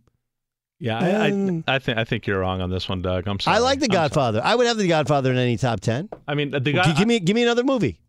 Yeah, 0.78 0.98
I, 0.98 1.26
I, 1.26 1.74
I 1.74 1.78
think 1.78 1.98
I 1.98 2.04
think 2.04 2.26
you're 2.26 2.40
wrong 2.40 2.62
on 2.62 2.70
this 2.70 2.88
one, 2.88 3.02
Doug. 3.02 3.28
I'm 3.28 3.38
sorry. 3.38 3.58
I 3.58 3.60
like 3.60 3.80
The 3.80 3.88
Godfather. 3.88 4.40
I 4.42 4.54
would 4.54 4.66
have 4.66 4.78
The 4.78 4.88
Godfather 4.88 5.30
in 5.30 5.36
any 5.36 5.58
top 5.58 5.80
ten. 5.80 6.08
I 6.26 6.34
mean, 6.34 6.54
uh, 6.54 6.58
the 6.60 6.72
G- 6.72 6.78
guy. 6.78 6.94
give 6.94 7.06
me 7.06 7.20
give 7.20 7.36
me 7.36 7.42
another 7.42 7.64
movie. 7.64 8.00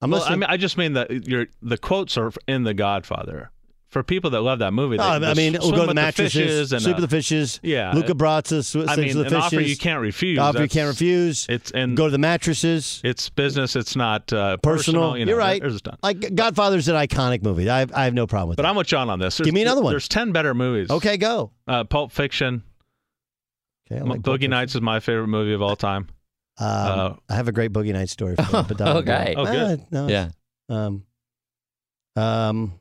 I'm 0.00 0.10
well, 0.10 0.22
I 0.22 0.32
mean, 0.36 0.44
I 0.44 0.56
just 0.56 0.76
mean 0.78 0.92
that 0.94 1.26
your 1.28 1.46
the 1.60 1.76
quotes 1.78 2.16
are 2.16 2.30
in 2.46 2.62
The 2.64 2.74
Godfather. 2.74 3.50
For 3.88 4.02
people 4.02 4.28
that 4.32 4.42
love 4.42 4.58
that 4.58 4.74
movie, 4.74 4.98
they, 4.98 5.02
Oh, 5.02 5.06
I 5.06 5.32
mean, 5.32 5.54
we'll 5.58 5.70
go 5.70 5.80
to 5.80 5.86
the 5.86 5.94
mattresses, 5.94 6.34
fishes 6.34 6.72
and 6.74 6.82
sleep 6.82 6.96
uh, 6.96 7.00
with 7.00 7.10
the 7.10 7.16
fishes. 7.16 7.58
Yeah, 7.62 7.92
Luca 7.94 8.12
Brasi, 8.12 8.62
sw- 8.62 8.86
I 8.86 8.96
mean, 8.96 9.14
the 9.14 9.20
an 9.22 9.30
fishes. 9.30 9.34
offer 9.44 9.60
you 9.62 9.76
can't 9.78 10.02
refuse. 10.02 10.38
Offer 10.38 10.60
you 10.60 10.68
can't 10.68 10.88
refuse. 10.88 11.46
It's 11.48 11.70
and 11.70 11.96
go 11.96 12.04
to 12.04 12.10
the 12.10 12.18
mattresses. 12.18 13.00
It's 13.02 13.30
business. 13.30 13.76
It's 13.76 13.96
not 13.96 14.30
uh, 14.30 14.58
Personal. 14.58 15.04
personal. 15.04 15.16
You 15.16 15.24
know, 15.24 15.30
You're 15.30 15.38
right. 15.38 15.62
There's 15.62 15.76
a. 15.86 15.96
Like 16.02 16.34
Godfather's 16.34 16.88
an 16.88 16.96
iconic 16.96 17.42
movie. 17.42 17.70
I 17.70 17.78
have, 17.78 17.92
I 17.94 18.04
have 18.04 18.12
no 18.12 18.26
problem 18.26 18.50
with 18.50 18.56
But 18.58 18.64
that. 18.64 18.68
I'm 18.68 18.76
with 18.76 18.88
John 18.88 19.08
on 19.08 19.20
this. 19.20 19.40
Give 19.40 19.54
me 19.54 19.62
another 19.62 19.80
one. 19.80 19.94
There's 19.94 20.06
ten 20.06 20.32
better 20.32 20.52
movies. 20.52 20.90
Okay, 20.90 21.16
go. 21.16 21.52
Uh, 21.66 21.84
Pulp 21.84 22.12
Fiction. 22.12 22.62
Okay, 23.90 24.02
like 24.02 24.20
Boogie 24.20 24.50
Nights 24.50 24.74
is 24.74 24.82
my 24.82 25.00
favorite 25.00 25.28
movie 25.28 25.54
of 25.54 25.62
all 25.62 25.76
time. 25.76 26.08
Um, 26.60 26.66
Uh, 26.66 27.14
I 27.28 27.34
have 27.36 27.48
a 27.48 27.52
great 27.52 27.72
Boogie 27.72 27.92
Nights 27.92 28.12
story. 28.12 28.34
For 28.36 28.42
you, 28.42 28.62
but 28.68 28.80
okay. 28.80 29.34
Oh, 29.36 29.44
good. 29.44 29.84
No, 29.90 30.08
Yeah. 30.08 30.30
Um, 30.68 31.04
um, 32.16 32.72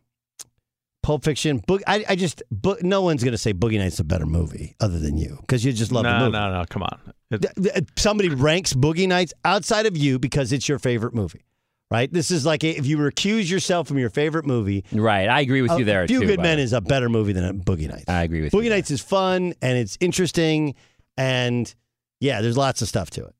Pulp 1.04 1.24
Fiction. 1.24 1.62
Boog- 1.62 1.84
I, 1.88 2.04
I 2.10 2.16
just. 2.16 2.44
Bo- 2.52 2.78
no 2.82 3.02
one's 3.02 3.24
going 3.24 3.32
to 3.34 3.38
say 3.38 3.54
Boogie 3.54 3.78
Nights 3.78 4.00
a 4.00 4.04
better 4.04 4.26
movie 4.26 4.76
other 4.82 5.00
than 5.00 5.18
you 5.18 5.38
because 5.42 5.64
you 5.64 5.72
just 5.72 5.92
love 5.92 6.04
the 6.04 6.12
no, 6.12 6.26
movie. 6.26 6.32
no, 6.34 6.52
no. 6.60 6.66
Come 6.70 6.84
on. 6.84 7.00
It- 7.32 7.90
Somebody 7.98 8.30
ranks 8.30 8.74
Boogie 8.74 9.08
Nights 9.08 9.34
outside 9.46 9.86
of 9.86 9.96
you 9.96 10.20
because 10.20 10.52
it's 10.52 10.68
your 10.68 10.80
favorite 10.80 11.14
movie, 11.14 11.46
right? 11.92 12.12
This 12.12 12.30
is 12.32 12.46
like 12.46 12.64
a, 12.66 12.78
if 12.78 12.86
you 12.86 12.98
recuse 12.98 13.50
yourself 13.50 13.88
from 13.88 14.00
your 14.00 14.10
favorite 14.10 14.46
movie. 14.46 14.84
Right. 14.92 15.30
I 15.30 15.42
agree 15.42 15.62
with 15.62 15.72
you 15.72 15.78
A 15.80 15.84
there. 15.84 16.08
Few 16.08 16.20
too, 16.22 16.26
Good 16.28 16.40
Men 16.42 16.58
the 16.58 16.62
way. 16.62 16.64
is 16.64 16.74
a 16.74 16.82
better 16.82 17.08
movie 17.10 17.32
than 17.34 17.62
Boogie 17.62 17.88
Nights. 17.90 18.06
I 18.10 18.24
agree 18.24 18.42
with 18.42 18.52
Boogie 18.52 18.64
you. 18.66 18.70
Boogie 18.70 18.74
Nights 18.74 18.92
is 18.92 19.02
fun 19.02 19.54
and 19.62 19.78
it's 19.78 19.98
interesting, 20.02 20.76
and 21.16 21.74
yeah, 22.20 22.42
there's 22.42 22.58
lots 22.58 22.82
of 22.82 22.88
stuff 22.90 23.12
to 23.12 23.24
it. 23.26 23.36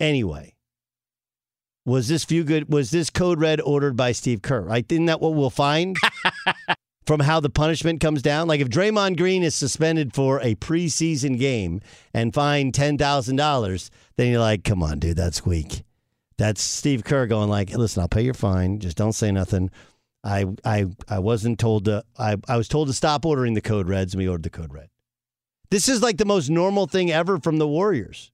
Anyway, 0.00 0.54
was 1.86 2.08
this 2.08 2.24
few 2.24 2.44
good? 2.44 2.72
Was 2.72 2.90
this 2.90 3.10
Code 3.10 3.40
Red 3.40 3.60
ordered 3.60 3.96
by 3.96 4.12
Steve 4.12 4.42
Kerr? 4.42 4.62
Right? 4.62 4.90
Isn't 4.90 5.06
that 5.06 5.20
what 5.20 5.34
we'll 5.34 5.50
find 5.50 5.96
from 7.06 7.20
how 7.20 7.40
the 7.40 7.50
punishment 7.50 8.00
comes 8.00 8.22
down? 8.22 8.48
Like 8.48 8.60
if 8.60 8.68
Draymond 8.68 9.16
Green 9.16 9.42
is 9.42 9.54
suspended 9.54 10.14
for 10.14 10.40
a 10.40 10.54
preseason 10.56 11.38
game 11.38 11.80
and 12.12 12.34
fined 12.34 12.74
ten 12.74 12.98
thousand 12.98 13.36
dollars, 13.36 13.90
then 14.16 14.30
you're 14.30 14.40
like, 14.40 14.64
come 14.64 14.82
on, 14.82 14.98
dude, 14.98 15.16
that's 15.16 15.44
weak. 15.44 15.84
That's 16.36 16.60
Steve 16.62 17.04
Kerr 17.04 17.26
going 17.26 17.48
like, 17.48 17.70
listen, 17.74 18.00
I'll 18.00 18.08
pay 18.08 18.22
your 18.22 18.34
fine, 18.34 18.80
just 18.80 18.96
don't 18.96 19.12
say 19.12 19.30
nothing. 19.30 19.70
I 20.24 20.46
I 20.64 20.86
I 21.08 21.18
wasn't 21.18 21.58
told 21.58 21.84
to 21.84 22.02
I, 22.18 22.36
I 22.48 22.56
was 22.56 22.66
told 22.66 22.88
to 22.88 22.94
stop 22.94 23.26
ordering 23.26 23.54
the 23.54 23.60
code 23.60 23.88
reds 23.88 24.14
and 24.14 24.22
we 24.22 24.28
ordered 24.28 24.44
the 24.44 24.50
code 24.50 24.72
red. 24.72 24.88
This 25.70 25.88
is 25.88 26.02
like 26.02 26.16
the 26.16 26.24
most 26.24 26.48
normal 26.48 26.86
thing 26.86 27.10
ever 27.10 27.38
from 27.38 27.58
the 27.58 27.68
Warriors. 27.68 28.32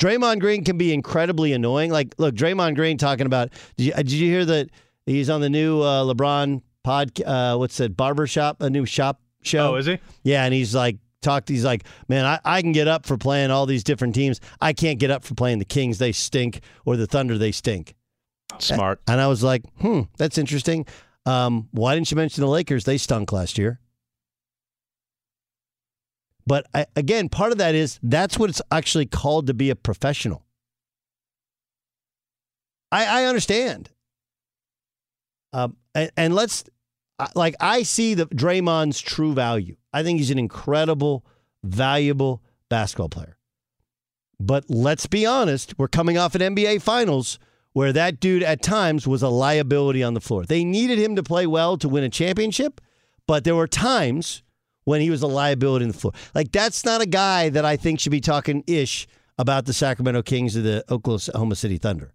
Draymond 0.00 0.40
Green 0.40 0.64
can 0.64 0.78
be 0.78 0.92
incredibly 0.92 1.52
annoying. 1.52 1.90
Like, 1.90 2.14
look, 2.18 2.34
Draymond 2.34 2.74
Green 2.74 2.96
talking 2.96 3.26
about. 3.26 3.50
Did 3.76 3.84
you, 3.84 3.92
did 3.92 4.12
you 4.12 4.30
hear 4.30 4.44
that 4.46 4.70
he's 5.04 5.28
on 5.28 5.42
the 5.42 5.50
new 5.50 5.82
uh, 5.82 6.04
LeBron 6.04 6.62
pod? 6.82 7.20
Uh, 7.22 7.56
what's 7.56 7.76
that? 7.76 7.96
Barbershop, 7.96 8.62
a 8.62 8.70
new 8.70 8.86
shop 8.86 9.20
show. 9.42 9.74
Oh, 9.74 9.76
is 9.76 9.86
he? 9.86 9.98
Yeah, 10.24 10.44
and 10.44 10.54
he's 10.54 10.74
like 10.74 10.96
talked. 11.20 11.50
He's 11.50 11.66
like, 11.66 11.84
man, 12.08 12.24
I, 12.24 12.40
I 12.44 12.62
can 12.62 12.72
get 12.72 12.88
up 12.88 13.04
for 13.04 13.18
playing 13.18 13.50
all 13.50 13.66
these 13.66 13.84
different 13.84 14.14
teams. 14.14 14.40
I 14.60 14.72
can't 14.72 14.98
get 14.98 15.10
up 15.10 15.22
for 15.22 15.34
playing 15.34 15.58
the 15.58 15.66
Kings. 15.66 15.98
They 15.98 16.12
stink, 16.12 16.62
or 16.86 16.96
the 16.96 17.06
Thunder. 17.06 17.36
They 17.36 17.52
stink. 17.52 17.94
Smart. 18.58 19.00
And 19.06 19.20
I 19.20 19.26
was 19.26 19.42
like, 19.42 19.62
hmm, 19.80 20.02
that's 20.16 20.38
interesting. 20.38 20.86
Um, 21.26 21.68
why 21.72 21.94
didn't 21.94 22.10
you 22.10 22.16
mention 22.16 22.40
the 22.40 22.48
Lakers? 22.48 22.84
They 22.84 22.96
stunk 22.98 23.32
last 23.32 23.58
year. 23.58 23.80
But 26.46 26.66
I, 26.74 26.86
again, 26.96 27.28
part 27.28 27.52
of 27.52 27.58
that 27.58 27.74
is 27.74 27.98
that's 28.02 28.38
what 28.38 28.50
it's 28.50 28.62
actually 28.70 29.06
called 29.06 29.46
to 29.46 29.54
be 29.54 29.70
a 29.70 29.76
professional. 29.76 30.44
I, 32.92 33.22
I 33.22 33.24
understand. 33.26 33.90
Um, 35.52 35.76
and, 35.94 36.10
and 36.16 36.34
let's, 36.34 36.64
like, 37.34 37.54
I 37.60 37.82
see 37.82 38.14
the 38.14 38.26
Draymond's 38.26 39.00
true 39.00 39.32
value. 39.32 39.76
I 39.92 40.02
think 40.02 40.18
he's 40.18 40.30
an 40.30 40.38
incredible, 40.38 41.24
valuable 41.62 42.42
basketball 42.68 43.08
player. 43.08 43.36
But 44.40 44.64
let's 44.68 45.06
be 45.06 45.26
honest, 45.26 45.78
we're 45.78 45.88
coming 45.88 46.16
off 46.16 46.34
an 46.34 46.56
NBA 46.56 46.82
Finals 46.82 47.38
where 47.72 47.92
that 47.92 48.20
dude 48.20 48.42
at 48.42 48.62
times 48.62 49.06
was 49.06 49.22
a 49.22 49.28
liability 49.28 50.02
on 50.02 50.14
the 50.14 50.20
floor. 50.20 50.44
They 50.44 50.64
needed 50.64 50.98
him 50.98 51.14
to 51.16 51.22
play 51.22 51.46
well 51.46 51.76
to 51.76 51.88
win 51.88 52.04
a 52.04 52.08
championship, 52.08 52.80
but 53.26 53.44
there 53.44 53.54
were 53.54 53.68
times 53.68 54.42
when 54.90 55.00
he 55.00 55.08
was 55.08 55.22
a 55.22 55.26
liability 55.28 55.84
on 55.84 55.92
the 55.92 55.96
floor. 55.96 56.12
Like 56.34 56.50
that's 56.50 56.84
not 56.84 57.00
a 57.00 57.06
guy 57.06 57.48
that 57.50 57.64
I 57.64 57.76
think 57.76 58.00
should 58.00 58.10
be 58.10 58.20
talking 58.20 58.64
ish 58.66 59.06
about 59.38 59.66
the 59.66 59.72
Sacramento 59.72 60.22
Kings 60.22 60.56
or 60.56 60.62
the 60.62 60.84
Oklahoma 60.90 61.54
City 61.54 61.78
Thunder. 61.78 62.12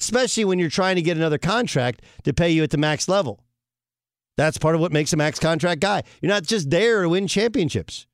Especially 0.00 0.44
when 0.44 0.58
you're 0.58 0.70
trying 0.70 0.96
to 0.96 1.02
get 1.02 1.16
another 1.16 1.38
contract 1.38 2.02
to 2.24 2.34
pay 2.34 2.50
you 2.50 2.64
at 2.64 2.70
the 2.70 2.78
max 2.78 3.08
level. 3.08 3.44
That's 4.36 4.58
part 4.58 4.74
of 4.74 4.80
what 4.80 4.90
makes 4.90 5.12
a 5.12 5.16
max 5.16 5.38
contract 5.38 5.80
guy. 5.80 6.02
You're 6.20 6.32
not 6.32 6.42
just 6.42 6.68
there 6.68 7.02
to 7.02 7.08
win 7.08 7.28
championships. 7.28 8.08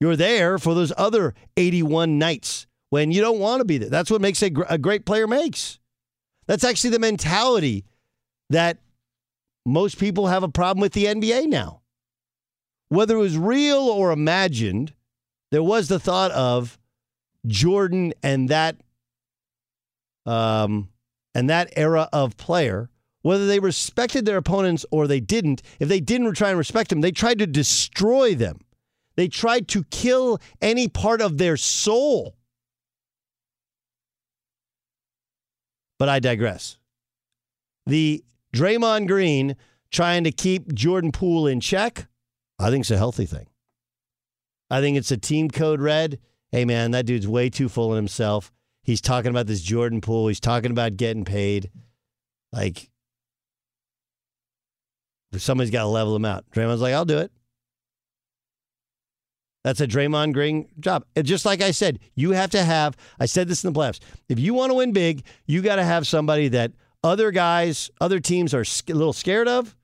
You're 0.00 0.16
there 0.16 0.58
for 0.58 0.74
those 0.74 0.92
other 0.96 1.32
81 1.56 2.18
nights 2.18 2.66
when 2.90 3.12
you 3.12 3.20
don't 3.20 3.38
want 3.38 3.60
to 3.60 3.64
be 3.64 3.78
there. 3.78 3.88
That's 3.88 4.10
what 4.10 4.20
makes 4.20 4.42
a, 4.42 4.50
gr- 4.50 4.64
a 4.68 4.78
great 4.78 5.06
player 5.06 5.28
makes. 5.28 5.78
That's 6.48 6.64
actually 6.64 6.90
the 6.90 6.98
mentality 6.98 7.84
that 8.50 8.78
most 9.68 9.98
people 9.98 10.26
have 10.26 10.42
a 10.42 10.48
problem 10.48 10.80
with 10.80 10.92
the 10.92 11.04
NBA 11.04 11.46
now. 11.46 11.82
Whether 12.88 13.16
it 13.16 13.20
was 13.20 13.36
real 13.36 13.80
or 13.80 14.12
imagined, 14.12 14.94
there 15.50 15.62
was 15.62 15.88
the 15.88 15.98
thought 16.00 16.30
of 16.30 16.78
Jordan 17.46 18.14
and 18.22 18.48
that 18.48 18.76
um, 20.26 20.88
and 21.34 21.48
that 21.48 21.72
era 21.76 22.08
of 22.12 22.36
player, 22.36 22.90
whether 23.22 23.46
they 23.46 23.60
respected 23.60 24.26
their 24.26 24.36
opponents 24.36 24.84
or 24.90 25.06
they 25.06 25.20
didn't, 25.20 25.62
if 25.78 25.88
they 25.88 26.00
didn't 26.00 26.32
try 26.34 26.50
and 26.50 26.58
respect 26.58 26.90
them, 26.90 27.00
they 27.00 27.12
tried 27.12 27.38
to 27.38 27.46
destroy 27.46 28.34
them. 28.34 28.60
They 29.16 29.28
tried 29.28 29.68
to 29.68 29.84
kill 29.84 30.40
any 30.60 30.88
part 30.88 31.20
of 31.20 31.38
their 31.38 31.56
soul. 31.56 32.36
But 35.98 36.08
I 36.08 36.20
digress. 36.20 36.78
The 37.86 38.22
Draymond 38.54 39.06
Green 39.06 39.56
trying 39.90 40.24
to 40.24 40.32
keep 40.32 40.72
Jordan 40.74 41.12
Poole 41.12 41.46
in 41.46 41.60
check, 41.60 42.06
I 42.58 42.70
think 42.70 42.82
it's 42.82 42.90
a 42.90 42.96
healthy 42.96 43.26
thing. 43.26 43.46
I 44.70 44.80
think 44.80 44.96
it's 44.96 45.10
a 45.10 45.16
team 45.16 45.48
code 45.48 45.80
red. 45.80 46.18
Hey, 46.50 46.64
man, 46.64 46.90
that 46.92 47.06
dude's 47.06 47.28
way 47.28 47.50
too 47.50 47.68
full 47.68 47.92
of 47.92 47.96
himself. 47.96 48.52
He's 48.82 49.00
talking 49.00 49.30
about 49.30 49.46
this 49.46 49.60
Jordan 49.60 50.00
Poole. 50.00 50.28
He's 50.28 50.40
talking 50.40 50.70
about 50.70 50.96
getting 50.96 51.24
paid. 51.24 51.70
Like, 52.52 52.90
somebody's 55.36 55.70
got 55.70 55.82
to 55.82 55.88
level 55.88 56.16
him 56.16 56.24
out. 56.24 56.44
Draymond's 56.50 56.80
like, 56.80 56.94
I'll 56.94 57.04
do 57.04 57.18
it. 57.18 57.30
That's 59.64 59.80
a 59.80 59.86
Draymond 59.86 60.32
Green 60.32 60.68
job. 60.80 61.04
And 61.14 61.26
just 61.26 61.44
like 61.44 61.60
I 61.60 61.72
said, 61.72 61.98
you 62.14 62.30
have 62.30 62.50
to 62.50 62.62
have, 62.62 62.96
I 63.20 63.26
said 63.26 63.48
this 63.48 63.64
in 63.64 63.72
the 63.72 63.78
playoffs. 63.78 64.00
If 64.28 64.38
you 64.38 64.54
want 64.54 64.70
to 64.70 64.74
win 64.74 64.92
big, 64.92 65.24
you 65.46 65.60
got 65.60 65.76
to 65.76 65.84
have 65.84 66.06
somebody 66.06 66.48
that 66.48 66.72
other 67.02 67.30
guys, 67.30 67.90
other 68.00 68.20
teams 68.20 68.54
are 68.54 68.62
a 68.62 68.92
little 68.92 69.12
scared 69.12 69.48
of. 69.48 69.76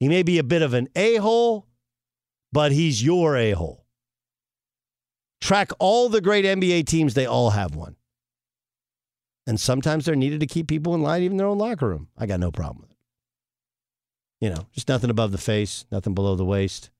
He 0.00 0.08
may 0.08 0.22
be 0.22 0.38
a 0.38 0.44
bit 0.44 0.62
of 0.62 0.74
an 0.74 0.88
a 0.94 1.16
hole, 1.16 1.66
but 2.52 2.72
he's 2.72 3.02
your 3.02 3.36
a 3.36 3.52
hole. 3.52 3.84
Track 5.40 5.70
all 5.78 6.08
the 6.08 6.20
great 6.20 6.44
NBA 6.44 6.86
teams, 6.86 7.14
they 7.14 7.26
all 7.26 7.50
have 7.50 7.74
one. 7.74 7.96
And 9.46 9.58
sometimes 9.58 10.04
they're 10.04 10.14
needed 10.14 10.40
to 10.40 10.46
keep 10.46 10.68
people 10.68 10.94
in 10.94 11.02
line, 11.02 11.22
even 11.22 11.36
their 11.36 11.46
own 11.46 11.58
locker 11.58 11.88
room. 11.88 12.08
I 12.18 12.26
got 12.26 12.40
no 12.40 12.50
problem 12.50 12.82
with 12.82 12.90
it. 12.90 12.96
You 14.40 14.50
know, 14.50 14.66
just 14.72 14.88
nothing 14.88 15.10
above 15.10 15.32
the 15.32 15.38
face, 15.38 15.86
nothing 15.90 16.14
below 16.14 16.36
the 16.36 16.44
waist. 16.44 16.90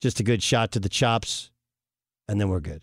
Just 0.00 0.20
a 0.20 0.22
good 0.22 0.42
shot 0.42 0.72
to 0.72 0.80
the 0.80 0.88
chops, 0.88 1.50
and 2.28 2.40
then 2.40 2.48
we're 2.48 2.60
good. 2.60 2.82